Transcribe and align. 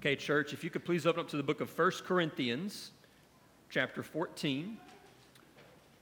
Okay, 0.00 0.16
church, 0.16 0.54
if 0.54 0.64
you 0.64 0.70
could 0.70 0.82
please 0.82 1.04
open 1.04 1.20
up 1.20 1.28
to 1.28 1.36
the 1.36 1.42
book 1.42 1.60
of 1.60 1.78
1 1.78 1.90
Corinthians, 2.06 2.92
chapter 3.68 4.02
14. 4.02 4.78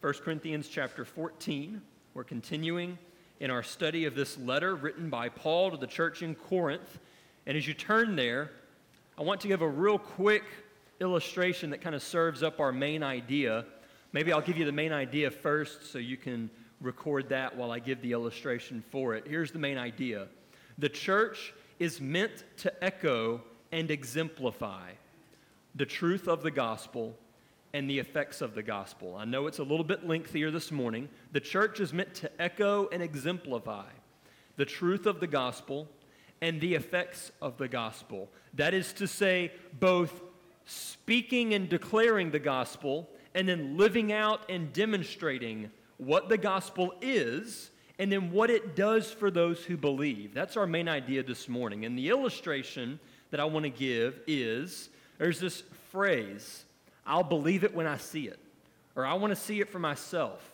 1 0.00 0.14
Corinthians, 0.22 0.68
chapter 0.68 1.04
14. 1.04 1.82
We're 2.14 2.22
continuing 2.22 2.96
in 3.40 3.50
our 3.50 3.64
study 3.64 4.04
of 4.04 4.14
this 4.14 4.38
letter 4.38 4.76
written 4.76 5.10
by 5.10 5.28
Paul 5.28 5.72
to 5.72 5.76
the 5.76 5.88
church 5.88 6.22
in 6.22 6.36
Corinth. 6.36 7.00
And 7.44 7.58
as 7.58 7.66
you 7.66 7.74
turn 7.74 8.14
there, 8.14 8.52
I 9.18 9.22
want 9.22 9.40
to 9.40 9.48
give 9.48 9.62
a 9.62 9.68
real 9.68 9.98
quick 9.98 10.44
illustration 11.00 11.70
that 11.70 11.80
kind 11.80 11.96
of 11.96 12.02
serves 12.04 12.44
up 12.44 12.60
our 12.60 12.70
main 12.70 13.02
idea. 13.02 13.64
Maybe 14.12 14.32
I'll 14.32 14.40
give 14.40 14.56
you 14.56 14.64
the 14.64 14.70
main 14.70 14.92
idea 14.92 15.28
first 15.28 15.90
so 15.90 15.98
you 15.98 16.16
can 16.16 16.50
record 16.80 17.30
that 17.30 17.56
while 17.56 17.72
I 17.72 17.80
give 17.80 18.00
the 18.02 18.12
illustration 18.12 18.80
for 18.92 19.16
it. 19.16 19.26
Here's 19.26 19.50
the 19.50 19.58
main 19.58 19.76
idea 19.76 20.28
the 20.78 20.88
church 20.88 21.52
is 21.80 22.00
meant 22.00 22.44
to 22.58 22.84
echo 22.84 23.42
and 23.72 23.90
exemplify 23.90 24.90
the 25.74 25.86
truth 25.86 26.28
of 26.28 26.42
the 26.42 26.50
gospel 26.50 27.14
and 27.72 27.88
the 27.88 27.98
effects 27.98 28.40
of 28.40 28.54
the 28.54 28.62
gospel. 28.62 29.16
I 29.16 29.24
know 29.24 29.46
it's 29.46 29.58
a 29.58 29.64
little 29.64 29.84
bit 29.84 30.06
lengthier 30.06 30.50
this 30.50 30.72
morning. 30.72 31.08
The 31.32 31.40
church 31.40 31.80
is 31.80 31.92
meant 31.92 32.14
to 32.16 32.42
echo 32.42 32.88
and 32.90 33.02
exemplify 33.02 33.86
the 34.56 34.64
truth 34.64 35.06
of 35.06 35.20
the 35.20 35.26
gospel 35.26 35.88
and 36.40 36.60
the 36.60 36.74
effects 36.74 37.30
of 37.42 37.58
the 37.58 37.68
gospel. 37.68 38.28
That 38.54 38.74
is 38.74 38.92
to 38.94 39.06
say, 39.06 39.52
both 39.78 40.22
speaking 40.64 41.54
and 41.54 41.68
declaring 41.68 42.30
the 42.30 42.38
gospel 42.38 43.08
and 43.34 43.48
then 43.48 43.76
living 43.76 44.12
out 44.12 44.50
and 44.50 44.72
demonstrating 44.72 45.70
what 45.98 46.28
the 46.28 46.38
gospel 46.38 46.94
is 47.00 47.70
and 47.98 48.10
then 48.12 48.30
what 48.30 48.50
it 48.50 48.76
does 48.76 49.10
for 49.10 49.30
those 49.30 49.64
who 49.64 49.76
believe. 49.76 50.32
That's 50.32 50.56
our 50.56 50.66
main 50.66 50.88
idea 50.88 51.22
this 51.22 51.48
morning. 51.48 51.84
And 51.84 51.98
the 51.98 52.08
illustration 52.08 53.00
that 53.30 53.40
I 53.40 53.44
want 53.44 53.64
to 53.64 53.70
give 53.70 54.20
is 54.26 54.88
there's 55.18 55.40
this 55.40 55.62
phrase, 55.90 56.64
I'll 57.06 57.22
believe 57.22 57.64
it 57.64 57.74
when 57.74 57.86
I 57.86 57.96
see 57.96 58.28
it, 58.28 58.38
or 58.96 59.04
I 59.04 59.14
want 59.14 59.30
to 59.30 59.36
see 59.36 59.60
it 59.60 59.68
for 59.68 59.78
myself. 59.78 60.52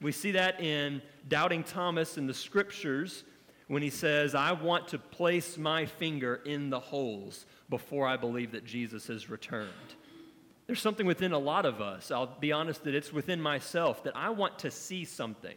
We 0.00 0.12
see 0.12 0.32
that 0.32 0.60
in 0.60 1.02
Doubting 1.28 1.64
Thomas 1.64 2.18
in 2.18 2.26
the 2.26 2.34
scriptures 2.34 3.24
when 3.68 3.82
he 3.82 3.90
says, 3.90 4.34
I 4.34 4.52
want 4.52 4.88
to 4.88 4.98
place 4.98 5.56
my 5.56 5.86
finger 5.86 6.40
in 6.44 6.70
the 6.70 6.80
holes 6.80 7.46
before 7.70 8.06
I 8.06 8.16
believe 8.16 8.52
that 8.52 8.64
Jesus 8.64 9.06
has 9.06 9.30
returned. 9.30 9.70
There's 10.66 10.80
something 10.80 11.06
within 11.06 11.32
a 11.32 11.38
lot 11.38 11.66
of 11.66 11.80
us, 11.80 12.10
I'll 12.10 12.26
be 12.26 12.52
honest 12.52 12.84
that 12.84 12.94
it's 12.94 13.12
within 13.12 13.40
myself, 13.40 14.04
that 14.04 14.16
I 14.16 14.30
want 14.30 14.58
to 14.60 14.70
see 14.70 15.04
something. 15.04 15.56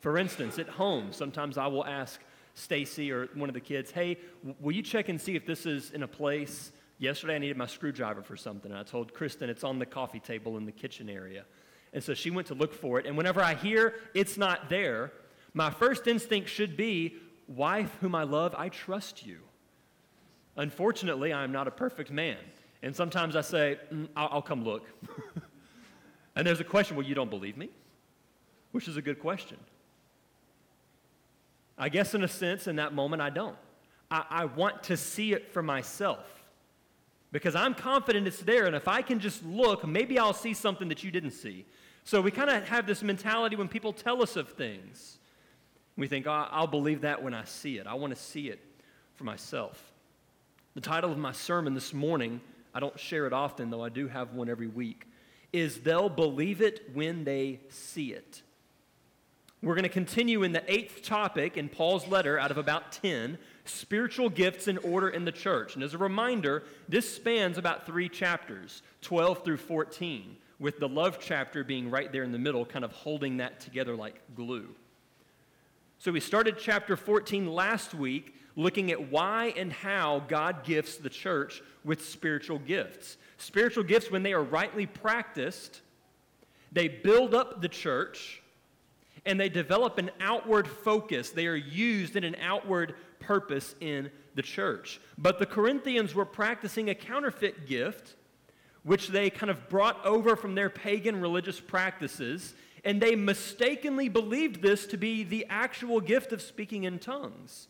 For 0.00 0.18
instance, 0.18 0.58
at 0.58 0.68
home, 0.68 1.12
sometimes 1.12 1.58
I 1.58 1.66
will 1.66 1.84
ask 1.84 2.20
Stacy 2.56 3.12
or 3.12 3.28
one 3.34 3.50
of 3.50 3.54
the 3.54 3.60
kids, 3.60 3.90
hey, 3.90 4.16
will 4.60 4.72
you 4.72 4.82
check 4.82 5.10
and 5.10 5.20
see 5.20 5.36
if 5.36 5.44
this 5.44 5.66
is 5.66 5.90
in 5.90 6.02
a 6.02 6.08
place? 6.08 6.72
Yesterday 6.98 7.34
I 7.34 7.38
needed 7.38 7.58
my 7.58 7.66
screwdriver 7.66 8.22
for 8.22 8.36
something. 8.36 8.72
And 8.72 8.80
I 8.80 8.82
told 8.82 9.12
Kristen 9.12 9.50
it's 9.50 9.62
on 9.62 9.78
the 9.78 9.84
coffee 9.84 10.20
table 10.20 10.56
in 10.56 10.64
the 10.64 10.72
kitchen 10.72 11.10
area. 11.10 11.44
And 11.92 12.02
so 12.02 12.14
she 12.14 12.30
went 12.30 12.46
to 12.48 12.54
look 12.54 12.72
for 12.72 12.98
it. 12.98 13.04
And 13.04 13.14
whenever 13.14 13.42
I 13.42 13.54
hear 13.54 13.94
it's 14.14 14.38
not 14.38 14.70
there, 14.70 15.12
my 15.52 15.68
first 15.68 16.06
instinct 16.06 16.48
should 16.48 16.78
be, 16.78 17.16
wife 17.46 17.94
whom 18.00 18.14
I 18.14 18.22
love, 18.22 18.54
I 18.56 18.70
trust 18.70 19.26
you. 19.26 19.40
Unfortunately, 20.56 21.34
I 21.34 21.44
am 21.44 21.52
not 21.52 21.68
a 21.68 21.70
perfect 21.70 22.10
man. 22.10 22.38
And 22.82 22.96
sometimes 22.96 23.36
I 23.36 23.42
say, 23.42 23.78
mm, 23.92 24.08
I'll, 24.16 24.28
I'll 24.32 24.42
come 24.42 24.64
look. 24.64 24.86
and 26.36 26.46
there's 26.46 26.60
a 26.60 26.64
question, 26.64 26.96
well, 26.96 27.06
you 27.06 27.14
don't 27.14 27.30
believe 27.30 27.58
me? 27.58 27.68
Which 28.72 28.88
is 28.88 28.96
a 28.96 29.02
good 29.02 29.20
question. 29.20 29.58
I 31.78 31.88
guess, 31.88 32.14
in 32.14 32.24
a 32.24 32.28
sense, 32.28 32.66
in 32.66 32.76
that 32.76 32.94
moment, 32.94 33.22
I 33.22 33.30
don't. 33.30 33.56
I, 34.10 34.24
I 34.30 34.44
want 34.46 34.84
to 34.84 34.96
see 34.96 35.32
it 35.32 35.52
for 35.52 35.62
myself 35.62 36.24
because 37.32 37.54
I'm 37.54 37.74
confident 37.74 38.26
it's 38.26 38.40
there. 38.40 38.66
And 38.66 38.74
if 38.74 38.88
I 38.88 39.02
can 39.02 39.20
just 39.20 39.44
look, 39.44 39.86
maybe 39.86 40.18
I'll 40.18 40.32
see 40.32 40.54
something 40.54 40.88
that 40.88 41.04
you 41.04 41.10
didn't 41.10 41.32
see. 41.32 41.66
So 42.04 42.20
we 42.20 42.30
kind 42.30 42.48
of 42.48 42.66
have 42.68 42.86
this 42.86 43.02
mentality 43.02 43.56
when 43.56 43.68
people 43.68 43.92
tell 43.92 44.22
us 44.22 44.36
of 44.36 44.50
things. 44.50 45.18
We 45.96 46.06
think, 46.06 46.26
oh, 46.26 46.46
I'll 46.50 46.66
believe 46.66 47.00
that 47.02 47.22
when 47.22 47.34
I 47.34 47.44
see 47.44 47.78
it. 47.78 47.86
I 47.86 47.94
want 47.94 48.14
to 48.14 48.20
see 48.20 48.48
it 48.48 48.60
for 49.14 49.24
myself. 49.24 49.92
The 50.74 50.80
title 50.80 51.10
of 51.10 51.18
my 51.18 51.32
sermon 51.32 51.74
this 51.74 51.92
morning, 51.92 52.40
I 52.74 52.80
don't 52.80 52.98
share 52.98 53.26
it 53.26 53.32
often, 53.32 53.70
though 53.70 53.82
I 53.82 53.88
do 53.88 54.08
have 54.08 54.34
one 54.34 54.48
every 54.48 54.66
week, 54.66 55.06
is 55.52 55.80
They'll 55.80 56.08
Believe 56.10 56.60
It 56.60 56.90
When 56.92 57.24
They 57.24 57.60
See 57.70 58.12
It. 58.12 58.42
We're 59.66 59.74
going 59.74 59.82
to 59.82 59.88
continue 59.88 60.44
in 60.44 60.52
the 60.52 60.62
eighth 60.72 61.02
topic 61.02 61.56
in 61.56 61.68
Paul's 61.68 62.06
letter 62.06 62.38
out 62.38 62.52
of 62.52 62.56
about 62.56 62.92
10 62.92 63.36
spiritual 63.64 64.28
gifts 64.30 64.68
in 64.68 64.78
order 64.78 65.08
in 65.08 65.24
the 65.24 65.32
church. 65.32 65.74
And 65.74 65.82
as 65.82 65.92
a 65.92 65.98
reminder, 65.98 66.62
this 66.88 67.12
spans 67.12 67.58
about 67.58 67.84
three 67.84 68.08
chapters 68.08 68.82
12 69.02 69.42
through 69.42 69.56
14, 69.56 70.36
with 70.60 70.78
the 70.78 70.88
love 70.88 71.18
chapter 71.20 71.64
being 71.64 71.90
right 71.90 72.12
there 72.12 72.22
in 72.22 72.30
the 72.30 72.38
middle, 72.38 72.64
kind 72.64 72.84
of 72.84 72.92
holding 72.92 73.38
that 73.38 73.58
together 73.58 73.96
like 73.96 74.20
glue. 74.36 74.68
So 75.98 76.12
we 76.12 76.20
started 76.20 76.58
chapter 76.60 76.96
14 76.96 77.52
last 77.52 77.92
week 77.92 78.36
looking 78.54 78.92
at 78.92 79.10
why 79.10 79.52
and 79.56 79.72
how 79.72 80.22
God 80.28 80.62
gifts 80.62 80.96
the 80.96 81.10
church 81.10 81.60
with 81.84 82.06
spiritual 82.06 82.60
gifts. 82.60 83.16
Spiritual 83.36 83.82
gifts, 83.82 84.12
when 84.12 84.22
they 84.22 84.32
are 84.32 84.44
rightly 84.44 84.86
practiced, 84.86 85.80
they 86.70 86.86
build 86.86 87.34
up 87.34 87.60
the 87.60 87.68
church 87.68 88.44
and 89.26 89.38
they 89.38 89.48
develop 89.48 89.98
an 89.98 90.10
outward 90.20 90.66
focus. 90.66 91.30
They 91.30 91.46
are 91.46 91.56
used 91.56 92.16
in 92.16 92.24
an 92.24 92.36
outward 92.40 92.94
purpose 93.18 93.74
in 93.80 94.10
the 94.34 94.42
church. 94.42 95.00
But 95.18 95.38
the 95.38 95.46
Corinthians 95.46 96.14
were 96.14 96.24
practicing 96.24 96.88
a 96.88 96.94
counterfeit 96.94 97.66
gift, 97.66 98.14
which 98.84 99.08
they 99.08 99.30
kind 99.30 99.50
of 99.50 99.68
brought 99.68 100.04
over 100.06 100.36
from 100.36 100.54
their 100.54 100.70
pagan 100.70 101.20
religious 101.20 101.58
practices, 101.58 102.54
and 102.84 103.00
they 103.00 103.16
mistakenly 103.16 104.08
believed 104.08 104.62
this 104.62 104.86
to 104.86 104.96
be 104.96 105.24
the 105.24 105.44
actual 105.50 106.00
gift 106.00 106.32
of 106.32 106.40
speaking 106.40 106.84
in 106.84 106.98
tongues. 107.00 107.66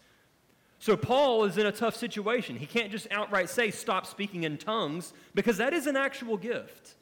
So 0.79 0.95
Paul 0.95 1.45
is 1.45 1.57
in 1.57 1.65
a 1.65 1.73
tough 1.73 1.97
situation. 1.97 2.57
He 2.57 2.67
can't 2.67 2.93
just 2.93 3.07
outright 3.11 3.49
say, 3.49 3.71
stop 3.71 4.05
speaking 4.05 4.45
in 4.45 4.59
tongues, 4.59 5.15
because 5.35 5.57
that 5.57 5.73
is 5.73 5.87
an 5.87 5.97
actual 5.97 6.37
gift. 6.37 6.97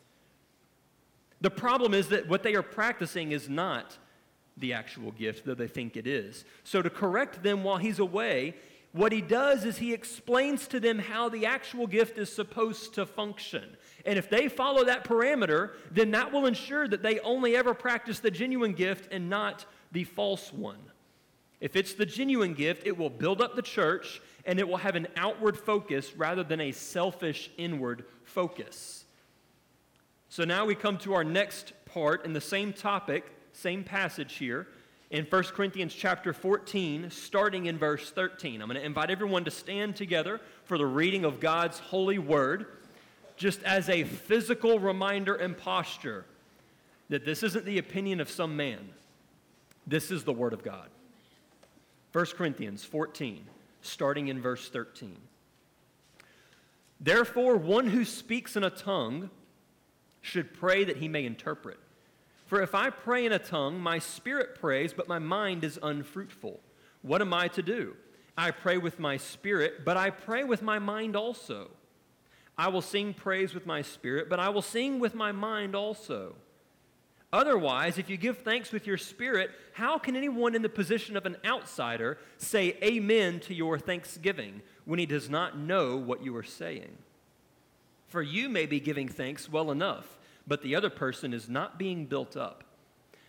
The 1.41 1.51
problem 1.51 1.93
is 1.93 2.09
that 2.09 2.29
what 2.29 2.45
they 2.45 2.55
are 2.55 2.63
practicing 2.63 3.33
is 3.33 3.49
not 3.49 3.99
the 4.57 4.73
actual 4.73 5.13
gift, 5.13 5.45
though 5.45 5.55
they 5.55 5.69
think 5.69 5.97
it 5.97 6.07
is. 6.07 6.45
So, 6.63 6.83
to 6.83 6.91
correct 6.91 7.43
them 7.43 7.65
while 7.65 7.79
he's 7.79 7.99
away, 7.99 8.55
what 8.93 9.11
he 9.11 9.21
does 9.21 9.65
is 9.65 9.79
he 9.79 9.93
explains 9.93 10.69
to 10.69 10.79
them 10.79 11.01
how 11.01 11.29
the 11.29 11.47
actual 11.47 11.89
gift 11.89 12.17
is 12.17 12.33
supposed 12.33 12.95
to 12.95 13.05
function. 13.05 13.77
And 14.07 14.17
if 14.17 14.31
they 14.31 14.49
follow 14.49 14.85
that 14.85 15.05
parameter, 15.05 15.73
then 15.91 16.13
that 16.13 16.31
will 16.33 16.47
ensure 16.47 16.87
that 16.87 17.03
they 17.03 17.19
only 17.21 17.57
ever 17.57 17.75
practice 17.75 18.21
the 18.21 18.31
genuine 18.31 18.73
gift 18.73 19.13
and 19.13 19.29
not 19.29 19.67
the 19.91 20.05
false 20.05 20.53
one. 20.53 20.79
If 21.61 21.75
it's 21.75 21.95
the 21.95 22.07
genuine 22.07 22.55
gift, 22.55 22.87
it 22.87 22.97
will 22.97 23.11
build 23.11 23.41
up 23.41 23.57
the 23.57 23.63
church 23.63 24.21
and 24.47 24.61
it 24.61 24.69
will 24.69 24.77
have 24.77 24.95
an 24.95 25.09
outward 25.17 25.59
focus 25.59 26.15
rather 26.15 26.45
than 26.45 26.61
a 26.61 26.71
selfish 26.71 27.51
inward 27.57 28.05
focus. 28.23 29.07
So 30.29 30.45
now 30.45 30.67
we 30.67 30.77
come 30.77 30.99
to 30.99 31.15
our 31.15 31.25
next 31.25 31.73
part 31.85 32.25
in 32.25 32.33
the 32.33 32.41
same 32.41 32.73
topic 32.73 33.25
same 33.55 33.85
passage 33.85 34.35
here 34.35 34.67
in 35.11 35.25
1 35.25 35.43
Corinthians 35.45 35.95
chapter 35.95 36.33
14, 36.33 37.11
starting 37.11 37.67
in 37.67 37.79
verse 37.79 38.11
13. 38.11 38.61
I'm 38.61 38.69
going 38.69 38.81
to 38.81 38.85
invite 38.85 39.11
everyone 39.11 39.45
to 39.45 39.51
stand 39.51 39.97
together 39.97 40.41
for 40.65 40.77
the 40.77 40.87
reading 40.87 41.25
of 41.25 41.41
God's 41.41 41.79
holy 41.79 42.19
word, 42.19 42.67
just 43.37 43.63
as 43.63 43.89
a 43.89 44.05
physical 44.05 44.79
reminder 44.79 45.35
and 45.35 45.57
posture 45.57 46.25
that 47.09 47.25
this 47.25 47.43
isn't 47.43 47.65
the 47.65 47.79
opinion 47.79 48.21
of 48.21 48.31
some 48.31 48.57
man. 48.57 48.89
This 49.87 50.11
is 50.11 50.25
the 50.25 50.33
word 50.33 50.53
of 50.53 50.63
God. 50.65 50.89
1 52.13 52.27
Corinthians 52.37 52.85
14, 52.85 53.45
starting 53.83 54.29
in 54.29 54.41
verse 54.41 54.69
13. 54.69 55.17
Therefore, 57.01 57.57
one 57.57 57.89
who 57.89 58.05
speaks 58.05 58.57
in 58.57 58.65
a 58.65 58.71
tongue 58.71 59.31
should 60.23 60.55
pray 60.55 60.85
that 60.85 60.97
he 60.97 61.09
may 61.09 61.27
interpret. 61.27 61.79
For 62.47 62.61
if 62.61 62.75
I 62.75 62.91
pray 62.91 63.25
in 63.25 63.33
a 63.33 63.39
tongue, 63.39 63.81
my 63.81 63.99
spirit 63.99 64.61
prays, 64.61 64.93
but 64.93 65.09
my 65.09 65.19
mind 65.19 65.65
is 65.65 65.79
unfruitful. 65.83 66.61
What 67.03 67.21
am 67.21 67.33
I 67.33 67.49
to 67.49 67.63
do? 67.63 67.97
I 68.37 68.51
pray 68.51 68.79
with 68.79 68.99
my 68.99 69.17
spirit, 69.17 69.85
but 69.85 69.97
I 69.97 70.11
pray 70.11 70.45
with 70.45 70.63
my 70.63 70.79
mind 70.79 71.17
also. 71.17 71.71
I 72.57 72.69
will 72.69 72.83
sing 72.83 73.15
praise 73.15 73.55
with 73.55 73.67
my 73.67 73.83
spirit, 73.83 74.29
but 74.29 74.41
I 74.41 74.49
will 74.49 74.63
sing 74.63 75.01
with 75.01 75.15
my 75.15 75.33
mind 75.33 75.75
also. 75.75 76.35
Otherwise, 77.33 77.99
if 77.99 78.09
you 78.09 78.17
give 78.17 78.39
thanks 78.39 78.71
with 78.71 78.87
your 78.87 78.97
spirit, 78.97 79.51
how 79.73 79.99
can 79.99 80.15
anyone 80.15 80.55
in 80.55 80.63
the 80.63 80.69
position 80.69 81.17
of 81.17 81.27
an 81.27 81.37
outsider 81.45 82.17
say 82.39 82.77
amen 82.83 83.41
to 83.41 83.55
your 83.55 83.77
thanksgiving 83.77 84.63
when 84.85 85.01
he 85.01 85.07
does 85.07 85.29
not 85.29 85.59
know 85.59 85.97
what 85.97 86.23
you 86.23 86.37
are 86.37 86.45
saying? 86.45 86.97
For 88.07 88.23
you 88.23 88.49
may 88.49 88.67
be 88.67 88.79
giving 88.79 89.09
thanks 89.09 89.51
well 89.51 89.73
enough 89.73 90.17
but 90.47 90.63
the 90.63 90.75
other 90.75 90.91
person 90.91 91.33
is 91.33 91.49
not 91.49 91.79
being 91.79 92.07
built 92.07 92.37
up. 92.37 92.65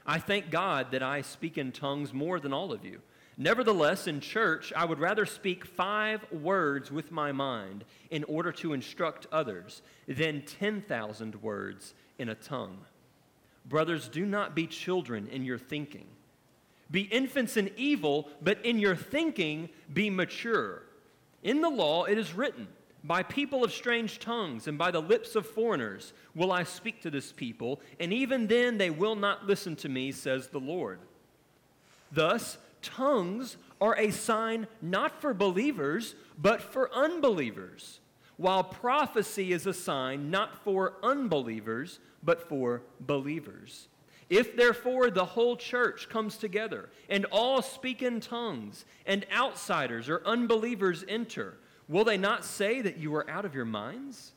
I 0.06 0.20
thank 0.20 0.52
God 0.52 0.92
that 0.92 1.02
I 1.02 1.22
speak 1.22 1.58
in 1.58 1.72
tongues 1.72 2.14
more 2.14 2.40
than 2.40 2.54
all 2.54 2.72
of 2.72 2.86
you. 2.86 3.02
Nevertheless, 3.38 4.08
in 4.08 4.22
church, 4.22 4.72
I 4.76 4.86
would 4.86 5.00
rather 5.00 5.26
speak 5.26 5.66
five 5.66 6.26
words 6.32 6.92
with 6.92 7.12
my 7.12 7.32
mind 7.32 7.84
in 8.10 8.24
order 8.26 8.52
to 8.54 8.74
instruct 8.74 9.28
others 9.32 9.82
than 10.08 10.44
10,000 10.44 11.42
words 11.42 11.94
in 12.18 12.30
a 12.30 12.36
tongue. 12.36 12.78
Brothers, 13.66 14.08
do 14.08 14.26
not 14.26 14.56
be 14.56 14.68
children 14.68 15.28
in 15.28 15.44
your 15.44 15.58
thinking. 15.58 16.06
Be 16.92 17.02
infants 17.02 17.58
in 17.58 17.72
evil, 17.76 18.30
but 18.42 18.64
in 18.64 18.80
your 18.80 18.96
thinking 18.96 19.70
be 19.92 20.10
mature. 20.10 20.84
In 21.44 21.62
the 21.62 21.70
law 21.70 22.04
it 22.06 22.18
is 22.18 22.34
written, 22.34 22.68
By 23.06 23.22
people 23.22 23.64
of 23.64 23.72
strange 23.72 24.18
tongues 24.18 24.68
and 24.68 24.80
by 24.80 24.90
the 24.90 25.02
lips 25.02 25.36
of 25.36 25.46
foreigners 25.46 26.14
will 26.34 26.52
I 26.52 26.64
speak 26.64 27.02
to 27.02 27.12
this 27.12 27.32
people, 27.32 27.80
and 28.00 28.12
even 28.12 28.48
then 28.48 28.80
they 28.80 28.90
will 28.90 29.16
not 29.16 29.46
listen 29.46 29.76
to 29.78 29.90
me, 29.90 30.12
says 30.12 30.48
the 30.48 30.60
Lord. 30.60 30.98
Thus, 32.12 32.58
tongues 32.82 33.58
are 33.80 33.96
a 33.98 34.10
sign 34.10 34.66
not 34.82 35.22
for 35.22 35.36
believers, 35.36 36.16
but 36.42 36.62
for 36.62 36.92
unbelievers, 36.94 38.00
while 38.38 38.64
prophecy 38.64 39.52
is 39.52 39.68
a 39.68 39.74
sign 39.74 40.32
not 40.32 40.64
for 40.64 40.94
unbelievers, 41.04 42.00
but 42.24 42.50
for 42.50 42.82
believers. 43.02 43.88
If 44.32 44.56
therefore 44.56 45.12
the 45.12 45.26
whole 45.26 45.58
church 45.58 46.10
comes 46.10 46.38
together 46.38 46.90
and 47.08 47.26
all 47.26 47.62
speak 47.62 48.02
in 48.02 48.20
tongues, 48.20 48.86
and 49.06 49.28
outsiders 49.32 50.10
or 50.10 50.26
unbelievers 50.26 51.06
enter, 51.08 51.58
will 51.88 52.04
they 52.04 52.18
not 52.18 52.46
say 52.46 52.82
that 52.82 52.98
you 52.98 53.14
are 53.16 53.30
out 53.30 53.46
of 53.46 53.56
your 53.56 53.66
minds? 53.66 54.34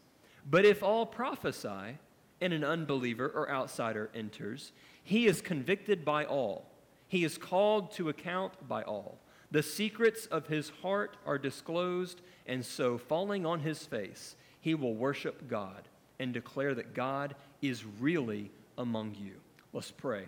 But 0.49 0.65
if 0.65 0.83
all 0.83 1.06
prophesy, 1.06 1.99
and 2.41 2.53
an 2.53 2.65
unbeliever 2.65 3.29
or 3.29 3.50
outsider 3.50 4.11
enters, 4.15 4.73
he 5.03 5.27
is 5.27 5.41
convicted 5.41 6.05
by 6.05 6.25
all. 6.25 6.67
He 7.09 7.25
is 7.25 7.39
called 7.39 7.93
to 7.93 8.09
account 8.09 8.69
by 8.69 8.83
all. 8.83 9.19
The 9.50 9.62
secrets 9.62 10.27
of 10.27 10.47
his 10.47 10.71
heart 10.83 11.17
are 11.27 11.39
disclosed, 11.39 12.21
and 12.47 12.65
so, 12.65 12.99
falling 12.99 13.47
on 13.47 13.61
his 13.61 13.85
face, 13.85 14.37
he 14.61 14.75
will 14.75 14.94
worship 14.94 15.49
God 15.49 15.89
and 16.19 16.35
declare 16.35 16.75
that 16.75 16.94
God 16.94 17.35
is 17.62 17.85
really 17.99 18.51
among 18.77 19.15
you. 19.15 19.37
Let's 19.73 19.91
pray. 19.91 20.25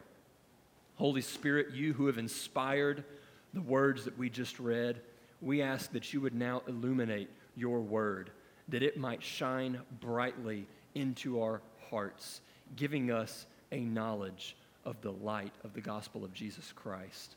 Holy 0.95 1.21
Spirit, 1.21 1.73
you 1.73 1.93
who 1.93 2.07
have 2.07 2.19
inspired 2.19 3.05
the 3.53 3.61
words 3.61 4.05
that 4.05 4.17
we 4.17 4.31
just 4.31 4.59
read, 4.59 5.01
we 5.41 5.63
ask 5.63 5.93
that 5.93 6.13
you 6.13 6.21
would 6.21 6.35
now 6.35 6.63
illuminate 6.67 7.31
your 7.57 7.81
word, 7.81 8.31
that 8.69 8.83
it 8.83 8.97
might 8.97 9.23
shine 9.23 9.81
brightly 10.01 10.67
into 10.95 11.41
our 11.41 11.61
hearts, 11.89 12.41
giving 12.77 13.11
us 13.11 13.47
a 13.73 13.81
knowledge 13.81 14.57
of 14.85 15.01
the 15.01 15.13
light 15.13 15.53
of 15.65 15.73
the 15.73 15.81
gospel 15.81 16.25
of 16.25 16.33
Jesus 16.33 16.73
Christ. 16.73 17.37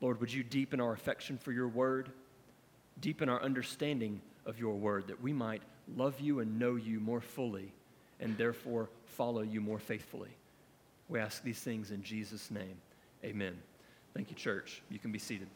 Lord, 0.00 0.20
would 0.20 0.32
you 0.32 0.42
deepen 0.42 0.80
our 0.80 0.92
affection 0.92 1.38
for 1.38 1.52
your 1.52 1.68
word, 1.68 2.10
deepen 3.00 3.28
our 3.28 3.42
understanding 3.42 4.20
of 4.46 4.58
your 4.58 4.74
word, 4.74 5.06
that 5.06 5.22
we 5.22 5.32
might 5.32 5.62
love 5.96 6.18
you 6.20 6.40
and 6.40 6.58
know 6.58 6.76
you 6.76 7.00
more 7.00 7.20
fully, 7.20 7.72
and 8.20 8.36
therefore 8.36 8.88
follow 9.04 9.42
you 9.42 9.60
more 9.60 9.78
faithfully. 9.78 10.30
We 11.08 11.20
ask 11.20 11.42
these 11.42 11.60
things 11.60 11.90
in 11.90 12.02
Jesus' 12.02 12.50
name. 12.50 12.76
Amen. 13.24 13.56
Thank 14.14 14.30
you, 14.30 14.36
church. 14.36 14.82
You 14.90 14.98
can 14.98 15.12
be 15.12 15.18
seated. 15.18 15.48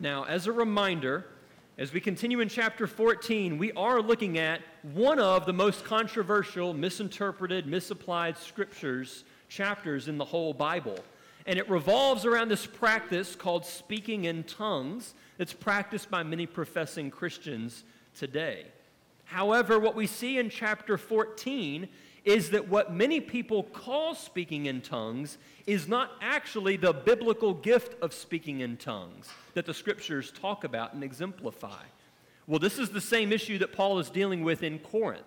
Now, 0.00 0.24
as 0.24 0.46
a 0.46 0.52
reminder, 0.52 1.26
as 1.76 1.92
we 1.92 2.00
continue 2.00 2.38
in 2.38 2.48
chapter 2.48 2.86
14, 2.86 3.58
we 3.58 3.72
are 3.72 4.00
looking 4.00 4.38
at 4.38 4.60
one 4.82 5.18
of 5.18 5.44
the 5.44 5.52
most 5.52 5.84
controversial, 5.84 6.72
misinterpreted, 6.72 7.66
misapplied 7.66 8.38
scriptures, 8.38 9.24
chapters 9.48 10.06
in 10.06 10.16
the 10.16 10.24
whole 10.24 10.54
Bible. 10.54 11.00
And 11.46 11.58
it 11.58 11.68
revolves 11.68 12.24
around 12.24 12.48
this 12.48 12.64
practice 12.64 13.34
called 13.34 13.66
speaking 13.66 14.26
in 14.26 14.44
tongues 14.44 15.14
that's 15.36 15.52
practiced 15.52 16.08
by 16.10 16.22
many 16.22 16.46
professing 16.46 17.10
Christians 17.10 17.82
today. 18.16 18.66
However, 19.24 19.80
what 19.80 19.96
we 19.96 20.06
see 20.06 20.38
in 20.38 20.48
chapter 20.48 20.96
14 20.96 21.88
is 22.28 22.50
that 22.50 22.68
what 22.68 22.92
many 22.92 23.20
people 23.20 23.62
call 23.62 24.14
speaking 24.14 24.66
in 24.66 24.82
tongues 24.82 25.38
is 25.66 25.88
not 25.88 26.12
actually 26.20 26.76
the 26.76 26.92
biblical 26.92 27.54
gift 27.54 27.94
of 28.02 28.12
speaking 28.12 28.60
in 28.60 28.76
tongues 28.76 29.30
that 29.54 29.64
the 29.64 29.72
scriptures 29.72 30.30
talk 30.30 30.62
about 30.62 30.92
and 30.92 31.02
exemplify. 31.02 31.82
Well, 32.46 32.58
this 32.58 32.78
is 32.78 32.90
the 32.90 33.00
same 33.00 33.32
issue 33.32 33.56
that 33.58 33.72
Paul 33.72 33.98
is 33.98 34.10
dealing 34.10 34.44
with 34.44 34.62
in 34.62 34.78
Corinth. 34.78 35.24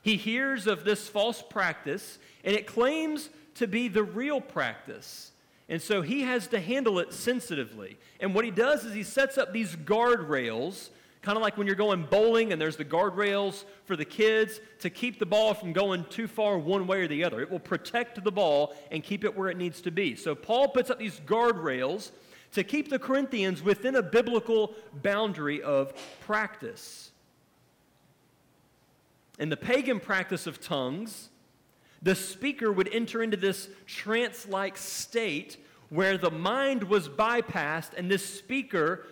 He 0.00 0.16
hears 0.16 0.68
of 0.68 0.84
this 0.84 1.08
false 1.08 1.42
practice, 1.42 2.20
and 2.44 2.54
it 2.54 2.68
claims 2.68 3.28
to 3.56 3.66
be 3.66 3.88
the 3.88 4.04
real 4.04 4.40
practice. 4.40 5.32
And 5.68 5.82
so 5.82 6.02
he 6.02 6.22
has 6.22 6.46
to 6.48 6.60
handle 6.60 7.00
it 7.00 7.12
sensitively. 7.12 7.96
And 8.20 8.36
what 8.36 8.44
he 8.44 8.52
does 8.52 8.84
is 8.84 8.94
he 8.94 9.02
sets 9.02 9.36
up 9.36 9.52
these 9.52 9.74
guardrails 9.74 10.90
Kind 11.22 11.36
of 11.36 11.42
like 11.42 11.56
when 11.56 11.66
you're 11.66 11.76
going 11.76 12.04
bowling 12.04 12.52
and 12.52 12.60
there's 12.60 12.76
the 12.76 12.84
guardrails 12.84 13.64
for 13.84 13.96
the 13.96 14.04
kids 14.04 14.60
to 14.80 14.90
keep 14.90 15.18
the 15.18 15.26
ball 15.26 15.52
from 15.52 15.72
going 15.72 16.04
too 16.10 16.28
far 16.28 16.58
one 16.58 16.86
way 16.86 17.02
or 17.02 17.08
the 17.08 17.24
other. 17.24 17.40
It 17.40 17.50
will 17.50 17.58
protect 17.58 18.22
the 18.22 18.30
ball 18.30 18.74
and 18.90 19.02
keep 19.02 19.24
it 19.24 19.36
where 19.36 19.48
it 19.48 19.56
needs 19.56 19.80
to 19.82 19.90
be. 19.90 20.14
So 20.14 20.34
Paul 20.34 20.68
puts 20.68 20.90
up 20.90 20.98
these 20.98 21.20
guardrails 21.20 22.12
to 22.52 22.62
keep 22.64 22.88
the 22.88 22.98
Corinthians 22.98 23.62
within 23.62 23.96
a 23.96 24.02
biblical 24.02 24.74
boundary 25.02 25.60
of 25.60 25.92
practice. 26.20 27.10
In 29.38 29.48
the 29.48 29.56
pagan 29.56 30.00
practice 30.00 30.46
of 30.46 30.60
tongues, 30.60 31.30
the 32.00 32.14
speaker 32.14 32.72
would 32.72 32.88
enter 32.92 33.22
into 33.22 33.36
this 33.36 33.68
trance 33.86 34.46
like 34.48 34.76
state 34.76 35.56
where 35.90 36.18
the 36.18 36.30
mind 36.30 36.84
was 36.84 37.08
bypassed 37.08 37.90
and 37.96 38.10
this 38.10 38.24
speaker 38.24 39.06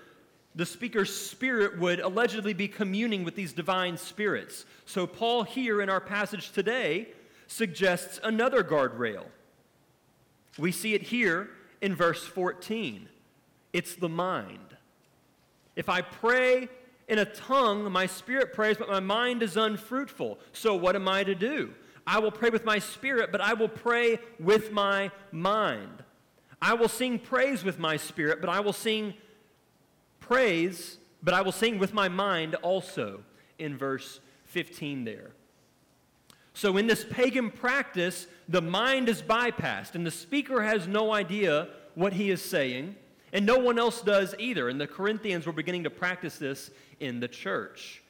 the 0.56 0.66
speaker's 0.66 1.14
spirit 1.14 1.78
would 1.78 2.00
allegedly 2.00 2.54
be 2.54 2.66
communing 2.66 3.24
with 3.24 3.36
these 3.36 3.52
divine 3.52 3.98
spirits. 3.98 4.64
So, 4.86 5.06
Paul, 5.06 5.42
here 5.42 5.82
in 5.82 5.90
our 5.90 6.00
passage 6.00 6.50
today, 6.50 7.08
suggests 7.46 8.18
another 8.24 8.64
guardrail. 8.64 9.26
We 10.58 10.72
see 10.72 10.94
it 10.94 11.02
here 11.02 11.50
in 11.80 11.94
verse 11.94 12.24
14 12.24 13.08
it's 13.74 13.94
the 13.94 14.08
mind. 14.08 14.74
If 15.76 15.90
I 15.90 16.00
pray 16.00 16.68
in 17.08 17.18
a 17.18 17.26
tongue, 17.26 17.92
my 17.92 18.06
spirit 18.06 18.54
prays, 18.54 18.78
but 18.78 18.88
my 18.88 19.00
mind 19.00 19.42
is 19.42 19.58
unfruitful. 19.58 20.38
So, 20.54 20.74
what 20.74 20.96
am 20.96 21.06
I 21.06 21.22
to 21.24 21.34
do? 21.34 21.74
I 22.06 22.18
will 22.20 22.30
pray 22.30 22.48
with 22.48 22.64
my 22.64 22.78
spirit, 22.78 23.30
but 23.30 23.42
I 23.42 23.52
will 23.52 23.68
pray 23.68 24.18
with 24.40 24.72
my 24.72 25.10
mind. 25.30 26.02
I 26.62 26.72
will 26.72 26.88
sing 26.88 27.18
praise 27.18 27.62
with 27.62 27.78
my 27.78 27.98
spirit, 27.98 28.40
but 28.40 28.48
I 28.48 28.60
will 28.60 28.72
sing 28.72 29.12
praise, 30.26 30.98
but 31.22 31.34
I 31.34 31.42
will 31.42 31.52
sing 31.52 31.78
with 31.78 31.94
my 31.94 32.08
mind 32.08 32.54
also, 32.56 33.20
in 33.58 33.76
verse 33.76 34.20
15 34.46 35.04
there. 35.04 35.30
So, 36.54 36.76
in 36.76 36.86
this 36.86 37.04
pagan 37.04 37.50
practice, 37.50 38.26
the 38.48 38.62
mind 38.62 39.08
is 39.08 39.20
bypassed, 39.20 39.94
and 39.94 40.06
the 40.06 40.10
speaker 40.10 40.62
has 40.62 40.86
no 40.86 41.12
idea 41.12 41.68
what 41.94 42.14
he 42.14 42.30
is 42.30 42.42
saying, 42.42 42.96
and 43.32 43.44
no 43.44 43.58
one 43.58 43.78
else 43.78 44.00
does 44.00 44.34
either. 44.38 44.68
And 44.68 44.80
the 44.80 44.86
Corinthians 44.86 45.46
were 45.46 45.52
beginning 45.52 45.84
to 45.84 45.90
practice 45.90 46.38
this 46.38 46.70
in 46.98 47.20
the 47.20 47.28
church. 47.28 48.02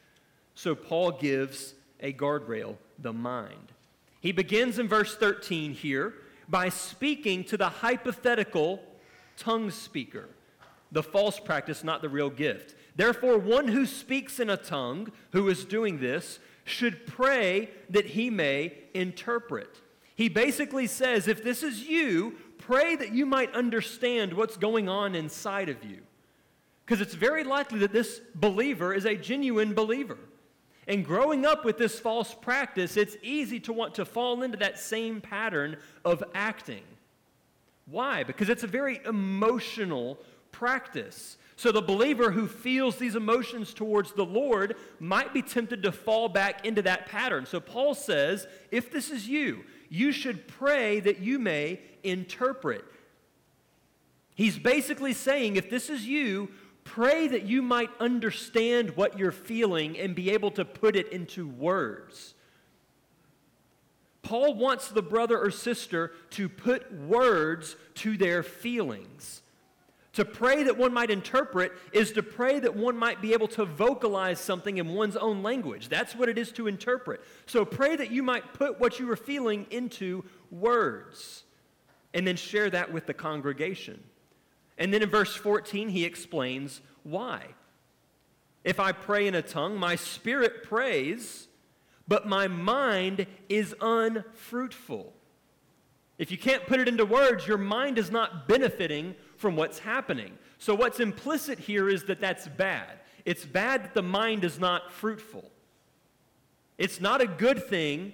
So, 0.55 0.75
Paul 0.75 1.13
gives 1.13 1.75
a 2.01 2.13
guardrail 2.13 2.77
the 3.01 3.13
mind. 3.13 3.73
He 4.21 4.33
begins 4.33 4.79
in 4.79 4.89
verse 4.89 5.17
13 5.17 5.73
here 5.73 6.15
by 6.49 6.69
speaking 6.69 7.43
to 7.45 7.57
the 7.57 7.69
hypothetical 7.69 8.81
tongue 9.37 9.71
speaker 9.71 10.29
the 10.97 11.03
false 11.03 11.39
practice, 11.39 11.85
not 11.85 12.01
the 12.01 12.09
real 12.09 12.31
gift. 12.31 12.75
Therefore, 12.97 13.37
one 13.37 13.69
who 13.69 13.85
speaks 13.85 14.41
in 14.41 14.49
a 14.49 14.57
tongue, 14.57 15.13
who 15.33 15.47
is 15.51 15.67
doing 15.67 16.01
this, 16.01 16.39
should 16.65 17.07
pray 17.07 17.69
that 17.91 18.07
he 18.07 18.31
may 18.31 18.73
interpret. 18.95 19.83
He 20.15 20.31
basically 20.31 20.87
says, 20.87 21.29
if 21.29 21.45
this 21.45 21.63
is 21.63 21.83
you, 21.83 22.37
pray 22.57 22.97
that 22.97 23.13
you 23.13 23.27
might 23.27 23.53
understand 23.55 24.33
what's 24.33 24.57
going 24.57 24.89
on 24.89 25.15
inside 25.15 25.69
of 25.69 25.85
you. 25.85 25.99
Because 26.87 27.03
it's 27.03 27.15
very 27.15 27.45
likely 27.45 27.81
that 27.81 27.93
this 27.93 28.23
believer 28.35 28.95
is 28.95 29.05
a 29.05 29.17
genuine 29.17 29.75
believer. 29.75 30.19
And 30.89 31.05
growing 31.05 31.45
up 31.45 31.63
with 31.63 31.77
this 31.77 32.01
false 32.01 32.33
practice, 32.33 32.97
it's 32.97 33.19
easy 33.23 33.61
to 33.61 33.73
want 33.75 33.97
to 33.97 34.07
fall 34.07 34.43
into 34.43 34.57
that 34.57 34.79
same 34.79 35.21
pattern 35.21 35.77
of 36.07 36.25
acting. 36.35 36.85
Why? 37.85 38.25
Because 38.25 38.49
it's 38.49 38.63
a 38.63 38.69
very 38.69 39.01
emotional 39.05 40.19
practice. 40.59 41.37
So 41.57 41.73
the 41.73 41.83
believer 41.83 42.31
who 42.31 42.47
feels 42.47 42.97
these 42.97 43.15
emotions 43.15 43.73
towards 43.73 44.13
the 44.13 44.25
Lord 44.25 44.77
might 44.99 45.33
be 45.33 45.43
tempted 45.43 45.83
to 45.83 45.93
fall 45.93 46.29
back 46.29 46.65
into 46.67 46.83
that 46.83 47.07
pattern. 47.07 47.47
So 47.47 47.61
Paul 47.61 47.95
says, 47.95 48.47
if 48.71 48.91
this 48.91 49.11
is 49.11 49.29
you, 49.29 49.65
you 49.89 50.13
should 50.13 50.49
pray 50.49 51.01
that 51.01 51.19
you 51.19 51.39
may 51.39 51.81
interpret. 52.03 52.85
He's 54.35 54.59
basically 54.59 55.15
saying, 55.15 55.57
if 55.57 55.71
this 55.71 55.89
is 55.89 56.07
you, 56.07 56.51
pray 56.85 57.27
that 57.29 57.45
you 57.45 57.63
might 57.63 57.91
understand 58.01 58.97
what 58.97 59.19
you're 59.19 59.33
feeling 59.33 59.99
and 59.99 60.15
be 60.15 60.31
able 60.31 60.51
to 60.53 60.65
put 60.65 60.95
it 60.95 61.11
into 61.11 61.49
words. 61.49 62.35
Paul 64.23 64.55
wants 64.55 64.89
the 64.89 65.03
brother 65.03 65.39
or 65.39 65.51
sister 65.51 66.13
to 66.31 66.49
put 66.49 66.93
words 66.93 67.77
to 67.97 68.17
their 68.17 68.43
feelings. 68.43 69.43
To 70.17 70.25
pray 70.25 70.63
that 70.63 70.79
one 70.79 70.95
might 70.95 71.11
interpret 71.11 71.73
is 71.93 72.13
to 72.13 72.23
pray 72.23 72.59
that 72.61 72.75
one 72.75 72.97
might 72.97 73.21
be 73.21 73.35
able 73.35 73.49
to 73.49 73.67
vocalize 73.67 74.41
something 74.41 74.79
in 74.79 74.95
one's 74.95 75.15
own 75.15 75.43
language. 75.43 75.91
That's 75.91 76.17
what 76.17 76.31
it 76.31 76.39
is 76.39 76.53
to 76.53 76.69
interpret. 76.69 77.21
So 77.45 77.67
pray 77.67 77.97
that 77.97 78.11
you 78.11 78.23
might 78.23 78.55
put 78.55 78.81
what 78.81 78.99
you 78.99 79.11
are 79.11 79.17
feeling 79.17 79.67
into 79.71 80.25
words 80.51 81.45
and 82.15 82.27
then 82.27 82.37
share 82.37 82.71
that 82.71 82.91
with 82.91 83.05
the 83.05 83.13
congregation. 83.13 84.03
And 84.79 84.93
then 84.93 85.03
in 85.03 85.11
verse 85.11 85.37
14, 85.37 85.91
he 85.91 86.07
explains 86.07 86.81
why. 87.03 87.49
If 88.65 88.81
I 88.81 88.93
pray 88.93 89.27
in 89.27 89.35
a 89.35 89.43
tongue, 89.43 89.77
my 89.77 89.97
spirit 89.97 90.63
prays, 90.63 91.49
but 92.09 92.27
my 92.27 92.49
mind 92.49 93.27
is 93.51 93.75
unfruitful. 93.83 95.13
If 96.17 96.31
you 96.31 96.39
can't 96.39 96.67
put 96.67 96.81
it 96.81 96.89
into 96.89 97.05
words, 97.05 97.47
your 97.47 97.59
mind 97.59 97.99
is 97.99 98.11
not 98.11 98.49
benefiting 98.49 99.15
from 99.37 99.57
what's 99.57 99.79
happening. 99.79 100.33
So, 100.59 100.75
what's 100.75 101.01
implicit 101.01 101.59
here 101.59 101.89
is 101.89 102.05
that 102.05 102.21
that's 102.21 102.49
bad. 102.49 103.01
It's 103.25 103.45
bad 103.45 103.85
that 103.85 103.95
the 103.95 104.03
mind 104.03 104.45
is 104.45 104.59
not 104.59 104.93
fruitful. 104.93 105.51
It's 106.79 107.01
not 107.01 107.21
a 107.21 107.27
good 107.27 107.67
thing 107.67 108.13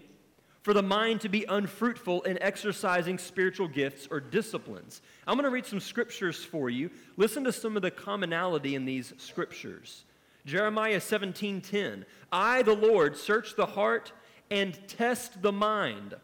for 0.62 0.73
the 0.73 0.83
mind 0.83 1.21
to 1.21 1.29
be 1.29 1.45
unfruitful 1.49 2.23
in 2.23 2.41
exercising 2.41 3.19
spiritual 3.19 3.67
gifts 3.67 4.07
or 4.11 4.21
disciplines. 4.21 5.02
I'm 5.26 5.35
going 5.35 5.45
to 5.45 5.50
read 5.50 5.67
some 5.67 5.81
scriptures 5.81 6.45
for 6.45 6.71
you. 6.71 6.91
Listen 7.17 7.43
to 7.45 7.52
some 7.52 7.76
of 7.76 7.83
the 7.83 7.91
commonality 7.91 8.76
in 8.76 8.85
these 8.85 9.12
scriptures. 9.19 10.05
Jeremiah 10.47 11.00
17:10 11.00 12.05
I 12.31 12.62
the 12.62 12.75
Lord 12.75 13.17
search 13.17 13.55
the 13.57 13.67
heart 13.67 14.12
and 14.50 14.79
test 14.88 15.43
the 15.43 15.52
mind 15.52 16.14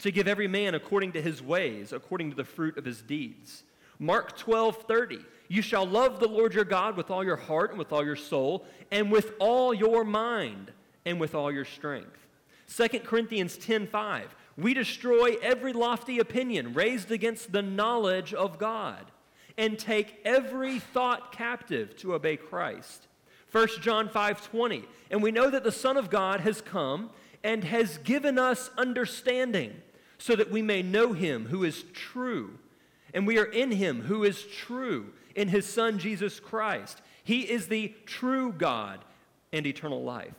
to 0.00 0.10
give 0.10 0.28
every 0.28 0.48
man 0.48 0.74
according 0.74 1.12
to 1.12 1.22
his 1.22 1.42
ways 1.42 1.92
according 1.92 2.30
to 2.30 2.36
the 2.36 2.44
fruit 2.44 2.76
of 2.76 2.84
his 2.84 3.02
deeds. 3.02 3.64
Mark 3.98 4.36
12:30 4.38 5.24
You 5.48 5.62
shall 5.62 5.86
love 5.86 6.20
the 6.20 6.28
Lord 6.28 6.54
your 6.54 6.64
God 6.64 6.96
with 6.96 7.10
all 7.10 7.24
your 7.24 7.36
heart 7.36 7.70
and 7.70 7.78
with 7.78 7.92
all 7.92 8.04
your 8.04 8.16
soul 8.16 8.66
and 8.90 9.10
with 9.10 9.34
all 9.38 9.74
your 9.74 10.04
mind 10.04 10.72
and 11.04 11.20
with 11.20 11.34
all 11.34 11.52
your 11.52 11.64
strength. 11.64 12.26
2 12.66 13.04
Corinthians 13.04 13.56
10:5 13.56 14.34
We 14.56 14.74
destroy 14.74 15.36
every 15.42 15.72
lofty 15.72 16.18
opinion 16.18 16.74
raised 16.74 17.10
against 17.10 17.52
the 17.52 17.62
knowledge 17.62 18.32
of 18.32 18.58
God 18.58 19.10
and 19.56 19.78
take 19.78 20.20
every 20.24 20.78
thought 20.78 21.32
captive 21.32 21.96
to 21.98 22.14
obey 22.14 22.36
Christ. 22.36 23.06
1 23.50 23.82
John 23.82 24.08
5:20. 24.08 24.84
And 25.10 25.22
we 25.22 25.30
know 25.30 25.48
that 25.50 25.62
the 25.62 25.72
Son 25.72 25.96
of 25.96 26.10
God 26.10 26.40
has 26.40 26.60
come 26.60 27.10
and 27.44 27.62
has 27.64 27.98
given 27.98 28.38
us 28.38 28.70
understanding 28.76 29.80
so 30.18 30.34
that 30.34 30.50
we 30.50 30.62
may 30.62 30.82
know 30.82 31.12
him 31.12 31.46
who 31.46 31.62
is 31.62 31.84
true. 31.92 32.58
And 33.14 33.26
we 33.26 33.38
are 33.38 33.44
in 33.44 33.70
him 33.70 34.02
who 34.02 34.24
is 34.24 34.44
true 34.44 35.12
in 35.34 35.48
his 35.48 35.64
Son 35.64 35.98
Jesus 35.98 36.40
Christ. 36.40 37.00
He 37.22 37.42
is 37.42 37.68
the 37.68 37.94
true 38.04 38.52
God 38.52 39.04
and 39.52 39.66
eternal 39.66 40.02
life. 40.02 40.34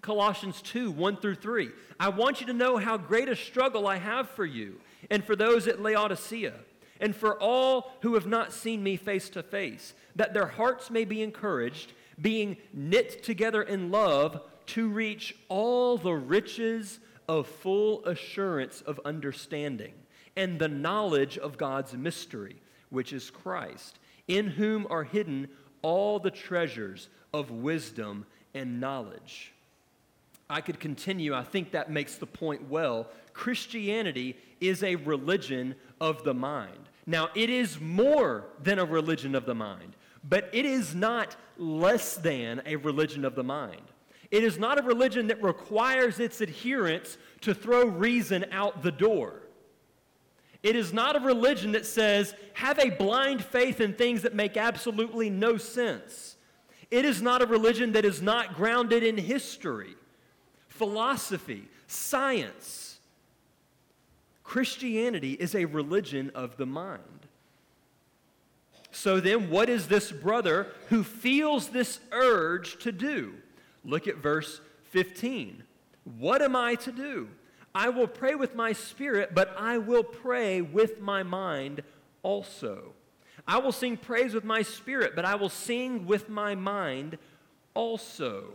Colossians 0.00 0.60
2 0.62 0.90
1 0.90 1.18
through 1.18 1.36
3. 1.36 1.70
I 2.00 2.08
want 2.08 2.40
you 2.40 2.46
to 2.48 2.52
know 2.52 2.78
how 2.78 2.96
great 2.96 3.28
a 3.28 3.36
struggle 3.36 3.86
I 3.86 3.96
have 3.96 4.28
for 4.30 4.44
you 4.44 4.80
and 5.10 5.22
for 5.24 5.36
those 5.36 5.68
at 5.68 5.80
Laodicea 5.80 6.54
and 7.00 7.14
for 7.14 7.40
all 7.40 7.92
who 8.00 8.14
have 8.14 8.26
not 8.26 8.52
seen 8.52 8.82
me 8.82 8.96
face 8.96 9.28
to 9.30 9.42
face, 9.42 9.94
that 10.16 10.34
their 10.34 10.46
hearts 10.46 10.90
may 10.90 11.04
be 11.04 11.22
encouraged 11.22 11.92
being 12.20 12.56
knit 12.72 13.22
together 13.22 13.62
in 13.62 13.90
love 13.90 14.40
to 14.66 14.88
reach 14.88 15.34
all 15.48 15.98
the 15.98 16.12
riches 16.12 17.00
of 17.28 17.46
full 17.46 18.04
assurance 18.04 18.80
of 18.82 19.00
understanding 19.04 19.92
and 20.36 20.58
the 20.58 20.68
knowledge 20.68 21.38
of 21.38 21.58
God's 21.58 21.94
mystery, 21.94 22.56
which 22.90 23.12
is 23.12 23.30
Christ, 23.30 23.98
in 24.28 24.46
whom 24.46 24.86
are 24.90 25.04
hidden 25.04 25.48
all 25.82 26.18
the 26.18 26.30
treasures 26.30 27.08
of 27.32 27.50
wisdom 27.50 28.26
and 28.54 28.80
knowledge. 28.80 29.52
I 30.48 30.60
could 30.60 30.80
continue. 30.80 31.34
I 31.34 31.42
think 31.42 31.72
that 31.72 31.90
makes 31.90 32.16
the 32.16 32.26
point 32.26 32.68
well. 32.68 33.08
Christianity 33.32 34.36
is 34.60 34.82
a 34.82 34.96
religion 34.96 35.74
of 36.00 36.22
the 36.24 36.34
mind. 36.34 36.88
Now, 37.06 37.28
it 37.34 37.50
is 37.50 37.80
more 37.80 38.44
than 38.62 38.78
a 38.78 38.84
religion 38.84 39.34
of 39.34 39.46
the 39.46 39.54
mind 39.54 39.94
but 40.28 40.48
it 40.52 40.64
is 40.64 40.94
not 40.94 41.36
less 41.58 42.16
than 42.16 42.62
a 42.64 42.76
religion 42.76 43.24
of 43.24 43.34
the 43.34 43.44
mind. 43.44 43.82
It 44.30 44.42
is 44.42 44.58
not 44.58 44.78
a 44.78 44.82
religion 44.82 45.28
that 45.28 45.42
requires 45.42 46.18
its 46.18 46.40
adherents 46.40 47.18
to 47.42 47.54
throw 47.54 47.84
reason 47.84 48.46
out 48.50 48.82
the 48.82 48.90
door. 48.90 49.42
It 50.64 50.76
is 50.76 50.94
not 50.94 51.14
a 51.14 51.20
religion 51.20 51.72
that 51.72 51.84
says, 51.84 52.34
have 52.54 52.78
a 52.78 52.88
blind 52.88 53.44
faith 53.44 53.82
in 53.82 53.92
things 53.92 54.22
that 54.22 54.34
make 54.34 54.56
absolutely 54.56 55.28
no 55.28 55.58
sense. 55.58 56.36
It 56.90 57.04
is 57.04 57.20
not 57.20 57.42
a 57.42 57.46
religion 57.46 57.92
that 57.92 58.06
is 58.06 58.22
not 58.22 58.56
grounded 58.56 59.02
in 59.02 59.18
history, 59.18 59.94
philosophy, 60.68 61.68
science. 61.86 62.98
Christianity 64.42 65.32
is 65.34 65.54
a 65.54 65.66
religion 65.66 66.30
of 66.34 66.56
the 66.56 66.66
mind. 66.66 67.26
So 68.90 69.20
then, 69.20 69.50
what 69.50 69.68
is 69.68 69.88
this 69.88 70.12
brother 70.12 70.68
who 70.88 71.04
feels 71.04 71.68
this 71.68 72.00
urge 72.10 72.78
to 72.78 72.92
do? 72.92 73.34
Look 73.84 74.08
at 74.08 74.16
verse 74.16 74.62
15. 74.92 75.62
What 76.18 76.40
am 76.40 76.56
I 76.56 76.76
to 76.76 76.92
do? 76.92 77.28
I 77.74 77.88
will 77.88 78.06
pray 78.06 78.34
with 78.34 78.54
my 78.54 78.72
spirit, 78.72 79.34
but 79.34 79.54
I 79.58 79.78
will 79.78 80.04
pray 80.04 80.60
with 80.60 81.00
my 81.00 81.22
mind 81.22 81.82
also. 82.22 82.92
I 83.46 83.58
will 83.58 83.72
sing 83.72 83.96
praise 83.96 84.32
with 84.32 84.44
my 84.44 84.62
spirit, 84.62 85.16
but 85.16 85.24
I 85.24 85.34
will 85.34 85.48
sing 85.48 86.06
with 86.06 86.28
my 86.28 86.54
mind 86.54 87.18
also. 87.74 88.54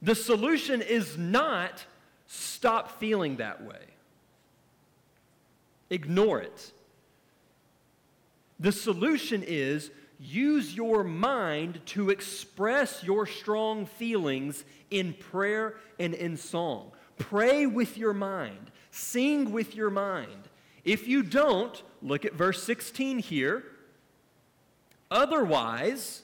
The 0.00 0.14
solution 0.14 0.80
is 0.80 1.18
not 1.18 1.84
stop 2.26 3.00
feeling 3.00 3.36
that 3.38 3.64
way, 3.64 3.84
ignore 5.90 6.40
it. 6.40 6.72
The 8.60 8.72
solution 8.72 9.42
is 9.46 9.90
use 10.20 10.74
your 10.74 11.04
mind 11.04 11.80
to 11.86 12.10
express 12.10 13.04
your 13.04 13.26
strong 13.26 13.86
feelings 13.86 14.64
in 14.90 15.14
prayer 15.14 15.76
and 15.98 16.14
in 16.14 16.36
song. 16.36 16.92
Pray 17.18 17.66
with 17.66 17.98
your 17.98 18.14
mind, 18.14 18.70
sing 18.90 19.52
with 19.52 19.74
your 19.74 19.90
mind. 19.90 20.48
If 20.84 21.06
you 21.06 21.22
don't, 21.22 21.82
look 22.00 22.24
at 22.24 22.34
verse 22.34 22.62
16 22.62 23.18
here. 23.18 23.64
Otherwise, 25.10 26.22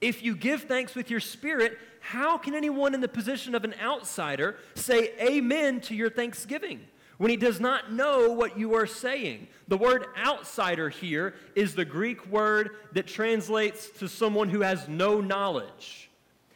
if 0.00 0.22
you 0.22 0.34
give 0.34 0.62
thanks 0.62 0.94
with 0.94 1.10
your 1.10 1.20
spirit, 1.20 1.78
how 2.00 2.36
can 2.38 2.54
anyone 2.54 2.94
in 2.94 3.00
the 3.00 3.08
position 3.08 3.54
of 3.54 3.64
an 3.64 3.74
outsider 3.80 4.56
say 4.74 5.12
amen 5.20 5.80
to 5.82 5.94
your 5.94 6.10
thanksgiving? 6.10 6.80
when 7.22 7.30
he 7.30 7.36
does 7.36 7.60
not 7.60 7.92
know 7.92 8.32
what 8.32 8.58
you 8.58 8.74
are 8.74 8.84
saying. 8.84 9.46
The 9.68 9.78
word 9.78 10.06
outsider 10.16 10.88
here 10.88 11.36
is 11.54 11.72
the 11.72 11.84
Greek 11.84 12.26
word 12.26 12.70
that 12.94 13.06
translates 13.06 13.90
to 14.00 14.08
someone 14.08 14.48
who 14.48 14.62
has 14.62 14.88
no 14.88 15.20
knowledge. 15.20 16.10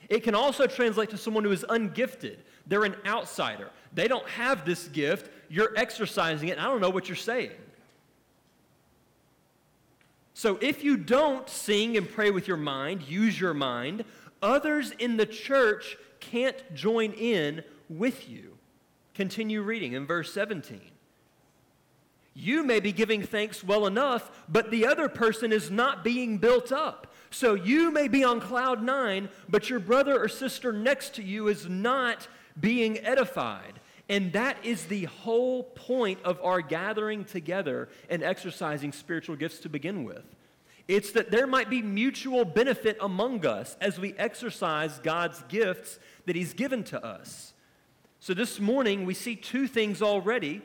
It 0.08 0.24
can 0.24 0.34
also 0.34 0.66
translate 0.66 1.10
to 1.10 1.16
someone 1.16 1.44
who 1.44 1.52
is 1.52 1.64
ungifted. 1.68 2.38
They're 2.66 2.84
an 2.84 2.96
outsider. 3.06 3.70
They 3.94 4.08
don't 4.08 4.28
have 4.28 4.64
this 4.64 4.88
gift. 4.88 5.30
You're 5.48 5.72
exercising 5.76 6.48
it. 6.48 6.58
I 6.58 6.64
don't 6.64 6.80
know 6.80 6.90
what 6.90 7.08
you're 7.08 7.16
saying. 7.16 7.52
So 10.34 10.58
if 10.60 10.84
you 10.84 10.96
don't 10.96 11.48
sing 11.48 11.96
and 11.96 12.08
pray 12.08 12.30
with 12.30 12.46
your 12.46 12.58
mind, 12.58 13.02
use 13.02 13.40
your 13.40 13.54
mind, 13.54 14.04
others 14.42 14.90
in 14.98 15.16
the 15.16 15.24
church 15.24 15.96
can't 16.20 16.74
join 16.74 17.12
in 17.12 17.62
with 17.88 18.28
you. 18.28 18.58
Continue 19.14 19.62
reading 19.62 19.94
in 19.94 20.06
verse 20.06 20.32
17. 20.34 20.80
You 22.34 22.64
may 22.64 22.80
be 22.80 22.92
giving 22.92 23.22
thanks 23.22 23.64
well 23.64 23.86
enough, 23.86 24.44
but 24.46 24.70
the 24.70 24.86
other 24.86 25.08
person 25.08 25.52
is 25.52 25.70
not 25.70 26.04
being 26.04 26.36
built 26.36 26.70
up. 26.70 27.14
So 27.30 27.54
you 27.54 27.90
may 27.90 28.08
be 28.08 28.22
on 28.22 28.40
cloud 28.40 28.82
nine, 28.82 29.30
but 29.48 29.70
your 29.70 29.80
brother 29.80 30.22
or 30.22 30.28
sister 30.28 30.70
next 30.70 31.14
to 31.14 31.22
you 31.22 31.48
is 31.48 31.66
not 31.66 32.28
being 32.60 32.98
edified. 32.98 33.74
And 34.08 34.32
that 34.34 34.56
is 34.64 34.84
the 34.84 35.04
whole 35.04 35.64
point 35.64 36.20
of 36.24 36.38
our 36.42 36.60
gathering 36.60 37.24
together 37.24 37.88
and 38.08 38.22
exercising 38.22 38.92
spiritual 38.92 39.36
gifts 39.36 39.60
to 39.60 39.68
begin 39.68 40.04
with. 40.04 40.24
It's 40.88 41.10
that 41.12 41.32
there 41.32 41.48
might 41.48 41.68
be 41.68 41.82
mutual 41.82 42.44
benefit 42.44 42.96
among 43.00 43.44
us 43.44 43.76
as 43.80 43.98
we 43.98 44.14
exercise 44.14 45.00
God's 45.00 45.42
gifts 45.48 45.98
that 46.26 46.36
He's 46.36 46.54
given 46.54 46.84
to 46.84 47.04
us. 47.04 47.52
So 48.20 48.34
this 48.34 48.60
morning, 48.60 49.04
we 49.04 49.14
see 49.14 49.34
two 49.34 49.66
things 49.66 50.00
already 50.00 50.62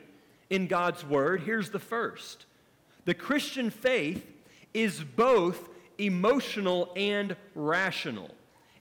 in 0.48 0.68
God's 0.68 1.04
Word. 1.04 1.42
Here's 1.42 1.70
the 1.70 1.80
first 1.80 2.46
the 3.04 3.14
Christian 3.14 3.70
faith 3.70 4.24
is 4.72 5.02
both 5.02 5.68
emotional 5.98 6.92
and 6.94 7.36
rational. 7.54 8.30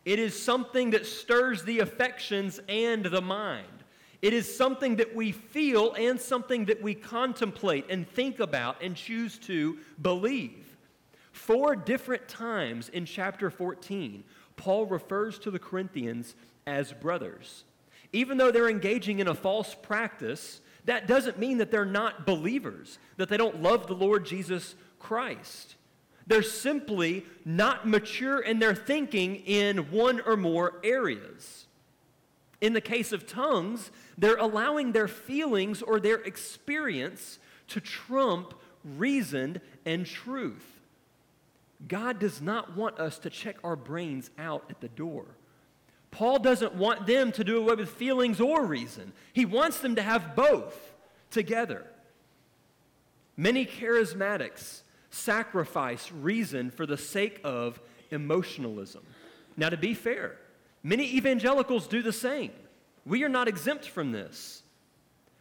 It 0.06 0.20
is 0.20 0.42
something 0.42 0.92
that 0.92 1.06
stirs 1.06 1.64
the 1.64 1.80
affections 1.80 2.60
and 2.68 3.06
the 3.06 3.22
mind. 3.22 3.68
It 4.22 4.34
is 4.34 4.56
something 4.56 4.98
that 4.98 5.16
we 5.16 5.32
feel 5.32 5.94
and 5.94 6.20
something 6.20 6.66
that 6.66 6.82
we 6.82 6.94
contemplate 6.94 7.86
and 7.90 8.08
think 8.08 8.40
about 8.40 8.82
and 8.82 8.96
choose 8.96 9.38
to 9.40 9.80
believe. 10.02 10.78
Four 11.32 11.76
different 11.76 12.28
times 12.28 12.90
in 12.90 13.06
chapter 13.06 13.50
14, 13.50 14.24
Paul 14.58 14.86
refers 14.86 15.40
to 15.40 15.52
the 15.52 15.60
Corinthians 15.60 16.36
as 16.68 16.94
brothers. 16.94 17.64
Even 18.14 18.38
though 18.38 18.52
they're 18.52 18.70
engaging 18.70 19.20
in 19.20 19.28
a 19.28 19.34
false 19.34 19.74
practice, 19.74 20.62
that 20.86 21.08
doesn't 21.08 21.40
mean 21.40 21.58
that 21.60 21.72
they're 21.72 21.86
not 21.86 22.26
believers, 22.26 23.00
that 23.18 23.30
they 23.30 23.38
don't 23.38 23.62
love 23.62 23.88
the 23.88 23.96
Lord 23.96 24.26
Jesus 24.26 24.76
Christ. 25.00 25.76
They're 26.32 26.44
simply 26.44 27.26
not 27.44 27.86
mature 27.86 28.40
in 28.40 28.60
their 28.60 28.74
thinking 28.74 29.36
in 29.46 29.92
one 29.92 30.22
or 30.22 30.38
more 30.38 30.80
areas. 30.82 31.66
In 32.62 32.72
the 32.72 32.80
case 32.80 33.12
of 33.12 33.28
tongues, 33.28 33.92
they're 34.18 34.38
allowing 34.38 34.94
their 34.94 35.10
feelings 35.10 35.82
or 35.82 36.00
their 36.00 36.20
experience 36.20 37.38
to 37.68 37.82
trump 37.82 38.54
reason 38.86 39.60
and 39.86 40.06
truth. 40.06 40.80
God 41.90 42.18
does 42.18 42.42
not 42.42 42.78
want 42.78 42.98
us 42.98 43.20
to 43.20 43.30
check 43.30 43.58
our 43.62 43.76
brains 43.76 44.32
out 44.38 44.64
at 44.70 44.80
the 44.80 44.88
door. 44.88 45.26
Paul 46.12 46.40
doesn't 46.40 46.76
want 46.76 47.08
them 47.08 47.34
to 47.34 47.44
do 47.44 47.58
away 47.58 47.76
with 47.76 47.90
feelings 47.90 48.40
or 48.40 48.66
reason. 48.66 49.12
He 49.34 49.44
wants 49.44 49.80
them 49.82 49.98
to 49.98 50.02
have 50.02 50.34
both 50.34 50.94
together. 51.30 51.88
Many 53.36 53.66
charismatics 53.66 54.84
sacrifice 55.12 56.12
reason 56.12 56.72
for 56.72 56.86
the 56.86 56.98
sake 56.98 57.40
of 57.44 57.80
emotionalism. 58.10 59.04
Now, 59.56 59.70
to 59.70 59.78
be 59.78 59.94
fair, 59.94 60.38
many 60.82 61.16
evangelicals 61.16 61.88
do 61.88 62.02
the 62.02 62.14
same. 62.14 62.52
We 63.06 63.24
are 63.24 63.30
not 63.30 63.48
exempt 63.48 63.88
from 63.88 64.12
this. 64.12 64.64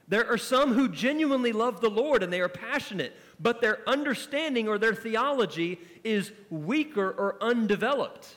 There 0.08 0.28
are 0.28 0.38
some 0.38 0.74
who 0.74 0.88
genuinely 0.88 1.52
love 1.52 1.80
the 1.80 1.88
Lord 1.88 2.24
and 2.24 2.32
they 2.32 2.40
are 2.40 2.48
passionate, 2.48 3.16
but 3.38 3.60
their 3.60 3.78
understanding 3.88 4.66
or 4.66 4.76
their 4.76 4.94
theology 4.94 5.78
is 6.02 6.32
weaker 6.50 7.10
or 7.10 7.36
undeveloped. 7.40 8.36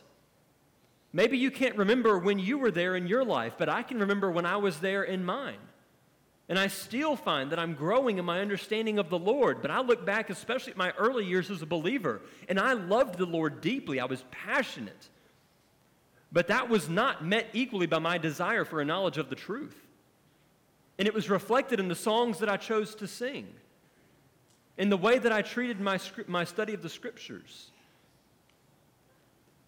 Maybe 1.11 1.37
you 1.37 1.49
can't 1.49 1.75
remember 1.75 2.19
when 2.19 2.37
you 2.37 2.59
were 2.59 2.71
there 2.71 2.95
in 2.95 3.07
your 3.07 3.25
life, 3.25 3.53
but 3.57 3.69
I 3.69 3.81
can 3.81 3.99
remember 3.99 4.31
when 4.31 4.45
I 4.45 4.57
was 4.57 4.79
there 4.79 5.03
in 5.03 5.25
mine. 5.25 5.57
And 6.49 6.59
I 6.59 6.67
still 6.67 7.15
find 7.15 7.51
that 7.51 7.59
I'm 7.59 7.73
growing 7.73 8.17
in 8.17 8.25
my 8.25 8.41
understanding 8.41 8.99
of 8.99 9.09
the 9.09 9.17
Lord. 9.17 9.61
But 9.61 9.71
I 9.71 9.81
look 9.81 10.05
back, 10.05 10.29
especially 10.29 10.71
at 10.71 10.77
my 10.77 10.91
early 10.97 11.25
years 11.25 11.49
as 11.49 11.61
a 11.61 11.65
believer, 11.65 12.21
and 12.49 12.59
I 12.59 12.73
loved 12.73 13.17
the 13.17 13.25
Lord 13.25 13.61
deeply. 13.61 13.99
I 13.99 14.05
was 14.05 14.25
passionate. 14.29 15.09
But 16.31 16.47
that 16.47 16.67
was 16.67 16.89
not 16.89 17.23
met 17.23 17.47
equally 17.53 17.85
by 17.85 17.99
my 17.99 18.17
desire 18.17 18.65
for 18.65 18.81
a 18.81 18.85
knowledge 18.85 19.17
of 19.17 19.29
the 19.29 19.35
truth. 19.35 19.77
And 20.99 21.07
it 21.07 21.13
was 21.13 21.29
reflected 21.29 21.79
in 21.79 21.87
the 21.87 21.95
songs 21.95 22.39
that 22.39 22.49
I 22.49 22.57
chose 22.57 22.95
to 22.95 23.07
sing, 23.07 23.47
in 24.77 24.89
the 24.89 24.97
way 24.97 25.19
that 25.19 25.31
I 25.31 25.41
treated 25.41 25.79
my, 25.79 25.99
my 26.27 26.43
study 26.43 26.73
of 26.73 26.81
the 26.81 26.89
scriptures. 26.89 27.71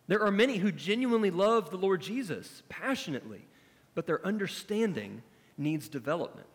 There 0.08 0.22
are 0.22 0.32
many 0.32 0.58
who 0.58 0.72
genuinely 0.72 1.32
love 1.32 1.72
the 1.72 1.78
Lord 1.78 2.02
Jesus 2.02 2.64
passionately, 2.70 3.48
but 3.96 4.06
their 4.06 4.26
understanding 4.26 5.24
needs 5.58 5.88
development. 5.88 6.48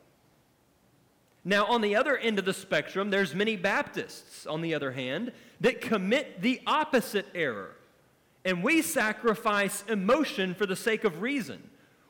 Now, 1.44 1.64
on 1.66 1.80
the 1.80 1.96
other 1.96 2.16
end 2.16 2.38
of 2.38 2.44
the 2.44 2.52
spectrum, 2.52 3.10
there's 3.10 3.34
many 3.34 3.56
Baptists, 3.56 4.46
on 4.46 4.60
the 4.60 4.74
other 4.74 4.92
hand, 4.92 5.32
that 5.60 5.80
commit 5.80 6.42
the 6.42 6.60
opposite 6.66 7.26
error. 7.34 7.76
And 8.44 8.62
we 8.62 8.82
sacrifice 8.82 9.84
emotion 9.88 10.54
for 10.54 10.66
the 10.66 10.76
sake 10.76 11.04
of 11.04 11.22
reason. 11.22 11.62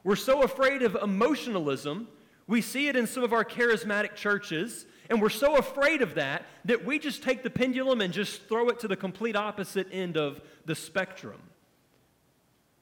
We're 0.02 0.16
so 0.16 0.42
afraid 0.42 0.82
of 0.82 0.96
emotionalism. 0.96 2.08
We 2.46 2.60
see 2.60 2.88
it 2.88 2.96
in 2.96 3.06
some 3.06 3.22
of 3.22 3.32
our 3.32 3.44
charismatic 3.44 4.14
churches, 4.16 4.86
and 5.08 5.20
we're 5.20 5.28
so 5.28 5.56
afraid 5.56 6.02
of 6.02 6.14
that 6.14 6.46
that 6.64 6.84
we 6.84 6.98
just 6.98 7.22
take 7.22 7.42
the 7.42 7.50
pendulum 7.50 8.00
and 8.00 8.12
just 8.12 8.48
throw 8.48 8.68
it 8.68 8.80
to 8.80 8.88
the 8.88 8.96
complete 8.96 9.36
opposite 9.36 9.86
end 9.92 10.16
of 10.16 10.40
the 10.64 10.74
spectrum. 10.74 11.40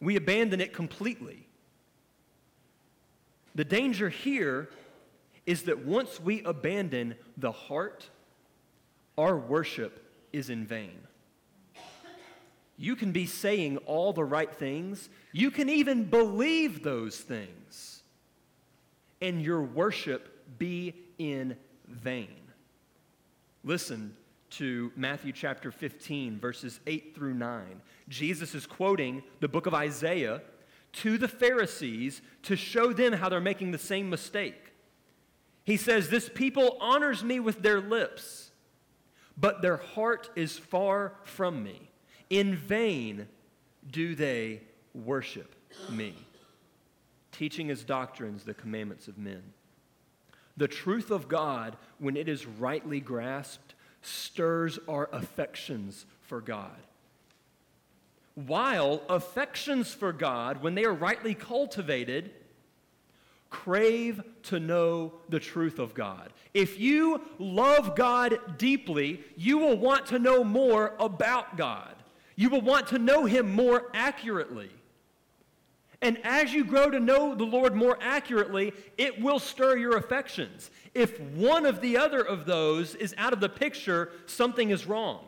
We 0.01 0.17
abandon 0.17 0.61
it 0.61 0.73
completely. 0.73 1.47
The 3.55 3.65
danger 3.65 4.09
here 4.09 4.69
is 5.49 5.63
that 5.63 5.87
once 5.87 6.21
we 6.21 6.43
abandon 6.43 7.15
the 7.39 7.51
heart, 7.51 8.11
our 9.17 9.35
worship 9.35 10.07
is 10.31 10.51
in 10.51 10.67
vain. 10.67 10.99
You 12.77 12.95
can 12.95 13.13
be 13.13 13.25
saying 13.25 13.79
all 13.79 14.13
the 14.13 14.27
right 14.27 14.55
things, 14.55 15.09
you 15.33 15.51
can 15.51 15.71
even 15.71 16.05
believe 16.05 16.83
those 16.83 17.17
things, 17.17 18.03
and 19.23 19.41
your 19.41 19.63
worship 19.63 20.59
be 20.59 20.95
in 21.17 21.57
vain. 21.89 22.43
Listen 23.65 24.15
to 24.51 24.93
Matthew 24.97 25.33
chapter 25.33 25.73
15, 25.73 26.39
verses 26.39 26.79
8 26.87 27.15
through 27.15 27.35
9. 27.35 27.81
Jesus 28.11 28.55
is 28.55 28.67
quoting 28.67 29.23
the 29.41 29.49
book 29.49 29.65
of 29.65 29.73
Isaiah 29.73 30.43
to 30.93 31.17
the 31.17 31.27
Pharisees 31.27 32.21
to 32.43 32.55
show 32.55 32.93
them 32.93 33.15
how 33.15 33.31
they're 33.31 33.41
making 33.41 33.71
the 33.71 33.79
same 33.79 34.11
mistake. 34.11 34.68
He 35.69 35.77
says, 35.77 36.09
This 36.09 36.31
people 36.31 36.79
honors 36.81 37.23
me 37.23 37.41
with 37.41 37.61
their 37.61 37.79
lips, 37.79 38.53
but 39.37 39.61
their 39.61 39.77
heart 39.77 40.31
is 40.35 40.57
far 40.57 41.13
from 41.25 41.63
me. 41.63 41.91
In 42.31 42.57
vain 42.57 43.29
do 43.91 44.15
they 44.15 44.63
worship 44.95 45.55
me, 45.91 46.15
teaching 47.33 47.69
as 47.69 47.85
doctrines 47.85 48.45
the 48.45 48.55
commandments 48.55 49.09
of 49.09 49.19
men. 49.19 49.43
The 50.57 50.69
truth 50.69 51.11
of 51.11 51.29
God, 51.29 51.77
when 51.99 52.17
it 52.17 52.31
is 52.31 52.47
rightly 52.47 52.99
grasped, 52.99 53.75
stirs 54.01 54.79
our 54.89 55.11
affections 55.13 56.07
for 56.23 56.41
God. 56.41 56.81
While 58.35 59.03
affections 59.11 59.93
for 59.93 60.15
God, 60.15 60.63
when 60.63 60.75
they 60.75 60.87
are 60.87 60.95
rightly 60.95 61.35
cultivated, 61.35 62.31
crave 63.51 64.23
to 64.45 64.61
know 64.61 65.13
the 65.29 65.41
truth 65.41 65.79
of 65.79 65.95
God. 65.95 66.33
If 66.55 66.79
you 66.79 67.23
love 67.39 67.97
God 67.97 68.59
deeply, 68.59 69.21
you 69.37 69.59
will 69.59 69.77
want 69.77 70.07
to 70.07 70.19
know 70.19 70.45
more 70.45 70.95
about 70.99 71.57
God. 71.57 71.95
You 72.37 72.51
will 72.51 72.61
want 72.61 72.89
to 72.89 72.99
know 72.99 73.25
Him 73.25 73.53
more 73.53 73.91
accurately. 73.95 74.71
And 76.01 76.19
as 76.23 76.53
you 76.53 76.65
grow 76.65 76.91
to 76.91 77.01
know 77.01 77.35
the 77.35 77.45
Lord 77.45 77.75
more 77.75 77.99
accurately, 78.01 78.73
it 78.97 79.21
will 79.21 79.41
stir 79.41 79.77
your 79.77 79.97
affections. 79.97 80.71
If 80.95 81.21
one 81.21 81.67
of 81.67 81.81
the 81.81 81.97
other 81.97 82.23
of 82.23 82.47
those 82.47 82.95
is 82.95 83.15
out 83.19 83.33
of 83.33 83.41
the 83.41 83.49
picture, 83.49 84.13
something 84.27 84.71
is 84.71 84.87
wrong. 84.87 85.25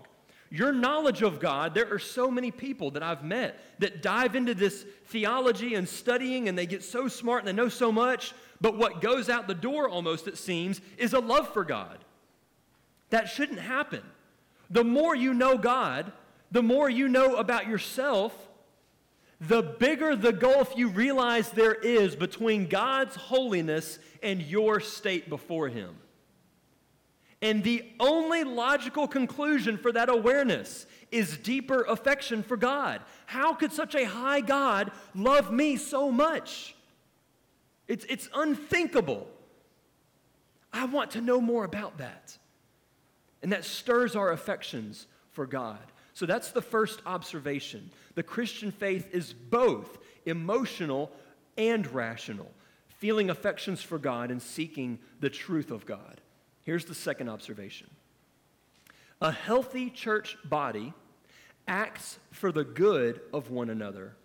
Your 0.50 0.72
knowledge 0.72 1.22
of 1.22 1.38
God, 1.38 1.74
there 1.74 1.92
are 1.92 1.98
so 2.00 2.28
many 2.28 2.50
people 2.50 2.90
that 2.92 3.04
I've 3.04 3.22
met 3.22 3.60
that 3.78 4.02
dive 4.02 4.34
into 4.34 4.52
this 4.52 4.84
theology 5.06 5.76
and 5.76 5.88
studying 5.88 6.48
and 6.48 6.58
they 6.58 6.66
get 6.66 6.82
so 6.82 7.06
smart 7.06 7.40
and 7.40 7.48
they 7.48 7.52
know 7.52 7.68
so 7.68 7.92
much, 7.92 8.34
but 8.60 8.76
what 8.76 9.00
goes 9.00 9.28
out 9.28 9.46
the 9.46 9.54
door 9.54 9.88
almost, 9.88 10.26
it 10.26 10.36
seems, 10.36 10.80
is 10.98 11.12
a 11.12 11.20
love 11.20 11.52
for 11.52 11.64
God. 11.64 11.98
That 13.10 13.28
shouldn't 13.28 13.60
happen. 13.60 14.02
The 14.70 14.84
more 14.84 15.14
you 15.14 15.34
know 15.34 15.56
God, 15.56 16.12
the 16.50 16.62
more 16.62 16.90
you 16.90 17.08
know 17.08 17.36
about 17.36 17.68
yourself, 17.68 18.34
the 19.40 19.62
bigger 19.62 20.16
the 20.16 20.32
gulf 20.32 20.72
you 20.76 20.88
realize 20.88 21.50
there 21.50 21.74
is 21.74 22.16
between 22.16 22.66
God's 22.66 23.14
holiness 23.16 23.98
and 24.22 24.42
your 24.42 24.80
state 24.80 25.28
before 25.28 25.68
Him. 25.68 25.96
And 27.42 27.64
the 27.64 27.84
only 27.98 28.44
logical 28.44 29.08
conclusion 29.08 29.78
for 29.78 29.92
that 29.92 30.10
awareness 30.10 30.86
is 31.10 31.38
deeper 31.38 31.82
affection 31.82 32.42
for 32.42 32.56
God. 32.56 33.00
How 33.26 33.54
could 33.54 33.72
such 33.72 33.94
a 33.94 34.04
high 34.04 34.42
God 34.42 34.92
love 35.14 35.50
me 35.50 35.76
so 35.76 36.10
much? 36.10 36.74
It's, 37.88 38.04
it's 38.08 38.28
unthinkable. 38.34 39.26
I 40.72 40.84
want 40.84 41.12
to 41.12 41.20
know 41.20 41.40
more 41.40 41.64
about 41.64 41.98
that. 41.98 42.36
And 43.42 43.52
that 43.52 43.64
stirs 43.64 44.14
our 44.14 44.32
affections 44.32 45.06
for 45.32 45.46
God. 45.46 45.80
So 46.12 46.26
that's 46.26 46.50
the 46.50 46.62
first 46.62 47.00
observation. 47.06 47.90
The 48.14 48.22
Christian 48.22 48.70
faith 48.70 49.08
is 49.14 49.32
both 49.32 49.98
emotional 50.26 51.10
and 51.56 51.90
rational, 51.92 52.50
feeling 52.88 53.30
affections 53.30 53.82
for 53.82 53.98
God 53.98 54.30
and 54.30 54.42
seeking 54.42 54.98
the 55.20 55.30
truth 55.30 55.70
of 55.70 55.86
God. 55.86 56.19
Here's 56.62 56.84
the 56.84 56.94
second 56.94 57.28
observation 57.28 57.88
a 59.20 59.32
healthy 59.32 59.90
church 59.90 60.36
body 60.44 60.92
acts 61.68 62.18
for 62.30 62.50
the 62.50 62.64
good 62.64 63.20
of 63.32 63.50
one 63.50 63.70
another 63.70 64.16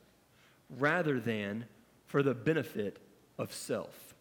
rather 0.69 1.19
than 1.19 1.65
for 2.05 2.23
the 2.23 2.33
benefit 2.33 2.99
of 3.37 3.53
self. 3.53 4.15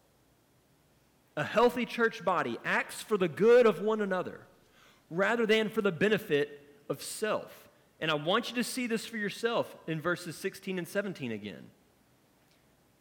A 1.37 1.43
healthy 1.43 1.85
church 1.85 2.23
body 2.23 2.57
acts 2.63 3.01
for 3.01 3.17
the 3.17 3.27
good 3.27 3.65
of 3.65 3.81
one 3.81 4.01
another 4.01 4.41
rather 5.09 5.45
than 5.45 5.69
for 5.69 5.81
the 5.81 5.91
benefit 5.91 6.61
of 6.89 7.01
self. 7.01 7.69
And 7.99 8.11
I 8.11 8.15
want 8.15 8.49
you 8.49 8.55
to 8.55 8.63
see 8.63 8.87
this 8.87 9.05
for 9.05 9.17
yourself 9.17 9.75
in 9.87 10.01
verses 10.01 10.35
16 10.35 10.77
and 10.77 10.87
17 10.87 11.31
again. 11.31 11.69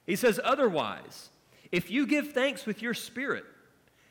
He 0.06 0.16
says, 0.16 0.38
Otherwise, 0.42 1.30
if 1.72 1.90
you 1.90 2.06
give 2.06 2.32
thanks 2.32 2.66
with 2.66 2.82
your 2.82 2.94
spirit, 2.94 3.44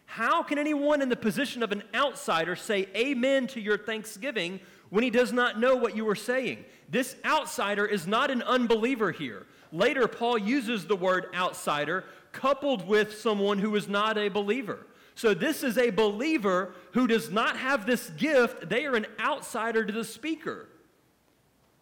how 0.05 0.43
can 0.43 0.57
anyone 0.57 1.01
in 1.01 1.09
the 1.09 1.15
position 1.15 1.63
of 1.63 1.71
an 1.71 1.83
outsider 1.93 2.55
say 2.55 2.87
amen 2.95 3.47
to 3.47 3.61
your 3.61 3.77
thanksgiving 3.77 4.59
when 4.89 5.03
he 5.03 5.09
does 5.09 5.33
not 5.33 5.59
know 5.59 5.75
what 5.75 5.95
you 5.95 6.07
are 6.07 6.15
saying? 6.15 6.65
This 6.89 7.15
outsider 7.25 7.85
is 7.85 8.05
not 8.05 8.29
an 8.29 8.43
unbeliever 8.43 9.11
here. 9.11 9.47
Later, 9.71 10.07
Paul 10.07 10.37
uses 10.37 10.85
the 10.85 10.95
word 10.95 11.27
outsider 11.33 12.05
coupled 12.31 12.87
with 12.87 13.19
someone 13.19 13.57
who 13.57 13.75
is 13.75 13.87
not 13.87 14.17
a 14.17 14.29
believer. 14.29 14.85
So, 15.15 15.33
this 15.33 15.63
is 15.63 15.77
a 15.77 15.89
believer 15.89 16.73
who 16.91 17.07
does 17.07 17.29
not 17.31 17.57
have 17.57 17.85
this 17.85 18.09
gift. 18.11 18.69
They 18.69 18.85
are 18.85 18.95
an 18.95 19.07
outsider 19.19 19.85
to 19.85 19.93
the 19.93 20.03
speaker. 20.03 20.67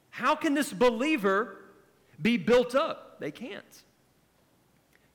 How 0.10 0.36
can 0.36 0.54
this 0.54 0.72
believer 0.72 1.58
be 2.22 2.38
built 2.38 2.76
up? 2.76 3.20
They 3.20 3.32
can't. 3.32 3.84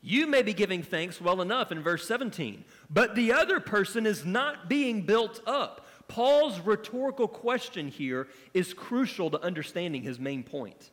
You 0.08 0.28
may 0.28 0.42
be 0.42 0.54
giving 0.54 0.84
thanks 0.84 1.20
well 1.20 1.42
enough 1.42 1.72
in 1.72 1.82
verse 1.82 2.06
17, 2.06 2.64
but 2.88 3.16
the 3.16 3.32
other 3.32 3.58
person 3.58 4.06
is 4.06 4.24
not 4.24 4.68
being 4.68 5.02
built 5.02 5.40
up. 5.48 5.84
Paul's 6.06 6.60
rhetorical 6.60 7.26
question 7.26 7.88
here 7.88 8.28
is 8.54 8.72
crucial 8.72 9.30
to 9.30 9.42
understanding 9.42 10.02
his 10.02 10.20
main 10.20 10.44
point. 10.44 10.92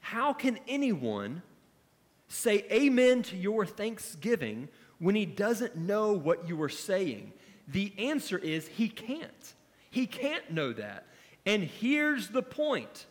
How 0.00 0.32
can 0.32 0.58
anyone 0.66 1.42
say 2.28 2.64
amen 2.72 3.22
to 3.24 3.36
your 3.36 3.66
thanksgiving 3.66 4.70
when 4.98 5.14
he 5.14 5.26
doesn't 5.26 5.76
know 5.76 6.14
what 6.14 6.48
you 6.48 6.62
are 6.62 6.70
saying? 6.70 7.34
The 7.70 7.92
answer 7.98 8.38
is 8.38 8.66
he 8.66 8.88
can't. 8.88 9.54
He 9.90 10.06
can't 10.06 10.50
know 10.50 10.72
that. 10.72 11.06
And 11.44 11.64
here's 11.64 12.28
the 12.28 12.42
point 12.42 13.04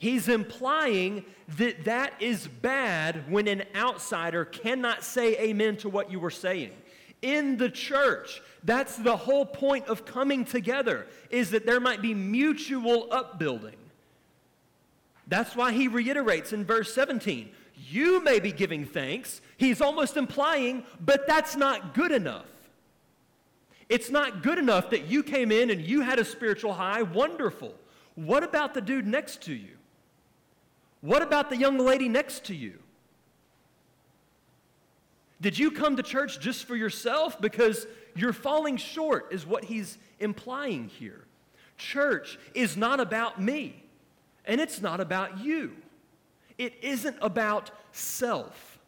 he's 0.00 0.28
implying 0.28 1.24
that 1.56 1.84
that 1.84 2.14
is 2.18 2.48
bad 2.48 3.30
when 3.30 3.46
an 3.46 3.62
outsider 3.76 4.44
cannot 4.44 5.04
say 5.04 5.38
amen 5.38 5.76
to 5.76 5.88
what 5.88 6.10
you 6.10 6.18
were 6.18 6.30
saying. 6.30 6.72
In 7.22 7.56
the 7.58 7.68
church, 7.68 8.42
that's 8.64 8.96
the 8.96 9.16
whole 9.16 9.46
point 9.46 9.86
of 9.86 10.04
coming 10.04 10.44
together, 10.44 11.06
is 11.30 11.50
that 11.50 11.66
there 11.66 11.78
might 11.78 12.02
be 12.02 12.14
mutual 12.14 13.08
upbuilding. 13.12 13.76
That's 15.28 15.54
why 15.54 15.72
he 15.72 15.86
reiterates 15.86 16.52
in 16.52 16.64
verse 16.64 16.92
17 16.92 17.50
you 17.88 18.22
may 18.22 18.40
be 18.40 18.52
giving 18.52 18.84
thanks. 18.84 19.40
He's 19.56 19.80
almost 19.80 20.16
implying, 20.16 20.84
but 21.00 21.26
that's 21.26 21.56
not 21.56 21.94
good 21.94 22.12
enough. 22.12 22.44
It's 23.88 24.10
not 24.10 24.42
good 24.42 24.58
enough 24.58 24.90
that 24.90 25.06
you 25.06 25.22
came 25.22 25.50
in 25.50 25.70
and 25.70 25.80
you 25.80 26.02
had 26.02 26.18
a 26.18 26.24
spiritual 26.24 26.74
high. 26.74 27.02
Wonderful. 27.02 27.74
What 28.14 28.44
about 28.44 28.74
the 28.74 28.80
dude 28.80 29.06
next 29.06 29.42
to 29.44 29.54
you? 29.54 29.76
What 31.00 31.22
about 31.22 31.50
the 31.50 31.56
young 31.56 31.78
lady 31.78 32.08
next 32.08 32.44
to 32.46 32.54
you? 32.54 32.78
Did 35.40 35.58
you 35.58 35.70
come 35.70 35.96
to 35.96 36.02
church 36.02 36.40
just 36.40 36.66
for 36.66 36.76
yourself? 36.76 37.40
Because 37.40 37.86
you're 38.14 38.32
falling 38.32 38.76
short, 38.76 39.28
is 39.32 39.46
what 39.46 39.64
he's 39.64 39.98
implying 40.18 40.88
here. 40.88 41.24
Church 41.78 42.38
is 42.54 42.76
not 42.76 43.00
about 43.00 43.40
me, 43.40 43.82
and 44.44 44.60
it's 44.60 44.82
not 44.82 45.00
about 45.00 45.38
you. 45.38 45.72
It 46.58 46.74
isn't 46.82 47.16
about 47.22 47.70
self. 47.92 48.78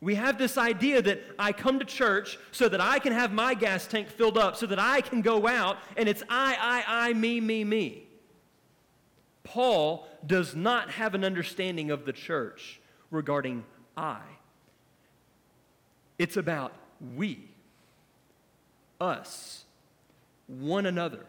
We 0.00 0.16
have 0.16 0.36
this 0.36 0.58
idea 0.58 1.00
that 1.02 1.22
I 1.38 1.52
come 1.52 1.78
to 1.78 1.84
church 1.84 2.36
so 2.50 2.68
that 2.68 2.80
I 2.80 2.98
can 2.98 3.12
have 3.12 3.32
my 3.32 3.54
gas 3.54 3.86
tank 3.86 4.08
filled 4.08 4.36
up, 4.36 4.56
so 4.56 4.66
that 4.66 4.80
I 4.80 5.00
can 5.00 5.22
go 5.22 5.46
out 5.46 5.78
and 5.96 6.08
it's 6.08 6.24
I, 6.28 6.56
I, 6.88 7.08
I, 7.08 7.12
me, 7.12 7.40
me, 7.40 7.62
me. 7.62 8.08
Paul 9.52 10.08
does 10.26 10.56
not 10.56 10.92
have 10.92 11.14
an 11.14 11.24
understanding 11.24 11.90
of 11.90 12.06
the 12.06 12.12
church 12.14 12.80
regarding 13.10 13.64
I. 13.94 14.22
It's 16.18 16.38
about 16.38 16.72
we, 17.14 17.50
us, 18.98 19.64
one 20.46 20.86
another. 20.86 21.26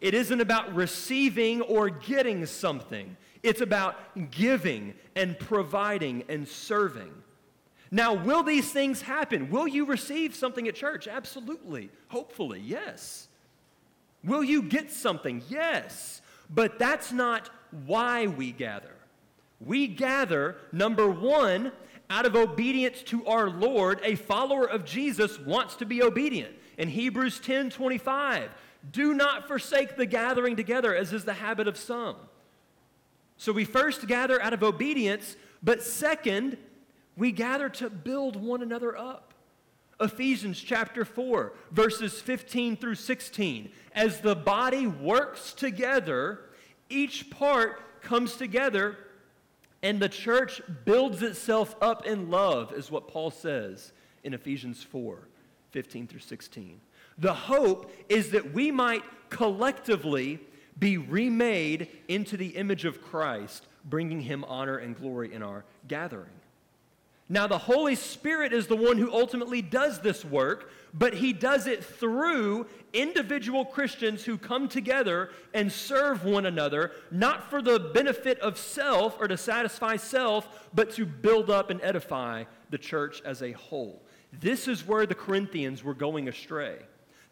It 0.00 0.14
isn't 0.14 0.40
about 0.40 0.74
receiving 0.74 1.60
or 1.60 1.90
getting 1.90 2.46
something, 2.46 3.18
it's 3.42 3.60
about 3.60 3.96
giving 4.30 4.94
and 5.14 5.38
providing 5.38 6.24
and 6.30 6.48
serving. 6.48 7.12
Now, 7.90 8.14
will 8.14 8.44
these 8.44 8.72
things 8.72 9.02
happen? 9.02 9.50
Will 9.50 9.68
you 9.68 9.84
receive 9.84 10.34
something 10.34 10.66
at 10.68 10.74
church? 10.74 11.06
Absolutely. 11.06 11.90
Hopefully, 12.08 12.62
yes. 12.64 13.28
Will 14.24 14.42
you 14.42 14.62
get 14.62 14.90
something? 14.90 15.42
Yes. 15.50 16.19
But 16.52 16.78
that's 16.78 17.12
not 17.12 17.50
why 17.86 18.26
we 18.26 18.52
gather. 18.52 18.94
We 19.60 19.86
gather, 19.86 20.56
number 20.72 21.08
one, 21.08 21.72
out 22.08 22.26
of 22.26 22.34
obedience 22.34 23.02
to 23.04 23.24
our 23.26 23.48
Lord. 23.48 24.00
A 24.02 24.16
follower 24.16 24.68
of 24.68 24.84
Jesus 24.84 25.38
wants 25.38 25.76
to 25.76 25.86
be 25.86 26.02
obedient. 26.02 26.54
In 26.76 26.88
Hebrews 26.88 27.38
10 27.40 27.70
25, 27.70 28.50
do 28.90 29.14
not 29.14 29.46
forsake 29.46 29.96
the 29.96 30.06
gathering 30.06 30.56
together, 30.56 30.94
as 30.94 31.12
is 31.12 31.24
the 31.24 31.34
habit 31.34 31.68
of 31.68 31.76
some. 31.76 32.16
So 33.36 33.52
we 33.52 33.64
first 33.64 34.06
gather 34.06 34.42
out 34.42 34.52
of 34.52 34.62
obedience, 34.62 35.36
but 35.62 35.82
second, 35.82 36.56
we 37.16 37.32
gather 37.32 37.68
to 37.68 37.90
build 37.90 38.36
one 38.36 38.62
another 38.62 38.96
up. 38.96 39.34
Ephesians 40.00 40.60
chapter 40.60 41.04
4, 41.04 41.52
verses 41.70 42.20
15 42.20 42.76
through 42.76 42.94
16. 42.94 43.70
As 43.94 44.20
the 44.20 44.34
body 44.34 44.86
works 44.86 45.52
together, 45.52 46.40
each 46.88 47.30
part 47.30 48.02
comes 48.02 48.36
together, 48.36 48.96
and 49.82 50.00
the 50.00 50.08
church 50.08 50.62
builds 50.84 51.22
itself 51.22 51.76
up 51.82 52.06
in 52.06 52.30
love, 52.30 52.72
is 52.72 52.90
what 52.90 53.08
Paul 53.08 53.30
says 53.30 53.92
in 54.24 54.34
Ephesians 54.34 54.82
4, 54.82 55.18
15 55.70 56.06
through 56.06 56.20
16. 56.20 56.80
The 57.18 57.34
hope 57.34 57.92
is 58.08 58.30
that 58.30 58.52
we 58.52 58.70
might 58.70 59.02
collectively 59.28 60.40
be 60.78 60.96
remade 60.96 61.88
into 62.08 62.36
the 62.36 62.48
image 62.48 62.86
of 62.86 63.02
Christ, 63.02 63.66
bringing 63.84 64.22
him 64.22 64.44
honor 64.44 64.78
and 64.78 64.96
glory 64.96 65.32
in 65.32 65.42
our 65.42 65.64
gathering. 65.86 66.30
Now, 67.32 67.46
the 67.46 67.58
Holy 67.58 67.94
Spirit 67.94 68.52
is 68.52 68.66
the 68.66 68.74
one 68.74 68.98
who 68.98 69.12
ultimately 69.12 69.62
does 69.62 70.00
this 70.00 70.24
work, 70.24 70.68
but 70.92 71.14
he 71.14 71.32
does 71.32 71.68
it 71.68 71.84
through 71.84 72.66
individual 72.92 73.64
Christians 73.64 74.24
who 74.24 74.36
come 74.36 74.68
together 74.68 75.30
and 75.54 75.70
serve 75.70 76.24
one 76.24 76.44
another, 76.44 76.90
not 77.12 77.48
for 77.48 77.62
the 77.62 77.78
benefit 77.78 78.40
of 78.40 78.58
self 78.58 79.16
or 79.20 79.28
to 79.28 79.36
satisfy 79.36 79.94
self, 79.94 80.68
but 80.74 80.90
to 80.94 81.06
build 81.06 81.50
up 81.50 81.70
and 81.70 81.80
edify 81.82 82.42
the 82.70 82.78
church 82.78 83.22
as 83.24 83.42
a 83.42 83.52
whole. 83.52 84.02
This 84.40 84.66
is 84.66 84.84
where 84.84 85.06
the 85.06 85.14
Corinthians 85.14 85.84
were 85.84 85.94
going 85.94 86.28
astray. 86.28 86.78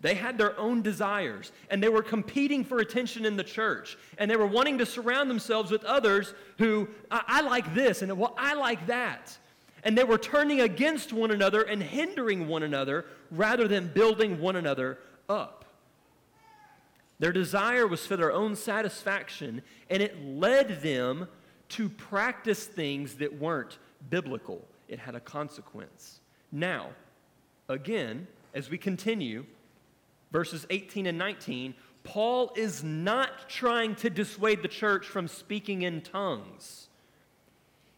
They 0.00 0.14
had 0.14 0.38
their 0.38 0.56
own 0.60 0.80
desires, 0.80 1.50
and 1.70 1.82
they 1.82 1.88
were 1.88 2.04
competing 2.04 2.62
for 2.62 2.78
attention 2.78 3.24
in 3.24 3.36
the 3.36 3.42
church, 3.42 3.98
and 4.16 4.30
they 4.30 4.36
were 4.36 4.46
wanting 4.46 4.78
to 4.78 4.86
surround 4.86 5.28
themselves 5.28 5.72
with 5.72 5.82
others 5.82 6.34
who, 6.58 6.88
I, 7.10 7.22
I 7.26 7.40
like 7.40 7.74
this, 7.74 8.02
and 8.02 8.16
well, 8.16 8.36
I 8.38 8.54
like 8.54 8.86
that. 8.86 9.36
And 9.84 9.96
they 9.96 10.04
were 10.04 10.18
turning 10.18 10.60
against 10.60 11.12
one 11.12 11.30
another 11.30 11.62
and 11.62 11.82
hindering 11.82 12.48
one 12.48 12.62
another 12.62 13.06
rather 13.30 13.68
than 13.68 13.88
building 13.88 14.40
one 14.40 14.56
another 14.56 14.98
up. 15.28 15.64
Their 17.18 17.32
desire 17.32 17.86
was 17.86 18.06
for 18.06 18.16
their 18.16 18.32
own 18.32 18.54
satisfaction, 18.54 19.62
and 19.90 20.02
it 20.02 20.24
led 20.24 20.82
them 20.82 21.28
to 21.70 21.88
practice 21.88 22.64
things 22.64 23.14
that 23.14 23.38
weren't 23.38 23.78
biblical. 24.08 24.64
It 24.88 24.98
had 24.98 25.14
a 25.14 25.20
consequence. 25.20 26.20
Now, 26.52 26.90
again, 27.68 28.26
as 28.54 28.70
we 28.70 28.78
continue, 28.78 29.44
verses 30.32 30.66
18 30.70 31.06
and 31.06 31.18
19, 31.18 31.74
Paul 32.04 32.52
is 32.56 32.82
not 32.82 33.48
trying 33.48 33.94
to 33.96 34.08
dissuade 34.08 34.62
the 34.62 34.68
church 34.68 35.06
from 35.06 35.28
speaking 35.28 35.82
in 35.82 36.00
tongues. 36.00 36.87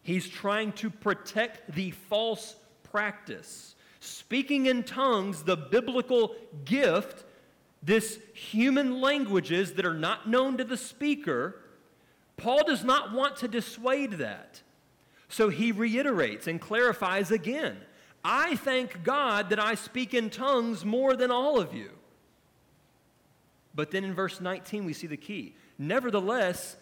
He's 0.03 0.27
trying 0.27 0.73
to 0.73 0.89
protect 0.89 1.73
the 1.73 1.91
false 1.91 2.55
practice. 2.83 3.75
Speaking 3.99 4.65
in 4.65 4.83
tongues, 4.83 5.43
the 5.43 5.55
biblical 5.55 6.35
gift, 6.65 7.23
this 7.83 8.19
human 8.33 8.99
languages 8.99 9.73
that 9.73 9.85
are 9.85 9.93
not 9.93 10.27
known 10.27 10.57
to 10.57 10.63
the 10.63 10.77
speaker, 10.77 11.61
Paul 12.37 12.63
does 12.65 12.83
not 12.83 13.13
want 13.13 13.37
to 13.37 13.47
dissuade 13.47 14.13
that. 14.13 14.61
So 15.29 15.49
he 15.49 15.71
reiterates 15.71 16.47
and 16.47 16.59
clarifies 16.59 17.31
again 17.31 17.77
I 18.23 18.55
thank 18.57 19.03
God 19.03 19.49
that 19.49 19.59
I 19.59 19.73
speak 19.75 20.13
in 20.13 20.29
tongues 20.29 20.85
more 20.85 21.15
than 21.15 21.31
all 21.31 21.59
of 21.59 21.73
you. 21.73 21.89
But 23.73 23.91
then 23.91 24.03
in 24.03 24.13
verse 24.13 24.39
19, 24.39 24.85
we 24.85 24.93
see 24.93 25.07
the 25.07 25.17
key. 25.17 25.55
Nevertheless, 25.79 26.75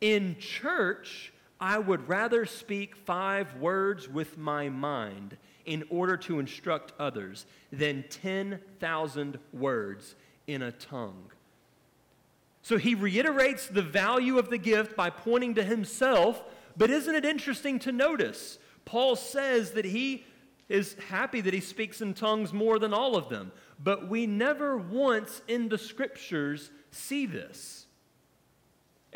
in 0.00 0.36
church, 0.38 1.32
I 1.60 1.78
would 1.78 2.08
rather 2.08 2.44
speak 2.44 2.96
five 2.96 3.54
words 3.56 4.08
with 4.08 4.36
my 4.36 4.68
mind 4.68 5.36
in 5.64 5.84
order 5.90 6.16
to 6.16 6.38
instruct 6.38 6.92
others 6.98 7.46
than 7.72 8.04
10,000 8.08 9.38
words 9.52 10.14
in 10.46 10.62
a 10.62 10.72
tongue. 10.72 11.30
So 12.62 12.78
he 12.78 12.94
reiterates 12.94 13.66
the 13.66 13.82
value 13.82 14.38
of 14.38 14.50
the 14.50 14.58
gift 14.58 14.96
by 14.96 15.10
pointing 15.10 15.54
to 15.54 15.62
himself, 15.62 16.42
But 16.76 16.90
isn't 16.90 17.14
it 17.14 17.24
interesting 17.24 17.78
to 17.80 17.92
notice? 17.92 18.58
Paul 18.84 19.16
says 19.16 19.70
that 19.72 19.86
he 19.86 20.24
is 20.68 20.94
happy 21.08 21.40
that 21.40 21.54
he 21.54 21.60
speaks 21.60 22.00
in 22.00 22.12
tongues 22.12 22.52
more 22.52 22.78
than 22.78 22.92
all 22.92 23.16
of 23.16 23.28
them. 23.28 23.52
But 23.82 24.08
we 24.08 24.26
never 24.26 24.76
once 24.76 25.42
in 25.48 25.68
the 25.68 25.78
scriptures 25.78 26.70
see 26.90 27.24
this. 27.24 27.85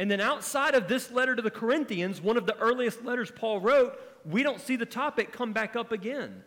And 0.00 0.10
then 0.10 0.22
outside 0.22 0.74
of 0.74 0.88
this 0.88 1.10
letter 1.10 1.36
to 1.36 1.42
the 1.42 1.50
Corinthians, 1.50 2.22
one 2.22 2.38
of 2.38 2.46
the 2.46 2.56
earliest 2.56 3.04
letters 3.04 3.30
Paul 3.30 3.60
wrote, 3.60 4.00
we 4.24 4.42
don't 4.42 4.58
see 4.58 4.76
the 4.76 4.86
topic 4.86 5.30
come 5.30 5.52
back 5.52 5.76
up 5.76 5.92
again. 5.92 6.42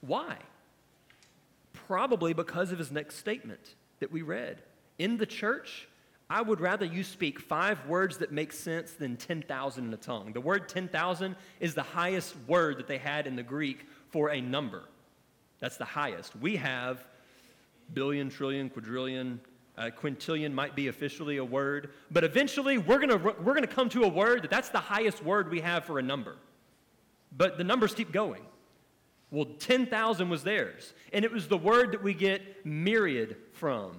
Why? 0.00 0.38
Probably 1.72 2.32
because 2.32 2.72
of 2.72 2.80
his 2.80 2.90
next 2.90 3.18
statement 3.18 3.76
that 4.00 4.10
we 4.10 4.22
read. 4.22 4.60
In 4.98 5.18
the 5.18 5.24
church, 5.24 5.86
I 6.28 6.42
would 6.42 6.60
rather 6.60 6.84
you 6.84 7.04
speak 7.04 7.38
five 7.38 7.86
words 7.86 8.16
that 8.18 8.32
make 8.32 8.52
sense 8.52 8.90
than 8.90 9.16
10,000 9.16 9.84
in 9.86 9.94
a 9.94 9.96
tongue. 9.96 10.32
The 10.32 10.40
word 10.40 10.68
10,000 10.68 11.36
is 11.60 11.74
the 11.74 11.82
highest 11.84 12.34
word 12.48 12.78
that 12.78 12.88
they 12.88 12.98
had 12.98 13.28
in 13.28 13.36
the 13.36 13.44
Greek 13.44 13.86
for 14.10 14.30
a 14.30 14.40
number. 14.40 14.82
That's 15.60 15.76
the 15.76 15.84
highest. 15.84 16.34
We 16.34 16.56
have 16.56 17.06
billion, 17.92 18.30
trillion, 18.30 18.68
quadrillion, 18.68 19.40
uh, 19.76 19.90
quintillion 19.90 20.52
might 20.52 20.76
be 20.76 20.88
officially 20.88 21.38
a 21.38 21.44
word, 21.44 21.90
but 22.10 22.24
eventually 22.24 22.78
we're 22.78 22.98
going 22.98 23.22
we're 23.42 23.54
to 23.54 23.66
come 23.66 23.88
to 23.90 24.04
a 24.04 24.08
word 24.08 24.42
that 24.42 24.50
that's 24.50 24.68
the 24.68 24.78
highest 24.78 25.22
word 25.22 25.50
we 25.50 25.60
have 25.60 25.84
for 25.84 25.98
a 25.98 26.02
number. 26.02 26.36
But 27.36 27.58
the 27.58 27.64
numbers 27.64 27.94
keep 27.94 28.12
going. 28.12 28.42
Well, 29.30 29.46
10,000 29.58 30.28
was 30.28 30.44
theirs, 30.44 30.92
and 31.12 31.24
it 31.24 31.32
was 31.32 31.48
the 31.48 31.58
word 31.58 31.92
that 31.92 32.02
we 32.02 32.14
get 32.14 32.64
myriad 32.64 33.36
from. 33.52 33.96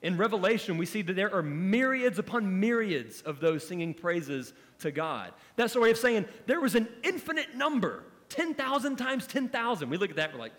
In 0.00 0.16
Revelation, 0.16 0.78
we 0.78 0.86
see 0.86 1.02
that 1.02 1.12
there 1.14 1.34
are 1.34 1.42
myriads 1.42 2.18
upon 2.18 2.60
myriads 2.60 3.20
of 3.22 3.40
those 3.40 3.66
singing 3.66 3.92
praises 3.92 4.54
to 4.78 4.90
God. 4.90 5.32
That's 5.56 5.74
a 5.76 5.80
way 5.80 5.90
of 5.90 5.98
saying 5.98 6.24
there 6.46 6.60
was 6.60 6.74
an 6.74 6.88
infinite 7.02 7.54
number 7.54 8.04
10,000 8.30 8.96
times 8.96 9.26
10,000. 9.26 9.90
We 9.90 9.96
look 9.96 10.10
at 10.10 10.16
that, 10.16 10.32
we're 10.32 10.38
like, 10.38 10.52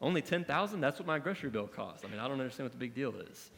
only 0.00 0.22
10,000? 0.22 0.80
That's 0.80 0.98
what 0.98 1.06
my 1.06 1.18
grocery 1.18 1.50
bill 1.50 1.66
costs. 1.66 2.04
I 2.04 2.08
mean, 2.08 2.20
I 2.20 2.28
don't 2.28 2.40
understand 2.40 2.66
what 2.66 2.72
the 2.72 2.78
big 2.78 2.94
deal 2.94 3.14
is. 3.16 3.50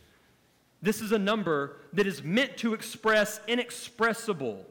This 0.82 1.00
is 1.00 1.12
a 1.12 1.18
number 1.18 1.76
that 1.92 2.06
is 2.06 2.22
meant 2.22 2.56
to 2.58 2.74
express 2.74 3.40
inexpressible. 3.46 4.66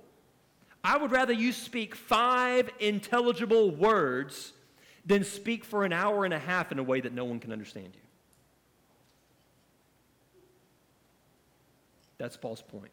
I 0.84 0.98
would 0.98 1.12
rather 1.12 1.34
you 1.34 1.52
speak 1.52 1.96
five 1.96 2.70
intelligible 2.80 3.72
words 3.72 4.54
than 5.06 5.24
speak 5.24 5.66
for 5.66 5.86
an 5.86 5.94
hour 5.94 6.26
and 6.26 6.34
a 6.34 6.40
half 6.40 6.72
in 6.72 6.80
a 6.80 6.84
way 6.84 7.02
that 7.02 7.14
no 7.14 7.26
one 7.26 7.40
can 7.40 7.52
understand 7.52 7.90
you. 7.94 8.02
That's 12.18 12.38
Paul's 12.38 12.62
point 12.62 12.92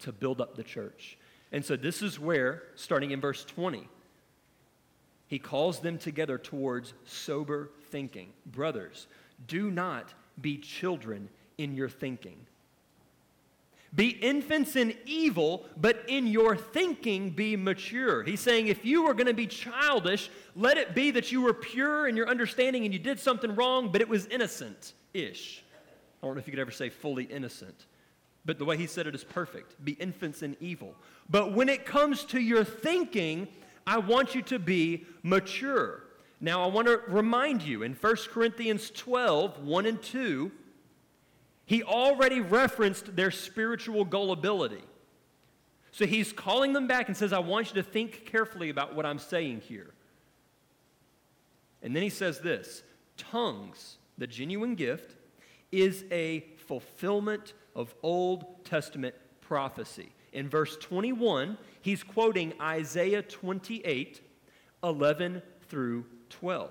to 0.00 0.12
build 0.12 0.40
up 0.40 0.56
the 0.56 0.62
church. 0.62 1.18
And 1.52 1.64
so 1.64 1.76
this 1.76 2.02
is 2.02 2.18
where, 2.18 2.64
starting 2.74 3.10
in 3.10 3.20
verse 3.20 3.44
20, 3.44 3.86
he 5.26 5.38
calls 5.38 5.80
them 5.80 5.98
together 5.98 6.38
towards 6.38 6.94
sober 7.04 7.70
thinking. 7.90 8.30
Brothers, 8.46 9.06
do 9.46 9.70
not 9.70 10.12
be 10.40 10.58
children 10.58 11.28
in 11.58 11.74
your 11.74 11.88
thinking. 11.88 12.36
Be 13.94 14.08
infants 14.08 14.74
in 14.74 14.94
evil, 15.06 15.66
but 15.76 16.04
in 16.08 16.26
your 16.26 16.56
thinking 16.56 17.30
be 17.30 17.56
mature. 17.56 18.24
He's 18.24 18.40
saying 18.40 18.66
if 18.66 18.84
you 18.84 19.04
were 19.04 19.14
going 19.14 19.28
to 19.28 19.34
be 19.34 19.46
childish, 19.46 20.30
let 20.56 20.78
it 20.78 20.96
be 20.96 21.12
that 21.12 21.30
you 21.30 21.42
were 21.42 21.54
pure 21.54 22.08
in 22.08 22.16
your 22.16 22.28
understanding 22.28 22.84
and 22.84 22.92
you 22.92 22.98
did 22.98 23.20
something 23.20 23.54
wrong, 23.54 23.92
but 23.92 24.00
it 24.00 24.08
was 24.08 24.26
innocent 24.26 24.94
ish. 25.12 25.62
I 26.22 26.26
don't 26.26 26.34
know 26.34 26.40
if 26.40 26.48
you 26.48 26.52
could 26.52 26.60
ever 26.60 26.72
say 26.72 26.88
fully 26.88 27.24
innocent. 27.24 27.86
But 28.44 28.58
the 28.58 28.64
way 28.64 28.76
he 28.76 28.86
said 28.86 29.06
it 29.06 29.14
is 29.14 29.24
perfect. 29.24 29.82
Be 29.84 29.92
infants 29.92 30.42
in 30.42 30.56
evil. 30.60 30.94
But 31.30 31.52
when 31.52 31.68
it 31.68 31.86
comes 31.86 32.24
to 32.24 32.40
your 32.40 32.64
thinking, 32.64 33.48
I 33.86 33.98
want 33.98 34.34
you 34.34 34.42
to 34.42 34.58
be 34.58 35.06
mature. 35.22 36.02
Now, 36.40 36.62
I 36.62 36.66
want 36.66 36.88
to 36.88 37.00
remind 37.08 37.62
you 37.62 37.84
in 37.84 37.94
1 37.94 38.16
Corinthians 38.30 38.90
12, 38.90 39.64
1 39.64 39.86
and 39.86 40.02
2, 40.02 40.52
he 41.66 41.82
already 41.82 42.40
referenced 42.40 43.16
their 43.16 43.30
spiritual 43.30 44.04
gullibility. 44.04 44.82
So 45.92 46.06
he's 46.06 46.32
calling 46.32 46.72
them 46.72 46.86
back 46.86 47.08
and 47.08 47.16
says, 47.16 47.32
I 47.32 47.38
want 47.38 47.68
you 47.68 47.74
to 47.74 47.82
think 47.82 48.26
carefully 48.26 48.68
about 48.68 48.94
what 48.94 49.06
I'm 49.06 49.18
saying 49.18 49.60
here. 49.60 49.94
And 51.82 51.94
then 51.94 52.02
he 52.02 52.10
says 52.10 52.40
this 52.40 52.82
tongues, 53.16 53.98
the 54.18 54.26
genuine 54.26 54.74
gift, 54.74 55.16
is 55.70 56.04
a 56.10 56.46
fulfillment 56.56 57.52
of 57.76 57.94
Old 58.02 58.64
Testament 58.64 59.14
prophecy. 59.40 60.10
In 60.32 60.48
verse 60.48 60.76
21, 60.78 61.56
he's 61.80 62.02
quoting 62.02 62.54
Isaiah 62.60 63.22
28 63.22 64.20
11 64.82 65.42
through 65.68 66.04
12. 66.28 66.70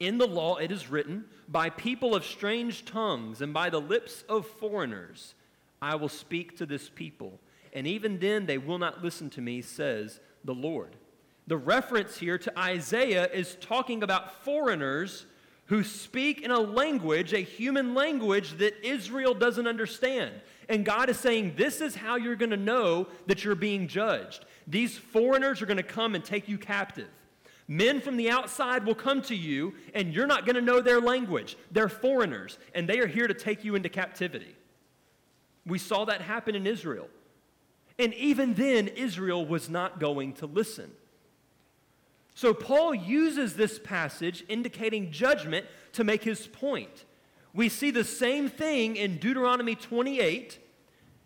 In 0.00 0.18
the 0.18 0.26
law 0.26 0.56
it 0.56 0.70
is 0.70 0.90
written, 0.90 1.24
By 1.48 1.70
people 1.70 2.14
of 2.14 2.24
strange 2.24 2.84
tongues 2.84 3.40
and 3.40 3.54
by 3.54 3.70
the 3.70 3.80
lips 3.80 4.24
of 4.28 4.46
foreigners, 4.46 5.34
I 5.80 5.94
will 5.96 6.08
speak 6.08 6.56
to 6.58 6.66
this 6.66 6.88
people, 6.88 7.40
and 7.72 7.86
even 7.86 8.18
then 8.18 8.46
they 8.46 8.58
will 8.58 8.78
not 8.78 9.02
listen 9.02 9.30
to 9.30 9.40
me, 9.40 9.62
says 9.62 10.20
the 10.44 10.54
Lord. 10.54 10.96
The 11.46 11.56
reference 11.56 12.16
here 12.16 12.38
to 12.38 12.58
Isaiah 12.58 13.28
is 13.30 13.56
talking 13.60 14.02
about 14.02 14.44
foreigners 14.44 15.26
who 15.66 15.82
speak 15.82 16.42
in 16.42 16.50
a 16.50 16.60
language, 16.60 17.32
a 17.32 17.38
human 17.38 17.94
language 17.94 18.58
that 18.58 18.86
Israel 18.86 19.34
doesn't 19.34 19.66
understand. 19.66 20.32
And 20.68 20.84
God 20.84 21.08
is 21.08 21.18
saying, 21.18 21.54
This 21.56 21.80
is 21.80 21.94
how 21.94 22.16
you're 22.16 22.36
going 22.36 22.50
to 22.50 22.56
know 22.56 23.08
that 23.26 23.44
you're 23.44 23.54
being 23.54 23.88
judged. 23.88 24.44
These 24.66 24.96
foreigners 24.96 25.62
are 25.62 25.66
going 25.66 25.76
to 25.76 25.82
come 25.82 26.14
and 26.14 26.24
take 26.24 26.48
you 26.48 26.58
captive. 26.58 27.08
Men 27.66 28.00
from 28.00 28.16
the 28.16 28.30
outside 28.30 28.84
will 28.84 28.94
come 28.94 29.22
to 29.22 29.34
you, 29.34 29.74
and 29.94 30.12
you're 30.14 30.26
not 30.26 30.44
going 30.44 30.56
to 30.56 30.60
know 30.60 30.80
their 30.80 31.00
language. 31.00 31.56
They're 31.70 31.88
foreigners, 31.88 32.58
and 32.74 32.88
they 32.88 32.98
are 33.00 33.06
here 33.06 33.26
to 33.26 33.34
take 33.34 33.64
you 33.64 33.74
into 33.74 33.88
captivity. 33.88 34.54
We 35.66 35.78
saw 35.78 36.04
that 36.04 36.20
happen 36.20 36.54
in 36.54 36.66
Israel. 36.66 37.08
And 37.98 38.12
even 38.14 38.54
then, 38.54 38.88
Israel 38.88 39.46
was 39.46 39.70
not 39.70 39.98
going 39.98 40.34
to 40.34 40.46
listen. 40.46 40.90
So 42.34 42.52
Paul 42.52 42.94
uses 42.94 43.54
this 43.54 43.78
passage 43.78 44.44
indicating 44.48 45.10
judgment 45.10 45.66
to 45.92 46.04
make 46.04 46.24
his 46.24 46.46
point. 46.46 47.04
We 47.54 47.68
see 47.68 47.92
the 47.92 48.04
same 48.04 48.48
thing 48.48 48.96
in 48.96 49.18
Deuteronomy 49.18 49.76
28. 49.76 50.58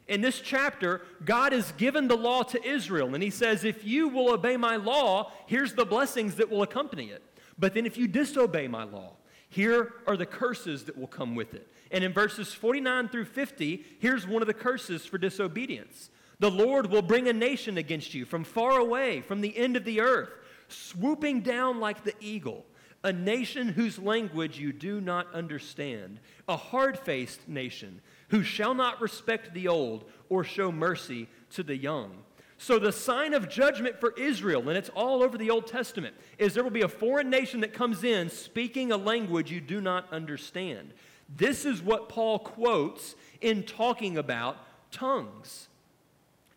In 0.09 0.21
this 0.21 0.41
chapter, 0.41 1.03
God 1.25 1.53
has 1.53 1.73
given 1.73 2.09
the 2.09 2.17
law 2.17 2.43
to 2.45 2.67
Israel, 2.67 3.15
and 3.15 3.23
he 3.23 3.31
says, 3.31 3.65
If 3.65 3.85
you 3.85 4.09
will 4.09 4.33
obey 4.33 4.57
my 4.57 4.77
law, 4.77 5.33
here's 5.47 5.75
the 5.75 5.85
blessings 5.85 6.37
that 6.37 6.51
will 6.51 6.63
accompany 6.63 7.11
it. 7.11 7.23
But 7.59 7.75
then 7.75 7.87
if 7.87 7.99
you 7.99 8.09
disobey 8.09 8.69
my 8.69 8.85
law, 8.85 9.13
here 9.49 9.95
are 10.07 10.17
the 10.17 10.27
curses 10.27 10.85
that 10.85 10.97
will 10.97 11.07
come 11.07 11.35
with 11.35 11.55
it. 11.55 11.69
And 11.91 12.05
in 12.05 12.13
verses 12.13 12.53
49 12.55 13.09
through 13.09 13.27
50, 13.27 13.85
here's 13.99 14.27
one 14.27 14.43
of 14.43 14.49
the 14.49 14.55
curses 14.55 15.05
for 15.05 15.19
disobedience. 15.19 16.11
The 16.39 16.51
Lord 16.51 16.91
will 16.91 17.03
bring 17.03 17.29
a 17.29 17.33
nation 17.33 17.79
against 17.79 18.15
you 18.15 18.25
from 18.25 18.45
far 18.45 18.79
away, 18.79 19.21
from 19.21 19.41
the 19.41 19.57
end 19.57 19.77
of 19.77 19.85
the 19.85 20.01
earth 20.01 20.31
swooping 20.69 21.41
down 21.41 21.81
like 21.81 22.05
the 22.05 22.15
eagle, 22.21 22.65
a 23.03 23.13
nation 23.13 23.69
whose 23.69 23.99
language 23.99 24.59
you 24.59 24.73
do 24.73 25.01
not 25.01 25.33
understand, 25.33 26.21
a 26.49 26.57
hard 26.57 26.99
faced 26.99 27.49
nation 27.49 28.01
who 28.29 28.43
shall 28.43 28.75
not 28.75 29.01
respect 29.01 29.55
the 29.55 29.69
old 29.69 30.05
or 30.29 30.45
show 30.45 30.71
mercy 30.71 31.29
to 31.51 31.63
the 31.63 31.77
young. 31.77 32.13
So, 32.61 32.81
the 32.81 32.91
sign 32.91 33.35
of 33.35 33.49
judgment 33.49 34.01
for 34.01 34.13
Israel, 34.19 34.69
and 34.69 34.77
it's 34.77 34.89
all 34.91 35.23
over 35.23 35.39
the 35.39 35.51
Old 35.51 35.69
Testament, 35.69 36.17
is 36.39 36.55
there 36.55 36.65
will 36.65 36.71
be 36.71 36.83
a 36.83 36.89
foreign 36.89 37.31
nation 37.31 37.61
that 37.61 37.73
comes 37.73 38.03
in 38.03 38.29
speaking 38.29 38.91
a 38.91 38.97
language 38.97 39.53
you 39.53 39.61
do 39.61 39.81
not 39.81 40.13
understand. 40.13 40.93
This 41.37 41.65
is 41.65 41.81
what 41.81 42.09
Paul 42.09 42.41
quotes 42.41 43.15
in 43.41 43.63
talking 43.63 44.19
about 44.19 44.57
tongues. 44.91 45.69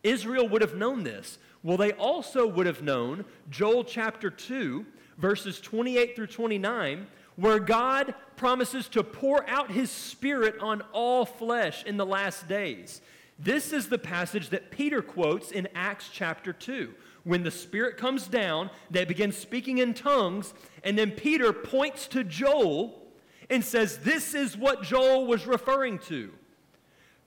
Israel 0.03 0.49
would 0.49 0.61
have 0.61 0.75
known 0.75 1.03
this. 1.03 1.37
Well, 1.61 1.77
they 1.77 1.91
also 1.91 2.47
would 2.47 2.65
have 2.65 2.81
known 2.81 3.25
Joel 3.51 3.83
chapter 3.83 4.31
2, 4.31 4.83
verses 5.19 5.61
28 5.61 6.15
through 6.15 6.27
29, 6.27 7.05
where 7.41 7.59
God 7.59 8.13
promises 8.35 8.87
to 8.89 9.03
pour 9.03 9.47
out 9.49 9.71
his 9.71 9.89
spirit 9.89 10.55
on 10.59 10.83
all 10.93 11.25
flesh 11.25 11.83
in 11.83 11.97
the 11.97 12.05
last 12.05 12.47
days. 12.47 13.01
This 13.39 13.73
is 13.73 13.89
the 13.89 13.97
passage 13.97 14.49
that 14.49 14.69
Peter 14.69 15.01
quotes 15.01 15.51
in 15.51 15.67
Acts 15.73 16.09
chapter 16.13 16.53
2. 16.53 16.93
When 17.23 17.43
the 17.43 17.51
Spirit 17.51 17.97
comes 17.97 18.27
down, 18.27 18.69
they 18.91 19.05
begin 19.05 19.31
speaking 19.31 19.79
in 19.79 19.95
tongues, 19.95 20.53
and 20.83 20.97
then 20.97 21.11
Peter 21.11 21.51
points 21.51 22.07
to 22.09 22.23
Joel 22.23 23.01
and 23.49 23.65
says, 23.65 23.97
This 23.99 24.35
is 24.35 24.55
what 24.55 24.83
Joel 24.83 25.25
was 25.25 25.47
referring 25.47 25.97
to. 25.99 26.31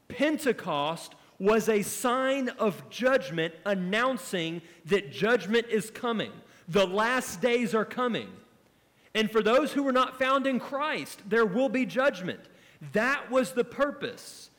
Pentecost 0.06 1.16
was 1.40 1.68
a 1.68 1.82
sign 1.82 2.48
of 2.50 2.88
judgment 2.90 3.54
announcing 3.66 4.62
that 4.86 5.10
judgment 5.10 5.66
is 5.68 5.90
coming. 5.90 6.32
The 6.68 6.86
last 6.86 7.40
days 7.40 7.74
are 7.74 7.84
coming. 7.84 8.28
And 9.14 9.30
for 9.30 9.42
those 9.42 9.72
who 9.72 9.82
were 9.82 9.92
not 9.92 10.18
found 10.18 10.46
in 10.46 10.58
Christ, 10.58 11.22
there 11.28 11.46
will 11.46 11.68
be 11.68 11.86
judgment. 11.86 12.40
That 12.92 13.30
was 13.30 13.52
the 13.52 13.64
purpose. 13.64 14.50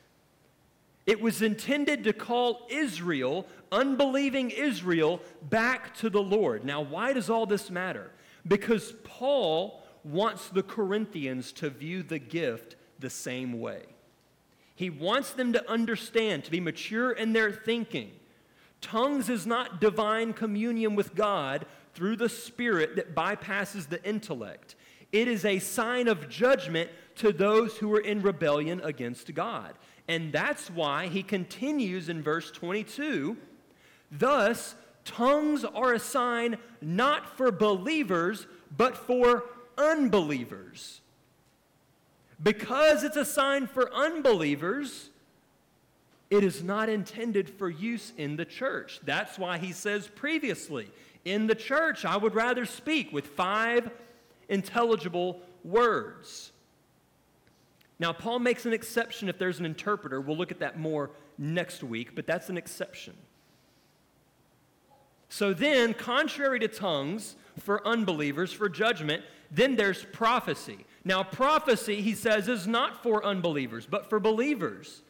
It 1.04 1.20
was 1.20 1.42
intended 1.42 2.04
to 2.04 2.12
call 2.12 2.66
Israel, 2.68 3.46
unbelieving 3.70 4.50
Israel, 4.50 5.20
back 5.42 5.94
to 5.98 6.10
the 6.10 6.22
Lord. 6.22 6.64
Now, 6.64 6.80
why 6.80 7.12
does 7.12 7.30
all 7.30 7.46
this 7.46 7.70
matter? 7.70 8.10
Because 8.46 8.94
Paul 9.04 9.82
wants 10.02 10.48
the 10.48 10.62
Corinthians 10.62 11.52
to 11.52 11.70
view 11.70 12.02
the 12.02 12.18
gift 12.18 12.76
the 12.98 13.10
same 13.10 13.60
way. 13.60 13.82
He 14.74 14.90
wants 14.90 15.32
them 15.32 15.52
to 15.52 15.70
understand, 15.70 16.44
to 16.44 16.50
be 16.50 16.60
mature 16.60 17.12
in 17.12 17.32
their 17.32 17.52
thinking. 17.52 18.10
Tongues 18.80 19.28
is 19.28 19.46
not 19.46 19.80
divine 19.80 20.32
communion 20.32 20.94
with 20.94 21.14
God 21.14 21.66
through 21.96 22.16
the 22.16 22.28
Spirit 22.28 22.94
that 22.96 23.14
bypasses 23.14 23.88
the 23.88 24.02
intellect. 24.04 24.76
It 25.12 25.28
is 25.28 25.46
a 25.46 25.58
sign 25.58 26.08
of 26.08 26.28
judgment 26.28 26.90
to 27.16 27.32
those 27.32 27.78
who 27.78 27.92
are 27.94 28.00
in 28.00 28.20
rebellion 28.20 28.82
against 28.84 29.32
God. 29.34 29.72
And 30.06 30.30
that's 30.30 30.70
why 30.70 31.06
he 31.06 31.22
continues 31.22 32.08
in 32.08 32.22
verse 32.22 32.50
22 32.50 33.36
Thus, 34.12 34.76
tongues 35.04 35.64
are 35.64 35.94
a 35.94 35.98
sign 35.98 36.58
not 36.80 37.36
for 37.36 37.50
believers, 37.50 38.46
but 38.76 38.96
for 38.96 39.44
unbelievers. 39.78 41.00
Because 42.40 43.02
it's 43.02 43.16
a 43.16 43.24
sign 43.24 43.66
for 43.66 43.92
unbelievers, 43.92 45.10
it 46.28 46.44
is 46.44 46.62
not 46.62 46.88
intended 46.88 47.48
for 47.48 47.70
use 47.70 48.12
in 48.16 48.36
the 48.36 48.44
church. 48.44 49.00
That's 49.04 49.38
why 49.38 49.58
he 49.58 49.72
says 49.72 50.08
previously, 50.14 50.90
in 51.26 51.48
the 51.48 51.56
church, 51.56 52.04
I 52.04 52.16
would 52.16 52.36
rather 52.36 52.64
speak 52.64 53.12
with 53.12 53.26
five 53.26 53.90
intelligible 54.48 55.42
words. 55.64 56.52
Now, 57.98 58.12
Paul 58.12 58.38
makes 58.38 58.64
an 58.64 58.72
exception 58.72 59.28
if 59.28 59.36
there's 59.36 59.58
an 59.58 59.66
interpreter. 59.66 60.20
We'll 60.20 60.36
look 60.36 60.52
at 60.52 60.60
that 60.60 60.78
more 60.78 61.10
next 61.36 61.82
week, 61.82 62.14
but 62.14 62.28
that's 62.28 62.48
an 62.48 62.56
exception. 62.56 63.14
So 65.28 65.52
then, 65.52 65.94
contrary 65.94 66.60
to 66.60 66.68
tongues 66.68 67.34
for 67.58 67.84
unbelievers, 67.86 68.52
for 68.52 68.68
judgment, 68.68 69.24
then 69.50 69.74
there's 69.74 70.04
prophecy. 70.12 70.86
Now, 71.04 71.24
prophecy, 71.24 72.02
he 72.02 72.14
says, 72.14 72.48
is 72.48 72.68
not 72.68 73.02
for 73.02 73.24
unbelievers, 73.24 73.84
but 73.84 74.08
for 74.08 74.20
believers. 74.20 75.02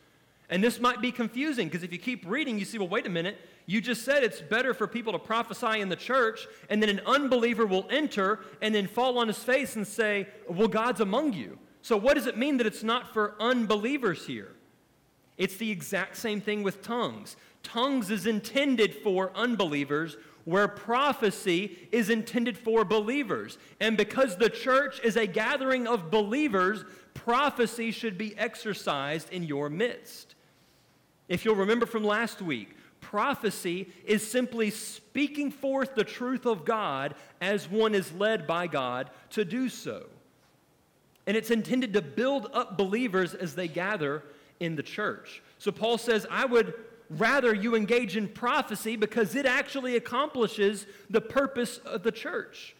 And 0.48 0.62
this 0.62 0.78
might 0.78 1.00
be 1.00 1.10
confusing 1.10 1.66
because 1.66 1.82
if 1.82 1.92
you 1.92 1.98
keep 1.98 2.24
reading, 2.26 2.58
you 2.58 2.64
see, 2.64 2.78
well, 2.78 2.88
wait 2.88 3.06
a 3.06 3.10
minute. 3.10 3.38
You 3.66 3.80
just 3.80 4.04
said 4.04 4.22
it's 4.22 4.40
better 4.40 4.74
for 4.74 4.86
people 4.86 5.12
to 5.12 5.18
prophesy 5.18 5.80
in 5.80 5.88
the 5.88 5.96
church, 5.96 6.46
and 6.70 6.80
then 6.80 6.88
an 6.88 7.00
unbeliever 7.04 7.66
will 7.66 7.86
enter 7.90 8.40
and 8.62 8.72
then 8.72 8.86
fall 8.86 9.18
on 9.18 9.26
his 9.26 9.42
face 9.42 9.74
and 9.74 9.86
say, 9.86 10.28
Well, 10.48 10.68
God's 10.68 11.00
among 11.00 11.32
you. 11.32 11.58
So, 11.82 11.96
what 11.96 12.14
does 12.14 12.26
it 12.26 12.38
mean 12.38 12.58
that 12.58 12.66
it's 12.66 12.84
not 12.84 13.12
for 13.12 13.34
unbelievers 13.40 14.24
here? 14.24 14.52
It's 15.36 15.56
the 15.56 15.70
exact 15.70 16.16
same 16.16 16.40
thing 16.40 16.62
with 16.62 16.80
tongues. 16.80 17.36
Tongues 17.64 18.10
is 18.10 18.26
intended 18.26 18.94
for 18.94 19.32
unbelievers, 19.34 20.16
where 20.44 20.68
prophecy 20.68 21.76
is 21.90 22.08
intended 22.08 22.56
for 22.56 22.84
believers. 22.84 23.58
And 23.80 23.96
because 23.96 24.36
the 24.36 24.48
church 24.48 25.00
is 25.02 25.16
a 25.16 25.26
gathering 25.26 25.88
of 25.88 26.08
believers, 26.08 26.84
prophecy 27.14 27.90
should 27.90 28.16
be 28.16 28.38
exercised 28.38 29.32
in 29.32 29.42
your 29.42 29.68
midst. 29.68 30.35
If 31.28 31.44
you'll 31.44 31.56
remember 31.56 31.86
from 31.86 32.04
last 32.04 32.40
week, 32.40 32.76
prophecy 33.00 33.88
is 34.04 34.28
simply 34.28 34.70
speaking 34.70 35.50
forth 35.50 35.94
the 35.94 36.04
truth 36.04 36.46
of 36.46 36.64
God 36.64 37.14
as 37.40 37.68
one 37.68 37.94
is 37.94 38.12
led 38.12 38.46
by 38.46 38.66
God 38.66 39.10
to 39.30 39.44
do 39.44 39.68
so. 39.68 40.06
And 41.26 41.36
it's 41.36 41.50
intended 41.50 41.92
to 41.94 42.02
build 42.02 42.48
up 42.52 42.78
believers 42.78 43.34
as 43.34 43.54
they 43.54 43.68
gather 43.68 44.22
in 44.60 44.76
the 44.76 44.82
church. 44.82 45.42
So 45.58 45.72
Paul 45.72 45.98
says, 45.98 46.26
I 46.30 46.44
would 46.44 46.74
rather 47.10 47.54
you 47.54 47.74
engage 47.74 48.16
in 48.16 48.28
prophecy 48.28 48.96
because 48.96 49.34
it 49.34 49.46
actually 49.46 49.96
accomplishes 49.96 50.86
the 51.10 51.20
purpose 51.20 51.78
of 51.78 52.02
the 52.02 52.12
church. 52.12 52.74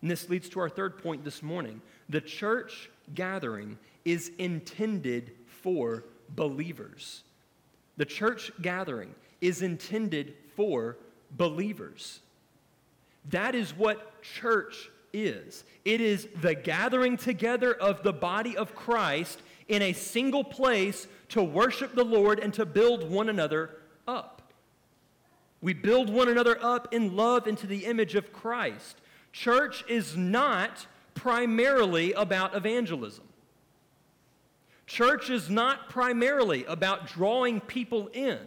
And 0.00 0.10
this 0.10 0.28
leads 0.28 0.48
to 0.50 0.60
our 0.60 0.68
third 0.68 0.98
point 0.98 1.24
this 1.24 1.42
morning. 1.42 1.80
The 2.08 2.20
church 2.20 2.90
gathering 3.14 3.78
is 4.04 4.32
intended 4.38 5.32
for 5.46 6.04
believers. 6.30 7.22
The 7.96 8.04
church 8.04 8.50
gathering 8.60 9.14
is 9.40 9.62
intended 9.62 10.34
for 10.56 10.96
believers. 11.30 12.20
That 13.30 13.54
is 13.54 13.76
what 13.76 14.22
church 14.22 14.90
is 15.12 15.64
it 15.84 16.00
is 16.00 16.26
the 16.40 16.54
gathering 16.54 17.16
together 17.16 17.74
of 17.74 18.02
the 18.02 18.12
body 18.12 18.56
of 18.56 18.74
Christ 18.74 19.42
in 19.68 19.82
a 19.82 19.92
single 19.92 20.44
place 20.44 21.06
to 21.30 21.42
worship 21.42 21.94
the 21.94 22.04
Lord 22.04 22.38
and 22.38 22.52
to 22.54 22.64
build 22.64 23.10
one 23.10 23.28
another 23.28 23.70
up. 24.06 24.42
We 25.60 25.74
build 25.74 26.10
one 26.10 26.28
another 26.28 26.58
up 26.62 26.92
in 26.92 27.14
love 27.14 27.46
into 27.46 27.66
the 27.66 27.84
image 27.86 28.14
of 28.14 28.32
Christ. 28.32 29.00
Church 29.32 29.84
is 29.88 30.16
not 30.16 30.86
primarily 31.14 32.12
about 32.12 32.56
evangelism. 32.56 33.24
Church 34.92 35.30
is 35.30 35.48
not 35.48 35.88
primarily 35.88 36.66
about 36.66 37.06
drawing 37.06 37.60
people 37.62 38.08
in. 38.08 38.38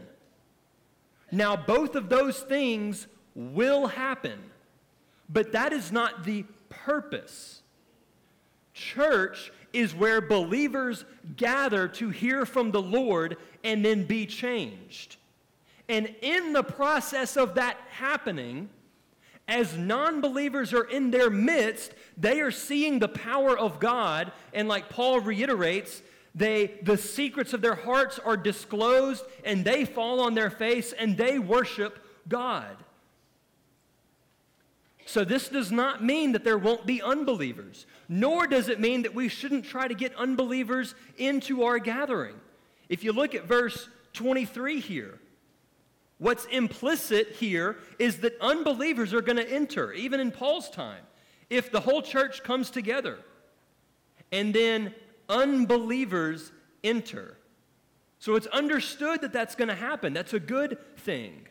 Now, 1.31 1.55
both 1.55 1.95
of 1.95 2.07
those 2.07 2.39
things 2.39 3.07
will 3.33 3.87
happen, 3.87 4.37
but 5.27 5.53
that 5.53 5.73
is 5.73 5.91
not 5.91 6.23
the 6.23 6.45
purpose. 6.69 7.63
Church 8.75 9.51
is 9.73 9.95
where 9.95 10.21
believers 10.21 11.03
gather 11.35 11.87
to 11.87 12.11
hear 12.11 12.45
from 12.45 12.69
the 12.69 12.81
Lord 12.81 13.37
and 13.63 13.83
then 13.83 14.03
be 14.03 14.27
changed. 14.27 15.15
And 15.89 16.13
in 16.21 16.53
the 16.53 16.63
process 16.63 17.37
of 17.37 17.55
that 17.55 17.77
happening, 17.89 18.69
as 19.47 19.75
non 19.75 20.21
believers 20.21 20.75
are 20.75 20.83
in 20.83 21.09
their 21.09 21.31
midst, 21.31 21.95
they 22.15 22.39
are 22.41 22.51
seeing 22.51 22.99
the 22.99 23.07
power 23.07 23.57
of 23.57 23.79
God. 23.79 24.31
And 24.53 24.67
like 24.67 24.89
Paul 24.89 25.21
reiterates, 25.21 26.03
they, 26.35 26.73
the 26.83 26.97
secrets 26.97 27.53
of 27.53 27.61
their 27.61 27.75
hearts 27.75 28.19
are 28.19 28.35
disclosed 28.35 29.23
and 29.45 29.63
they 29.63 29.85
fall 29.85 30.19
on 30.19 30.33
their 30.33 30.49
face 30.49 30.91
and 30.91 31.15
they 31.15 31.39
worship 31.39 32.05
God. 32.27 32.75
So, 35.07 35.23
this 35.23 35.47
does 35.47 35.71
not 35.71 36.03
mean 36.03 36.33
that 36.33 36.43
there 36.43 36.57
won't 36.57 36.85
be 36.85 37.01
unbelievers, 37.01 37.85
nor 38.09 38.47
does 38.47 38.69
it 38.69 38.79
mean 38.79 39.03
that 39.03 39.13
we 39.13 39.29
shouldn't 39.29 39.63
try 39.63 39.87
to 39.87 39.93
get 39.93 40.15
unbelievers 40.15 40.95
into 41.17 41.63
our 41.63 41.77
gathering. 41.77 42.35
If 42.89 43.03
you 43.03 43.13
look 43.13 43.35
at 43.35 43.45
verse 43.45 43.87
23 44.13 44.79
here, 44.79 45.19
what's 46.17 46.45
implicit 46.45 47.33
here 47.33 47.77
is 47.99 48.17
that 48.21 48.33
unbelievers 48.41 49.13
are 49.13 49.21
going 49.21 49.37
to 49.37 49.49
enter, 49.49 49.93
even 49.93 50.19
in 50.19 50.31
Paul's 50.31 50.71
time. 50.71 51.03
If 51.51 51.71
the 51.71 51.81
whole 51.81 52.01
church 52.01 52.43
comes 52.43 52.71
together 52.71 53.19
and 54.31 54.53
then 54.53 54.93
unbelievers 55.29 56.51
enter. 56.83 57.37
So, 58.19 58.35
it's 58.35 58.47
understood 58.47 59.21
that 59.21 59.33
that's 59.33 59.55
going 59.55 59.67
to 59.67 59.75
happen. 59.75 60.13
That's 60.13 60.33
a 60.33 60.39
good 60.39 60.77
thing. 60.97 61.47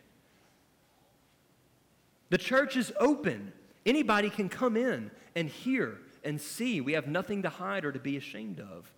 The 2.29 2.37
church 2.37 2.75
is 2.75 2.91
open. 2.99 3.53
Anybody 3.85 4.29
can 4.29 4.49
come 4.49 4.75
in 4.75 5.11
and 5.35 5.47
hear 5.47 5.99
and 6.23 6.41
see. 6.41 6.81
We 6.81 6.93
have 6.93 7.07
nothing 7.07 7.43
to 7.43 7.49
hide 7.49 7.85
or 7.85 7.91
to 7.91 7.99
be 7.99 8.17
ashamed 8.17 8.59
of. 8.59 8.91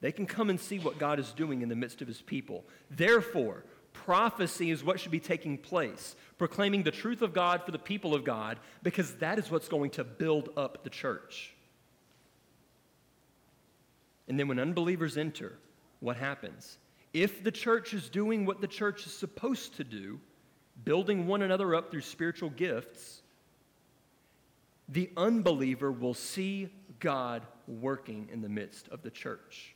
They 0.00 0.12
can 0.12 0.26
come 0.26 0.50
and 0.50 0.58
see 0.58 0.78
what 0.78 0.98
God 0.98 1.18
is 1.18 1.30
doing 1.32 1.62
in 1.62 1.68
the 1.68 1.76
midst 1.76 2.02
of 2.02 2.08
his 2.08 2.20
people. 2.22 2.64
Therefore, 2.90 3.64
prophecy 3.92 4.70
is 4.70 4.82
what 4.82 4.98
should 4.98 5.12
be 5.12 5.20
taking 5.20 5.58
place, 5.58 6.16
proclaiming 6.38 6.82
the 6.82 6.90
truth 6.90 7.22
of 7.22 7.32
God 7.32 7.62
for 7.64 7.70
the 7.70 7.78
people 7.78 8.14
of 8.14 8.24
God, 8.24 8.58
because 8.82 9.14
that 9.16 9.38
is 9.38 9.50
what's 9.50 9.68
going 9.68 9.90
to 9.90 10.04
build 10.04 10.48
up 10.56 10.82
the 10.84 10.90
church. 10.90 11.51
And 14.28 14.38
then 14.38 14.48
when 14.48 14.58
unbelievers 14.58 15.16
enter, 15.16 15.58
what 16.00 16.16
happens? 16.16 16.78
If 17.12 17.44
the 17.44 17.50
church 17.50 17.92
is 17.94 18.08
doing 18.08 18.46
what 18.46 18.60
the 18.60 18.66
church 18.66 19.06
is 19.06 19.12
supposed 19.12 19.76
to 19.76 19.84
do, 19.84 20.20
building 20.84 21.26
one 21.26 21.42
another 21.42 21.74
up 21.74 21.90
through 21.90 22.00
spiritual 22.02 22.50
gifts, 22.50 23.22
the 24.88 25.10
unbeliever 25.16 25.92
will 25.92 26.14
see 26.14 26.68
God 27.00 27.42
working 27.66 28.28
in 28.32 28.42
the 28.42 28.48
midst 28.48 28.88
of 28.88 29.02
the 29.02 29.10
church. 29.10 29.74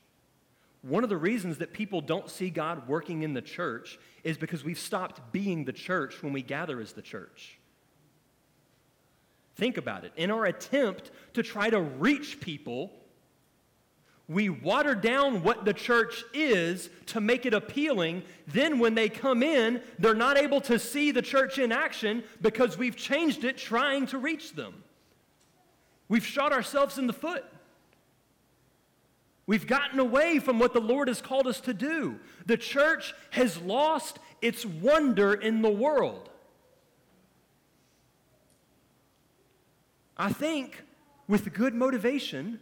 One 0.83 1.03
of 1.03 1.11
the 1.11 1.17
reasons 1.17 1.59
that 1.59 1.73
people 1.73 2.01
don't 2.01 2.31
see 2.31 2.49
God 2.49 2.87
working 2.87 3.23
in 3.23 3.35
the 3.35 3.43
church 3.43 3.99
is 4.23 4.39
because 4.39 4.63
we've 4.63 4.79
stopped 4.79 5.33
being 5.33 5.65
the 5.65 5.73
church 5.73 6.23
when 6.23 6.33
we 6.33 6.43
gather 6.43 6.81
as 6.81 6.93
the 6.93 7.03
church. 7.03 7.59
Think 9.57 9.79
about 9.79 10.05
it. 10.05 10.13
In 10.17 10.31
our 10.31 10.45
attempt 10.45 11.11
to 11.33 11.43
try 11.43 11.71
to 11.71 11.81
reach 11.81 12.41
people 12.41 12.93
we 14.29 14.49
water 14.49 14.95
down 14.95 15.43
what 15.43 15.65
the 15.65 15.73
church 15.73 16.25
is 16.35 16.91
to 17.07 17.21
make 17.21 17.47
it 17.47 17.55
appealing. 17.55 18.25
Then, 18.49 18.81
when 18.81 18.95
they 18.95 19.09
come 19.09 19.43
in, 19.43 19.81
they're 19.99 20.15
not 20.15 20.37
able 20.37 20.61
to 20.63 20.79
see 20.79 21.13
the 21.13 21.23
church 21.23 21.59
in 21.59 21.71
action 21.71 22.25
because 22.41 22.77
we've 22.77 22.97
changed 22.97 23.45
it 23.45 23.57
trying 23.57 24.07
to 24.09 24.19
reach 24.19 24.55
them. 24.55 24.83
We've 26.09 26.27
shot 26.27 26.53
ourselves 26.53 26.99
in 26.99 27.07
the 27.07 27.13
foot. 27.13 27.45
We've 29.47 29.67
gotten 29.67 30.01
away 30.01 30.41
from 30.41 30.59
what 30.59 30.73
the 30.73 30.81
Lord 30.81 31.07
has 31.07 31.23
called 31.23 31.47
us 31.47 31.61
to 31.61 31.75
do. 31.75 32.19
The 32.47 32.57
church 32.57 33.15
has 33.31 33.59
lost 33.59 34.19
its 34.43 34.67
wonder 34.67 35.35
in 35.35 35.63
the 35.63 35.71
world. 35.71 36.31
I 40.17 40.33
think 40.33 40.83
with 41.29 41.53
good 41.53 41.75
motivation, 41.75 42.59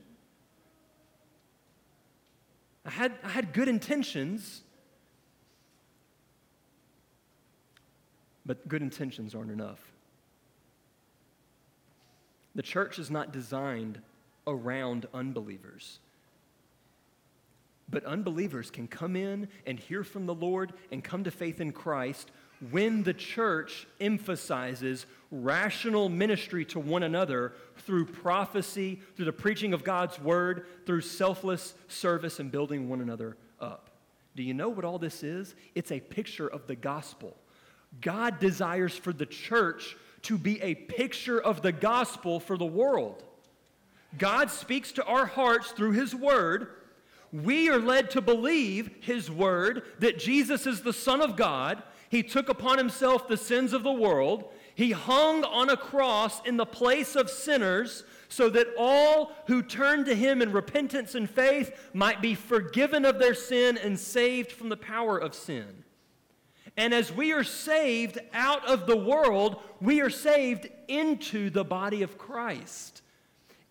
I 2.85 2.91
had, 2.91 3.13
I 3.23 3.29
had 3.29 3.53
good 3.53 3.69
intentions, 3.69 4.63
but 8.45 8.69
good 8.69 8.83
intentions 8.83 9.35
aren't 9.35 9.51
enough. 9.51 9.81
The 12.55 12.63
church 12.63 12.99
is 12.99 13.11
not 13.11 13.33
designed 13.33 14.01
around 14.47 15.07
unbelievers. 15.15 15.99
But 17.89 18.05
unbelievers 18.05 18.71
can 18.71 18.87
come 18.87 19.17
in 19.17 19.49
and 19.67 19.79
hear 19.79 20.05
from 20.05 20.27
the 20.27 20.35
Lord 20.35 20.73
and 20.91 21.03
come 21.03 21.25
to 21.25 21.31
faith 21.31 21.61
in 21.61 21.73
Christ 21.73 22.31
when 22.71 23.03
the 23.03 23.15
church 23.15 23.87
emphasizes 24.01 25.07
rational 25.43 26.09
ministry 26.09 26.65
to 26.67 26.81
one 26.81 27.03
another 27.03 27.55
through 27.79 28.07
prophecy, 28.07 29.01
through 29.17 29.25
the 29.25 29.33
preaching 29.33 29.73
of 29.73 29.85
God's 29.85 30.19
word, 30.21 30.67
through 30.87 31.01
selfless 31.03 31.75
service 31.89 32.41
and 32.41 32.51
building 32.51 32.89
one 32.89 33.01
another 33.01 33.37
up. 33.61 33.91
Do 34.37 34.43
you 34.43 34.55
know 34.55 34.69
what 34.69 34.85
all 34.85 34.99
this 34.99 35.23
is? 35.23 35.55
It's 35.75 35.93
a 35.93 36.01
picture 36.01 36.49
of 36.49 36.67
the 36.67 36.77
gospel. 36.77 37.37
God 38.01 38.41
desires 38.41 38.97
for 38.97 39.13
the 39.13 39.27
church 39.27 39.97
to 40.23 40.39
be 40.39 40.61
a 40.63 40.75
picture 40.75 41.41
of 41.41 41.63
the 41.63 41.73
gospel 41.73 42.41
for 42.41 42.57
the 42.57 42.65
world. 42.65 43.23
God 44.19 44.51
speaks 44.51 44.93
to 44.93 45.05
our 45.05 45.27
hearts 45.27 45.73
through 45.73 45.93
his 45.93 46.15
word 46.15 46.69
we 47.35 47.69
are 47.69 47.81
led 47.81 48.13
to 48.13 48.21
believe 48.21 48.91
his 49.01 49.29
word 49.29 49.83
that 49.99 50.21
Jesus 50.21 50.69
is 50.69 50.83
the 50.83 50.93
Son 50.93 51.21
of 51.21 51.35
God. 51.35 51.83
He 52.09 52.23
took 52.23 52.49
upon 52.49 52.79
himself 52.79 53.27
the 53.27 53.37
sins 53.37 53.73
of 53.73 53.83
the 53.83 53.93
world. 53.93 54.53
He 54.75 54.91
hung 54.91 55.45
on 55.45 55.71
a 55.71 55.77
cross 55.77 56.45
in 56.45 56.57
the 56.57 56.67
place 56.67 57.15
of 57.15 57.31
sinners 57.31 58.05
so 58.29 58.49
that 58.51 58.67
all 58.77 59.33
who 59.47 59.63
turn 59.63 60.05
to 60.07 60.15
him 60.15 60.43
in 60.43 60.51
repentance 60.51 61.15
and 61.15 61.31
faith 61.31 61.91
might 61.93 62.21
be 62.21 62.35
forgiven 62.35 63.05
of 63.05 63.19
their 63.19 63.35
sin 63.35 63.79
and 63.79 63.99
saved 63.99 64.51
from 64.51 64.69
the 64.69 64.77
power 64.77 65.17
of 65.17 65.35
sin. 65.35 65.85
And 66.77 66.93
as 66.93 67.13
we 67.13 67.33
are 67.33 67.45
saved 67.45 68.19
out 68.33 68.67
of 68.67 68.87
the 68.87 68.97
world, 68.97 69.63
we 69.81 70.01
are 70.01 70.11
saved 70.11 70.69
into 70.89 71.51
the 71.51 71.65
body 71.65 72.03
of 72.03 72.19
Christ, 72.19 73.03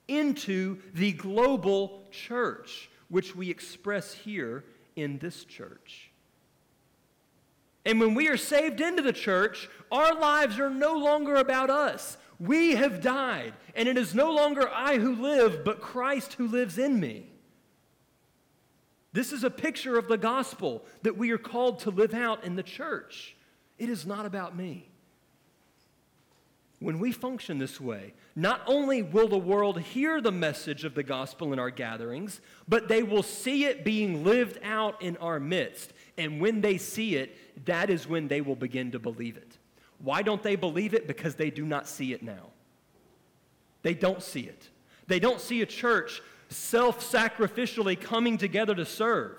into 0.07 0.79
the 0.93 1.11
global 1.11 2.07
church 2.11 2.89
which 3.09 3.35
we 3.35 3.49
express 3.49 4.13
here 4.13 4.63
in 4.95 5.17
this 5.17 5.43
church. 5.43 6.12
And 7.85 7.99
when 7.99 8.15
we 8.15 8.29
are 8.29 8.37
saved 8.37 8.79
into 8.81 9.01
the 9.01 9.13
church, 9.13 9.69
our 9.91 10.13
lives 10.13 10.59
are 10.59 10.69
no 10.69 10.93
longer 10.97 11.35
about 11.35 11.69
us. 11.69 12.17
We 12.39 12.75
have 12.75 13.01
died, 13.01 13.53
and 13.75 13.87
it 13.87 13.97
is 13.97 14.15
no 14.15 14.31
longer 14.31 14.69
I 14.69 14.97
who 14.97 15.15
live, 15.15 15.63
but 15.63 15.81
Christ 15.81 16.33
who 16.33 16.47
lives 16.47 16.77
in 16.77 16.99
me. 16.99 17.29
This 19.11 19.31
is 19.31 19.43
a 19.43 19.49
picture 19.49 19.97
of 19.97 20.07
the 20.07 20.17
gospel 20.17 20.83
that 21.03 21.17
we 21.17 21.31
are 21.31 21.37
called 21.37 21.79
to 21.79 21.91
live 21.91 22.13
out 22.13 22.43
in 22.43 22.55
the 22.55 22.63
church. 22.63 23.35
It 23.77 23.89
is 23.89 24.05
not 24.05 24.25
about 24.25 24.55
me. 24.55 24.87
When 26.79 26.99
we 26.99 27.11
function 27.11 27.59
this 27.59 27.79
way, 27.79 28.13
not 28.35 28.61
only 28.65 29.03
will 29.03 29.27
the 29.27 29.37
world 29.37 29.79
hear 29.79 30.19
the 30.19 30.31
message 30.31 30.83
of 30.83 30.95
the 30.95 31.03
gospel 31.03 31.53
in 31.53 31.59
our 31.59 31.69
gatherings, 31.69 32.41
but 32.67 32.87
they 32.87 33.03
will 33.03 33.23
see 33.23 33.65
it 33.65 33.85
being 33.85 34.23
lived 34.23 34.59
out 34.63 35.01
in 35.01 35.15
our 35.17 35.39
midst. 35.39 35.93
And 36.17 36.39
when 36.39 36.61
they 36.61 36.77
see 36.77 37.15
it, 37.15 37.65
that 37.65 37.89
is 37.89 38.07
when 38.07 38.27
they 38.27 38.41
will 38.41 38.55
begin 38.55 38.91
to 38.91 38.99
believe 38.99 39.37
it. 39.37 39.57
Why 39.99 40.21
don't 40.21 40.43
they 40.43 40.55
believe 40.55 40.93
it? 40.93 41.07
Because 41.07 41.35
they 41.35 41.49
do 41.49 41.65
not 41.65 41.87
see 41.87 42.13
it 42.13 42.21
now. 42.21 42.51
They 43.81 43.93
don't 43.93 44.21
see 44.21 44.41
it. 44.41 44.69
They 45.07 45.19
don't 45.19 45.39
see 45.39 45.61
a 45.61 45.65
church 45.65 46.21
self 46.49 47.09
sacrificially 47.09 47.99
coming 47.99 48.37
together 48.37 48.75
to 48.75 48.85
serve. 48.85 49.37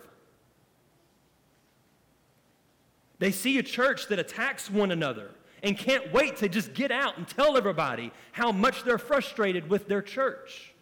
They 3.19 3.31
see 3.31 3.59
a 3.59 3.63
church 3.63 4.09
that 4.09 4.19
attacks 4.19 4.71
one 4.71 4.91
another 4.91 5.31
and 5.63 5.79
can't 5.79 6.13
wait 6.13 6.37
to 6.37 6.49
just 6.49 6.75
get 6.75 6.91
out 6.91 7.17
and 7.17 7.27
tell 7.27 7.57
everybody 7.57 8.13
how 8.33 8.53
much 8.53 8.85
they're 8.85 8.99
frustrated 8.99 9.71
with 9.71 9.89
their 9.89 10.03
church. 10.03 10.74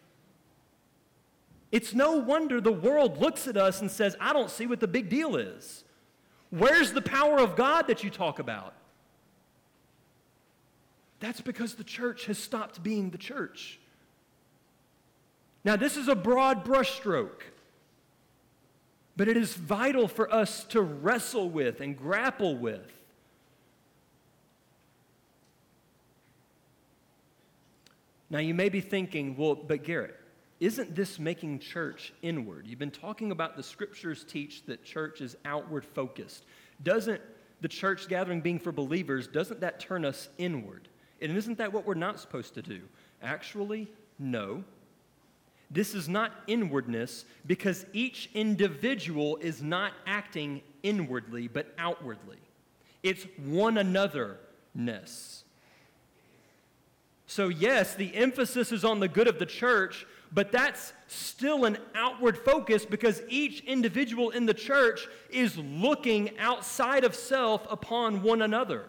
It's 1.73 1.95
no 1.95 2.19
wonder 2.19 2.61
the 2.61 2.71
world 2.71 3.19
looks 3.19 3.49
at 3.49 3.57
us 3.57 3.81
and 3.81 3.91
says, 3.91 4.15
I 4.21 4.35
don't 4.35 4.51
see 4.51 4.67
what 4.67 4.79
the 4.79 4.87
big 4.87 5.09
deal 5.09 5.37
is. 5.37 5.85
Where's 6.51 6.93
the 6.93 7.01
power 7.01 7.39
of 7.39 7.57
God 7.57 7.87
that 7.87 8.05
you 8.05 8.11
talk 8.11 8.39
about? 8.39 8.75
That's 11.19 11.41
because 11.41 11.75
the 11.75 11.85
church 11.85 12.27
has 12.27 12.37
stopped 12.37 12.83
being 12.83 13.09
the 13.09 13.19
church. 13.19 13.81
Now, 15.65 15.77
this 15.77 15.97
is 15.97 16.09
a 16.09 16.15
broad 16.15 16.65
brushstroke, 16.65 17.41
but 19.17 19.29
it 19.29 19.37
is 19.39 19.55
vital 19.55 20.09
for 20.09 20.31
us 20.33 20.65
to 20.65 20.83
wrestle 20.83 21.49
with 21.49 21.81
and 21.81 21.97
grapple 21.97 22.57
with. 22.57 22.93
Now, 28.29 28.41
you 28.41 28.53
may 28.53 28.69
be 28.69 28.81
thinking, 28.81 29.37
well, 29.37 29.55
but 29.55 29.85
Garrett, 29.85 30.19
isn't 30.63 30.95
this 30.95 31.19
making 31.19 31.59
church 31.59 32.13
inward? 32.23 32.69
You've 32.69 32.79
been 32.79 32.93
talking 32.93 33.33
about 33.33 33.57
the 33.57 33.65
scriptures 33.65 34.23
teach 34.23 34.65
that 34.67 34.85
church 34.85 35.21
is 35.21 35.37
outward 35.45 35.85
focused. 35.85 36.45
Doesn't 36.85 37.21
the 37.61 37.67
church 37.67 38.07
gathering 38.07 38.41
being 38.41 38.61
for 38.61 38.71
believers, 38.71 39.27
doesn't 39.27 39.61
that 39.61 39.81
turn 39.81 40.05
us 40.05 40.29
inward? 40.39 40.87
And 41.21 41.37
isn't 41.37 41.59
that 41.59 41.73
what 41.73 41.85
we're 41.85 41.95
not 41.95 42.21
supposed 42.21 42.55
to 42.55 42.63
do? 42.63 42.81
Actually, 43.21 43.89
no. 44.21 44.63
This 45.69 45.97
is 45.97 46.09
not 46.09 46.31
inwardness 46.47 47.25
because 47.45 47.85
each 47.93 48.31
individual 48.33 49.39
is 49.39 49.63
not 49.63 49.93
acting 50.07 50.63
inwardly 50.85 51.49
but 51.49 51.75
outwardly. 51.77 52.39
It's 53.03 53.27
one 53.37 53.75
anotherness. 53.75 55.43
So, 57.27 57.49
yes, 57.49 57.97
the 57.97 58.15
emphasis 58.15 58.71
is 58.71 58.85
on 58.85 59.01
the 59.01 59.09
good 59.09 59.27
of 59.27 59.41
the 59.41 59.47
church, 59.47 60.07
but 60.35 60.51
that's 60.51 60.93
still 61.09 61.65
an 61.65 61.79
outward 61.95 62.39
focus 62.39 62.87
because 62.87 63.23
each 63.29 63.61
individual 63.65 64.31
in 64.31 64.47
the 64.47 64.55
church 64.55 65.07
is 65.31 65.59
looking 65.59 66.39
outside 66.39 67.05
of 67.05 67.15
self 67.15 67.67
upon 67.71 68.23
one 68.23 68.41
another. 68.41 68.87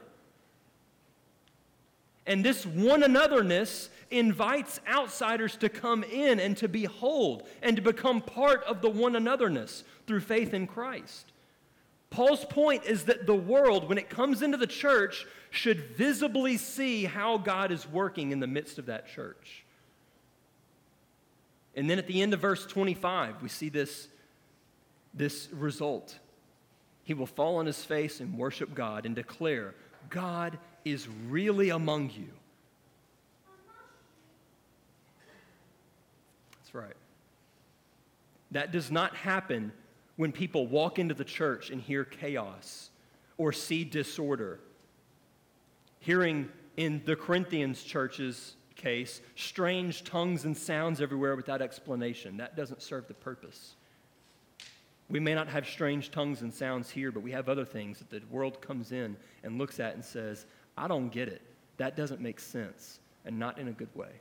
And 2.25 2.43
this 2.43 2.65
one 2.65 3.01
anotherness 3.01 3.89
invites 4.09 4.79
outsiders 4.87 5.57
to 5.57 5.67
come 5.67 6.03
in 6.03 6.39
and 6.39 6.55
to 6.57 6.69
behold 6.69 7.43
and 7.61 7.75
to 7.75 7.81
become 7.81 8.21
part 8.21 8.63
of 8.63 8.81
the 8.81 8.89
one 8.89 9.13
anotherness 9.13 9.83
through 10.07 10.21
faith 10.21 10.53
in 10.53 10.67
Christ. 10.67 11.33
Paul's 12.09 12.45
point 12.45 12.85
is 12.85 13.05
that 13.05 13.25
the 13.25 13.35
world, 13.35 13.89
when 13.89 13.97
it 13.97 14.09
comes 14.09 14.41
into 14.43 14.55
the 14.55 14.67
church, 14.67 15.25
should 15.49 15.95
visibly 15.97 16.57
see 16.57 17.05
how 17.05 17.37
God 17.37 17.71
is 17.71 17.89
working 17.89 18.31
in 18.31 18.39
the 18.39 18.47
midst 18.47 18.77
of 18.77 18.85
that 18.85 19.09
church. 19.09 19.62
And 21.75 21.89
then 21.89 21.97
at 21.97 22.07
the 22.07 22.21
end 22.21 22.33
of 22.33 22.39
verse 22.39 22.65
25, 22.65 23.41
we 23.41 23.49
see 23.49 23.69
this, 23.69 24.07
this 25.13 25.49
result. 25.51 26.17
He 27.03 27.13
will 27.13 27.25
fall 27.25 27.57
on 27.57 27.65
his 27.65 27.83
face 27.83 28.19
and 28.19 28.37
worship 28.37 28.73
God 28.73 29.05
and 29.05 29.15
declare, 29.15 29.75
God 30.09 30.57
is 30.85 31.07
really 31.27 31.69
among 31.69 32.11
you. 32.11 32.29
That's 36.59 36.75
right. 36.75 36.95
That 38.51 38.71
does 38.71 38.91
not 38.91 39.15
happen 39.15 39.71
when 40.15 40.31
people 40.31 40.67
walk 40.67 40.99
into 40.99 41.15
the 41.15 41.23
church 41.23 41.71
and 41.71 41.81
hear 41.81 42.03
chaos 42.03 42.91
or 43.37 43.51
see 43.51 43.83
disorder. 43.83 44.59
Hearing 45.99 46.49
in 46.77 47.01
the 47.05 47.15
Corinthians 47.15 47.83
church's 47.83 48.55
case, 48.83 49.21
strange 49.35 50.03
tongues 50.03 50.45
and 50.45 50.55
sounds 50.55 51.01
everywhere 51.01 51.35
without 51.35 51.61
explanation. 51.61 52.37
That 52.37 52.57
doesn't 52.57 52.81
serve 52.81 53.07
the 53.07 53.13
purpose. 53.13 53.75
We 55.09 55.19
may 55.19 55.33
not 55.33 55.47
have 55.47 55.67
strange 55.67 56.11
tongues 56.11 56.41
and 56.41 56.53
sounds 56.53 56.89
here, 56.89 57.11
but 57.11 57.23
we 57.23 57.31
have 57.31 57.49
other 57.49 57.65
things 57.65 57.99
that 57.99 58.09
the 58.09 58.21
world 58.29 58.61
comes 58.61 58.91
in 58.91 59.15
and 59.43 59.57
looks 59.57 59.79
at 59.79 59.95
and 59.95 60.03
says, 60.03 60.45
I 60.77 60.87
don't 60.87 61.09
get 61.09 61.27
it. 61.27 61.41
That 61.77 61.95
doesn't 61.95 62.21
make 62.21 62.39
sense, 62.39 62.99
and 63.25 63.39
not 63.39 63.57
in 63.57 63.67
a 63.67 63.71
good 63.71 63.93
way. 63.95 64.11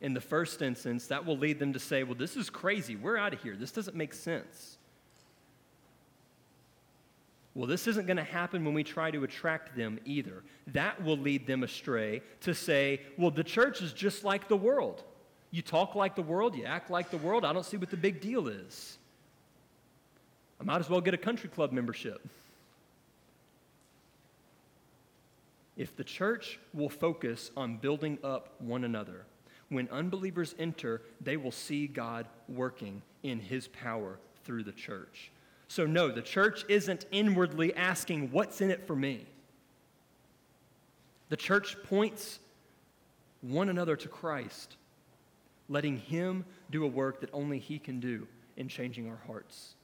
in 0.00 0.14
the 0.14 0.20
first 0.20 0.62
instance, 0.62 1.06
that 1.06 1.24
will 1.24 1.38
lead 1.38 1.58
them 1.58 1.72
to 1.72 1.78
say, 1.78 2.02
well, 2.02 2.14
this 2.14 2.36
is 2.36 2.50
crazy. 2.50 2.96
We're 2.96 3.16
out 3.16 3.32
of 3.32 3.42
here. 3.42 3.56
This 3.56 3.72
doesn't 3.72 3.96
make 3.96 4.12
sense. 4.12 4.78
Well, 7.56 7.66
this 7.66 7.86
isn't 7.86 8.06
going 8.06 8.18
to 8.18 8.22
happen 8.22 8.66
when 8.66 8.74
we 8.74 8.84
try 8.84 9.10
to 9.10 9.24
attract 9.24 9.74
them 9.74 9.98
either. 10.04 10.42
That 10.74 11.02
will 11.02 11.16
lead 11.16 11.46
them 11.46 11.62
astray 11.62 12.20
to 12.42 12.54
say, 12.54 13.00
well, 13.16 13.30
the 13.30 13.42
church 13.42 13.80
is 13.80 13.94
just 13.94 14.24
like 14.24 14.46
the 14.46 14.58
world. 14.58 15.02
You 15.50 15.62
talk 15.62 15.94
like 15.94 16.14
the 16.16 16.22
world, 16.22 16.54
you 16.54 16.66
act 16.66 16.90
like 16.90 17.10
the 17.10 17.16
world. 17.16 17.46
I 17.46 17.54
don't 17.54 17.64
see 17.64 17.78
what 17.78 17.88
the 17.88 17.96
big 17.96 18.20
deal 18.20 18.46
is. 18.46 18.98
I 20.60 20.64
might 20.64 20.80
as 20.80 20.90
well 20.90 21.00
get 21.00 21.14
a 21.14 21.18
country 21.18 21.48
club 21.48 21.72
membership. 21.72 22.20
If 25.78 25.96
the 25.96 26.04
church 26.04 26.58
will 26.74 26.90
focus 26.90 27.50
on 27.56 27.78
building 27.78 28.18
up 28.22 28.60
one 28.60 28.84
another, 28.84 29.24
when 29.70 29.88
unbelievers 29.88 30.54
enter, 30.58 31.00
they 31.22 31.38
will 31.38 31.52
see 31.52 31.86
God 31.86 32.26
working 32.50 33.00
in 33.22 33.40
his 33.40 33.66
power 33.68 34.18
through 34.44 34.64
the 34.64 34.72
church. 34.72 35.30
So, 35.68 35.86
no, 35.86 36.08
the 36.10 36.22
church 36.22 36.64
isn't 36.68 37.06
inwardly 37.10 37.74
asking, 37.74 38.30
What's 38.30 38.60
in 38.60 38.70
it 38.70 38.86
for 38.86 38.94
me? 38.94 39.26
The 41.28 41.36
church 41.36 41.76
points 41.82 42.38
one 43.40 43.68
another 43.68 43.96
to 43.96 44.08
Christ, 44.08 44.76
letting 45.68 45.98
him 45.98 46.44
do 46.70 46.84
a 46.84 46.88
work 46.88 47.20
that 47.20 47.30
only 47.32 47.58
he 47.58 47.78
can 47.78 48.00
do 48.00 48.26
in 48.56 48.68
changing 48.68 49.08
our 49.08 49.20
hearts. 49.26 49.74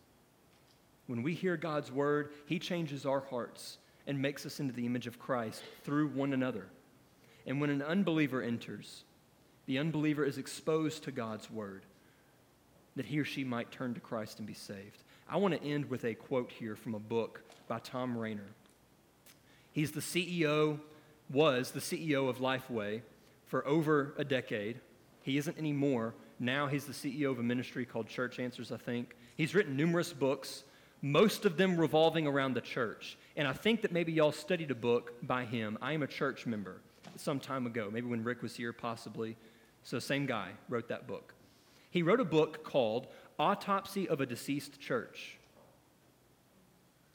When 1.06 1.22
we 1.22 1.34
hear 1.34 1.56
God's 1.56 1.90
word, 1.90 2.30
he 2.46 2.58
changes 2.58 3.04
our 3.04 3.20
hearts 3.20 3.78
and 4.06 4.20
makes 4.20 4.46
us 4.46 4.60
into 4.60 4.72
the 4.72 4.86
image 4.86 5.06
of 5.06 5.18
Christ 5.18 5.62
through 5.84 6.08
one 6.08 6.32
another. 6.32 6.66
And 7.46 7.60
when 7.60 7.70
an 7.70 7.82
unbeliever 7.82 8.40
enters, 8.40 9.04
the 9.66 9.78
unbeliever 9.78 10.24
is 10.24 10.38
exposed 10.38 11.04
to 11.04 11.12
God's 11.12 11.50
word 11.50 11.82
that 12.96 13.06
he 13.06 13.18
or 13.18 13.24
she 13.24 13.42
might 13.42 13.70
turn 13.70 13.94
to 13.94 14.00
Christ 14.00 14.38
and 14.38 14.46
be 14.46 14.54
saved. 14.54 15.02
I 15.28 15.36
want 15.36 15.54
to 15.54 15.62
end 15.62 15.88
with 15.88 16.04
a 16.04 16.14
quote 16.14 16.50
here 16.50 16.76
from 16.76 16.94
a 16.94 16.98
book 16.98 17.42
by 17.68 17.78
Thom 17.78 18.16
Rainer. 18.16 18.48
He's 19.72 19.92
the 19.92 20.00
CEO, 20.00 20.78
was 21.30 21.70
the 21.70 21.80
CEO 21.80 22.28
of 22.28 22.38
Lifeway 22.38 23.00
for 23.46 23.66
over 23.66 24.14
a 24.18 24.24
decade. 24.24 24.80
He 25.22 25.38
isn't 25.38 25.58
anymore. 25.58 26.14
Now 26.38 26.66
he's 26.66 26.84
the 26.84 26.92
CEO 26.92 27.30
of 27.30 27.38
a 27.38 27.42
ministry 27.42 27.86
called 27.86 28.08
Church 28.08 28.38
Answers, 28.38 28.72
I 28.72 28.76
think. 28.76 29.14
He's 29.36 29.54
written 29.54 29.76
numerous 29.76 30.12
books, 30.12 30.64
most 31.00 31.44
of 31.44 31.56
them 31.56 31.78
revolving 31.78 32.26
around 32.26 32.54
the 32.54 32.60
church. 32.60 33.16
And 33.36 33.48
I 33.48 33.52
think 33.52 33.82
that 33.82 33.92
maybe 33.92 34.12
y'all 34.12 34.32
studied 34.32 34.70
a 34.70 34.74
book 34.74 35.14
by 35.22 35.44
him. 35.44 35.78
I 35.80 35.92
am 35.92 36.02
a 36.02 36.06
church 36.06 36.46
member 36.46 36.80
some 37.16 37.40
time 37.40 37.66
ago, 37.66 37.90
maybe 37.90 38.06
when 38.06 38.24
Rick 38.24 38.42
was 38.42 38.56
here, 38.56 38.72
possibly. 38.72 39.36
So, 39.84 39.98
same 39.98 40.26
guy 40.26 40.50
wrote 40.68 40.88
that 40.88 41.06
book. 41.06 41.34
He 41.90 42.02
wrote 42.02 42.20
a 42.20 42.24
book 42.24 42.64
called 42.64 43.06
Autopsy 43.38 44.08
of 44.08 44.20
a 44.20 44.26
Deceased 44.26 44.80
Church. 44.80 45.38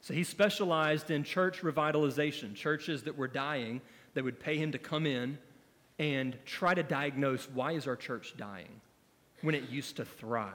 So, 0.00 0.14
he 0.14 0.24
specialized 0.24 1.10
in 1.10 1.24
church 1.24 1.60
revitalization, 1.60 2.54
churches 2.54 3.02
that 3.02 3.16
were 3.16 3.28
dying 3.28 3.80
that 4.14 4.24
would 4.24 4.40
pay 4.40 4.56
him 4.56 4.72
to 4.72 4.78
come 4.78 5.06
in 5.06 5.38
and 5.98 6.36
try 6.44 6.74
to 6.74 6.82
diagnose 6.82 7.48
why 7.50 7.72
is 7.72 7.86
our 7.86 7.96
church 7.96 8.34
dying 8.36 8.80
when 9.42 9.54
it 9.54 9.68
used 9.68 9.96
to 9.96 10.04
thrive. 10.04 10.52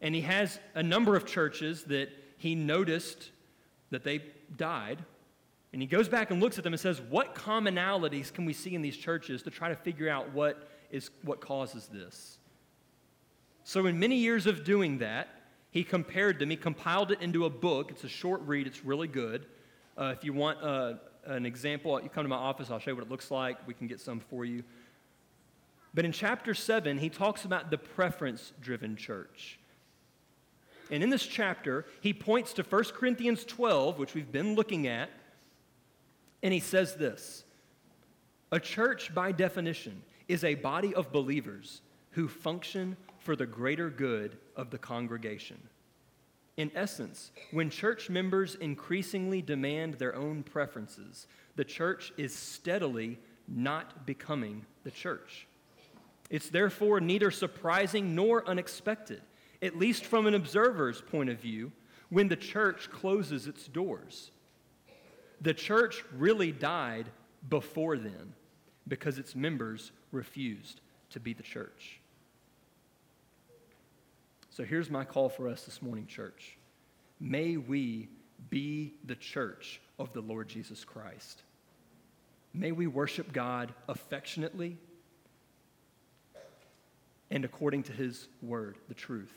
And 0.00 0.14
he 0.14 0.22
has 0.22 0.58
a 0.74 0.82
number 0.82 1.16
of 1.16 1.26
churches 1.26 1.84
that 1.84 2.10
he 2.38 2.54
noticed 2.54 3.30
that 3.90 4.04
they 4.04 4.22
died. 4.56 4.98
And 5.72 5.82
he 5.82 5.86
goes 5.86 6.08
back 6.08 6.30
and 6.30 6.40
looks 6.40 6.58
at 6.58 6.64
them 6.64 6.72
and 6.72 6.80
says, 6.80 7.00
What 7.00 7.34
commonalities 7.34 8.32
can 8.32 8.44
we 8.44 8.52
see 8.52 8.74
in 8.74 8.82
these 8.82 8.96
churches 8.96 9.42
to 9.42 9.50
try 9.50 9.68
to 9.68 9.76
figure 9.76 10.08
out 10.08 10.32
what, 10.32 10.68
is, 10.90 11.10
what 11.22 11.40
causes 11.40 11.88
this? 11.92 12.38
So, 13.70 13.86
in 13.86 14.00
many 14.00 14.16
years 14.16 14.48
of 14.48 14.64
doing 14.64 14.98
that, 14.98 15.28
he 15.70 15.84
compared 15.84 16.40
them. 16.40 16.50
He 16.50 16.56
compiled 16.56 17.12
it 17.12 17.22
into 17.22 17.44
a 17.44 17.50
book. 17.50 17.92
It's 17.92 18.02
a 18.02 18.08
short 18.08 18.40
read, 18.40 18.66
it's 18.66 18.84
really 18.84 19.06
good. 19.06 19.46
Uh, 19.96 20.06
if 20.06 20.24
you 20.24 20.32
want 20.32 20.60
uh, 20.60 20.94
an 21.24 21.46
example, 21.46 22.02
you 22.02 22.08
come 22.08 22.24
to 22.24 22.28
my 22.28 22.34
office, 22.34 22.68
I'll 22.68 22.80
show 22.80 22.90
you 22.90 22.96
what 22.96 23.04
it 23.04 23.10
looks 23.12 23.30
like. 23.30 23.64
We 23.68 23.74
can 23.74 23.86
get 23.86 24.00
some 24.00 24.18
for 24.18 24.44
you. 24.44 24.64
But 25.94 26.04
in 26.04 26.10
chapter 26.10 26.52
7, 26.52 26.98
he 26.98 27.08
talks 27.08 27.44
about 27.44 27.70
the 27.70 27.78
preference 27.78 28.52
driven 28.60 28.96
church. 28.96 29.60
And 30.90 31.04
in 31.04 31.08
this 31.08 31.24
chapter, 31.24 31.86
he 32.00 32.12
points 32.12 32.52
to 32.54 32.64
1 32.64 32.84
Corinthians 32.96 33.44
12, 33.44 34.00
which 34.00 34.14
we've 34.14 34.32
been 34.32 34.56
looking 34.56 34.88
at, 34.88 35.10
and 36.42 36.52
he 36.52 36.58
says 36.58 36.96
this 36.96 37.44
A 38.50 38.58
church, 38.58 39.14
by 39.14 39.30
definition, 39.30 40.02
is 40.26 40.42
a 40.42 40.56
body 40.56 40.92
of 40.92 41.12
believers 41.12 41.82
who 42.10 42.26
function 42.26 42.96
for 43.20 43.36
the 43.36 43.46
greater 43.46 43.88
good 43.88 44.36
of 44.56 44.70
the 44.70 44.78
congregation. 44.78 45.58
In 46.56 46.70
essence, 46.74 47.30
when 47.52 47.70
church 47.70 48.10
members 48.10 48.56
increasingly 48.56 49.40
demand 49.40 49.94
their 49.94 50.14
own 50.14 50.42
preferences, 50.42 51.26
the 51.56 51.64
church 51.64 52.12
is 52.16 52.34
steadily 52.34 53.18
not 53.48 54.04
becoming 54.04 54.66
the 54.84 54.90
church. 54.90 55.46
It's 56.28 56.50
therefore 56.50 57.00
neither 57.00 57.30
surprising 57.30 58.14
nor 58.14 58.46
unexpected 58.48 59.22
at 59.62 59.78
least 59.78 60.04
from 60.04 60.26
an 60.26 60.34
observer's 60.34 61.00
point 61.00 61.28
of 61.30 61.38
view, 61.38 61.72
when 62.08 62.28
the 62.28 62.36
church 62.36 62.90
closes 62.90 63.46
its 63.46 63.66
doors. 63.68 64.30
The 65.40 65.54
church 65.54 66.02
really 66.16 66.52
died 66.52 67.06
before 67.48 67.96
then 67.96 68.34
because 68.88 69.18
its 69.18 69.34
members 69.34 69.92
refused 70.12 70.80
to 71.10 71.20
be 71.20 71.32
the 71.32 71.42
church. 71.42 71.99
So 74.60 74.66
here's 74.66 74.90
my 74.90 75.06
call 75.06 75.30
for 75.30 75.48
us 75.48 75.62
this 75.62 75.80
morning, 75.80 76.06
church. 76.06 76.58
May 77.18 77.56
we 77.56 78.10
be 78.50 78.92
the 79.06 79.14
church 79.14 79.80
of 79.98 80.12
the 80.12 80.20
Lord 80.20 80.48
Jesus 80.48 80.84
Christ. 80.84 81.40
May 82.52 82.70
we 82.70 82.86
worship 82.86 83.32
God 83.32 83.72
affectionately 83.88 84.76
and 87.30 87.42
according 87.42 87.84
to 87.84 87.92
his 87.92 88.28
word, 88.42 88.76
the 88.88 88.92
truth. 88.92 89.32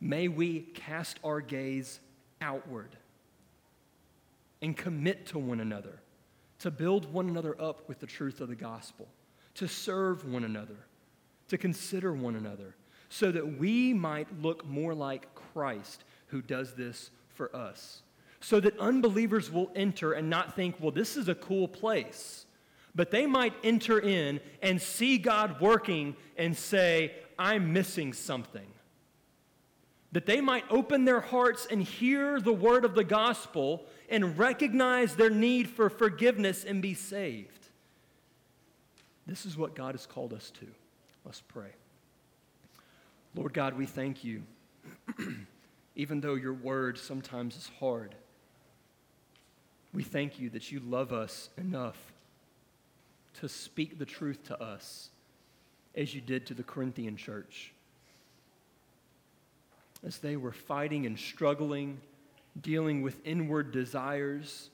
May 0.00 0.28
we 0.28 0.60
cast 0.60 1.20
our 1.22 1.42
gaze 1.42 2.00
outward 2.40 2.96
and 4.62 4.74
commit 4.74 5.26
to 5.26 5.38
one 5.38 5.60
another, 5.60 6.00
to 6.60 6.70
build 6.70 7.12
one 7.12 7.28
another 7.28 7.60
up 7.60 7.86
with 7.90 8.00
the 8.00 8.06
truth 8.06 8.40
of 8.40 8.48
the 8.48 8.56
gospel, 8.56 9.06
to 9.56 9.68
serve 9.68 10.26
one 10.26 10.44
another, 10.44 10.78
to 11.48 11.58
consider 11.58 12.14
one 12.14 12.36
another, 12.36 12.74
so 13.10 13.30
that 13.30 13.58
we 13.58 13.92
might 13.92 14.40
look 14.40 14.66
more 14.66 14.94
like 14.94 15.34
Christ 15.34 16.04
who 16.28 16.40
does 16.40 16.74
this 16.74 17.10
for 17.28 17.54
us. 17.54 18.02
So 18.40 18.58
that 18.60 18.78
unbelievers 18.78 19.50
will 19.50 19.70
enter 19.76 20.12
and 20.14 20.30
not 20.30 20.56
think, 20.56 20.76
well, 20.80 20.92
this 20.92 21.18
is 21.18 21.28
a 21.28 21.34
cool 21.34 21.68
place. 21.68 22.46
But 22.94 23.10
they 23.10 23.26
might 23.26 23.52
enter 23.62 23.98
in 23.98 24.40
and 24.62 24.80
see 24.80 25.18
God 25.18 25.60
working 25.60 26.16
and 26.38 26.56
say, 26.56 27.12
I'm 27.38 27.74
missing 27.74 28.14
something 28.14 28.66
that 30.12 30.26
they 30.26 30.40
might 30.40 30.64
open 30.70 31.04
their 31.04 31.20
hearts 31.20 31.66
and 31.70 31.82
hear 31.82 32.40
the 32.40 32.52
word 32.52 32.84
of 32.84 32.94
the 32.94 33.04
gospel 33.04 33.86
and 34.08 34.36
recognize 34.36 35.14
their 35.14 35.30
need 35.30 35.68
for 35.68 35.88
forgiveness 35.88 36.64
and 36.64 36.82
be 36.82 36.94
saved. 36.94 37.68
This 39.26 39.46
is 39.46 39.56
what 39.56 39.76
God 39.76 39.94
has 39.94 40.06
called 40.06 40.32
us 40.32 40.50
to. 40.58 40.66
Let's 41.24 41.40
pray. 41.40 41.70
Lord 43.34 43.52
God, 43.52 43.76
we 43.76 43.86
thank 43.86 44.24
you, 44.24 44.42
even 45.94 46.20
though 46.20 46.34
your 46.34 46.54
word 46.54 46.98
sometimes 46.98 47.56
is 47.56 47.70
hard. 47.78 48.14
We 49.92 50.02
thank 50.02 50.38
you 50.38 50.50
that 50.50 50.70
you 50.70 50.80
love 50.80 51.12
us 51.12 51.50
enough 51.56 51.98
to 53.40 53.48
speak 53.48 53.98
the 53.98 54.04
truth 54.04 54.44
to 54.44 54.62
us 54.62 55.10
as 55.94 56.14
you 56.14 56.20
did 56.20 56.46
to 56.46 56.54
the 56.54 56.62
Corinthian 56.62 57.16
church 57.16 57.72
as 60.06 60.18
they 60.18 60.36
were 60.36 60.52
fighting 60.52 61.06
and 61.06 61.18
struggling, 61.18 62.00
dealing 62.60 63.02
with 63.02 63.16
inward 63.24 63.70
desires. 63.70 64.70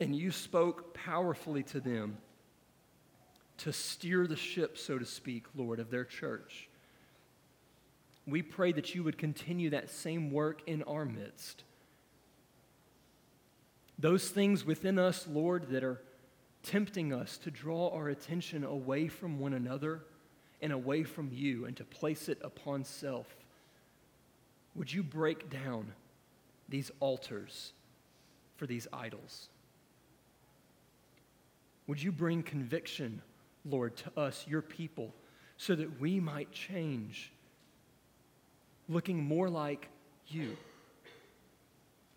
And 0.00 0.14
you 0.14 0.30
spoke 0.30 0.94
powerfully 0.94 1.62
to 1.64 1.80
them 1.80 2.18
to 3.58 3.72
steer 3.72 4.26
the 4.26 4.36
ship, 4.36 4.76
so 4.76 4.98
to 4.98 5.04
speak, 5.04 5.44
Lord, 5.54 5.78
of 5.80 5.90
their 5.90 6.04
church. 6.04 6.68
We 8.26 8.42
pray 8.42 8.72
that 8.72 8.94
you 8.94 9.04
would 9.04 9.18
continue 9.18 9.70
that 9.70 9.90
same 9.90 10.30
work 10.30 10.62
in 10.66 10.82
our 10.84 11.04
midst. 11.04 11.64
Those 13.98 14.28
things 14.28 14.64
within 14.64 14.98
us, 14.98 15.26
Lord, 15.30 15.68
that 15.68 15.84
are 15.84 16.00
tempting 16.62 17.12
us 17.12 17.38
to 17.38 17.50
draw 17.50 17.90
our 17.90 18.08
attention 18.08 18.64
away 18.64 19.08
from 19.08 19.38
one 19.38 19.52
another 19.52 20.02
and 20.62 20.72
away 20.72 21.04
from 21.04 21.30
you 21.32 21.66
and 21.66 21.76
to 21.76 21.84
place 21.84 22.28
it 22.28 22.38
upon 22.42 22.84
self. 22.84 23.36
Would 24.74 24.92
you 24.92 25.02
break 25.02 25.50
down 25.50 25.92
these 26.68 26.90
altars 27.00 27.72
for 28.56 28.66
these 28.66 28.88
idols? 28.92 29.48
Would 31.86 32.02
you 32.02 32.10
bring 32.10 32.42
conviction, 32.42 33.20
Lord, 33.64 33.96
to 33.96 34.12
us, 34.18 34.44
your 34.46 34.62
people, 34.62 35.14
so 35.56 35.74
that 35.74 36.00
we 36.00 36.20
might 36.20 36.52
change, 36.52 37.32
looking 38.88 39.22
more 39.22 39.48
like 39.48 39.88
you, 40.28 40.56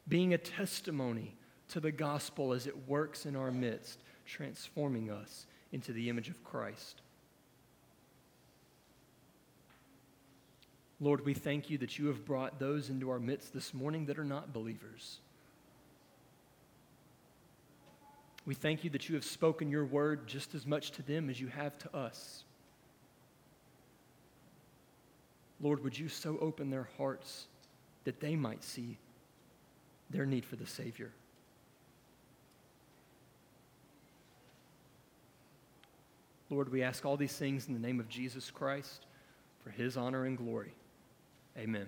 being 0.08 0.34
a 0.34 0.38
testimony 0.38 1.36
to 1.70 1.80
the 1.80 1.92
gospel 1.92 2.54
as 2.54 2.68
it 2.68 2.88
works 2.88 3.26
in 3.26 3.36
our 3.36 3.52
midst, 3.52 4.00
transforming 4.26 5.10
us 5.10 5.46
into 5.72 5.94
the 5.94 6.10
image 6.10 6.30
of 6.30 6.44
Christ. 6.44 7.02
Lord, 11.00 11.26
we 11.26 11.34
thank 11.34 11.70
you 11.70 11.78
that 11.80 12.00
you 12.00 12.08
have 12.08 12.26
brought 12.26 12.60
those 12.60 12.90
into 12.90 13.10
our 13.10 13.20
midst 13.20 13.54
this 13.54 13.74
morning 13.74 14.06
that 14.08 14.18
are 14.18 14.26
not 14.26 14.52
believers. 14.52 15.20
We 18.48 18.56
thank 18.56 18.86
you 18.86 18.90
that 18.92 19.10
you 19.10 19.16
have 19.16 19.26
spoken 19.26 19.70
your 19.70 19.86
word 19.86 20.26
just 20.26 20.56
as 20.56 20.66
much 20.66 20.92
to 20.92 21.04
them 21.04 21.30
as 21.30 21.40
you 21.40 21.48
have 21.48 21.78
to 21.80 21.96
us. 21.96 22.46
Lord, 25.60 25.84
would 25.84 26.00
you 26.00 26.08
so 26.08 26.38
open 26.40 26.70
their 26.70 26.88
hearts 26.98 27.48
that 28.06 28.22
they 28.22 28.38
might 28.38 28.64
see 28.64 28.98
their 30.10 30.26
need 30.26 30.46
for 30.46 30.56
the 30.56 30.66
Savior? 30.66 31.12
Lord, 36.50 36.72
we 36.72 36.84
ask 36.84 37.06
all 37.06 37.18
these 37.18 37.36
things 37.36 37.68
in 37.68 37.74
the 37.74 37.86
name 37.86 38.00
of 38.00 38.08
Jesus 38.08 38.50
Christ 38.50 39.08
for 39.62 39.72
his 39.72 39.98
honor 39.98 40.24
and 40.24 40.38
glory. 40.38 40.74
Amen. 41.58 41.88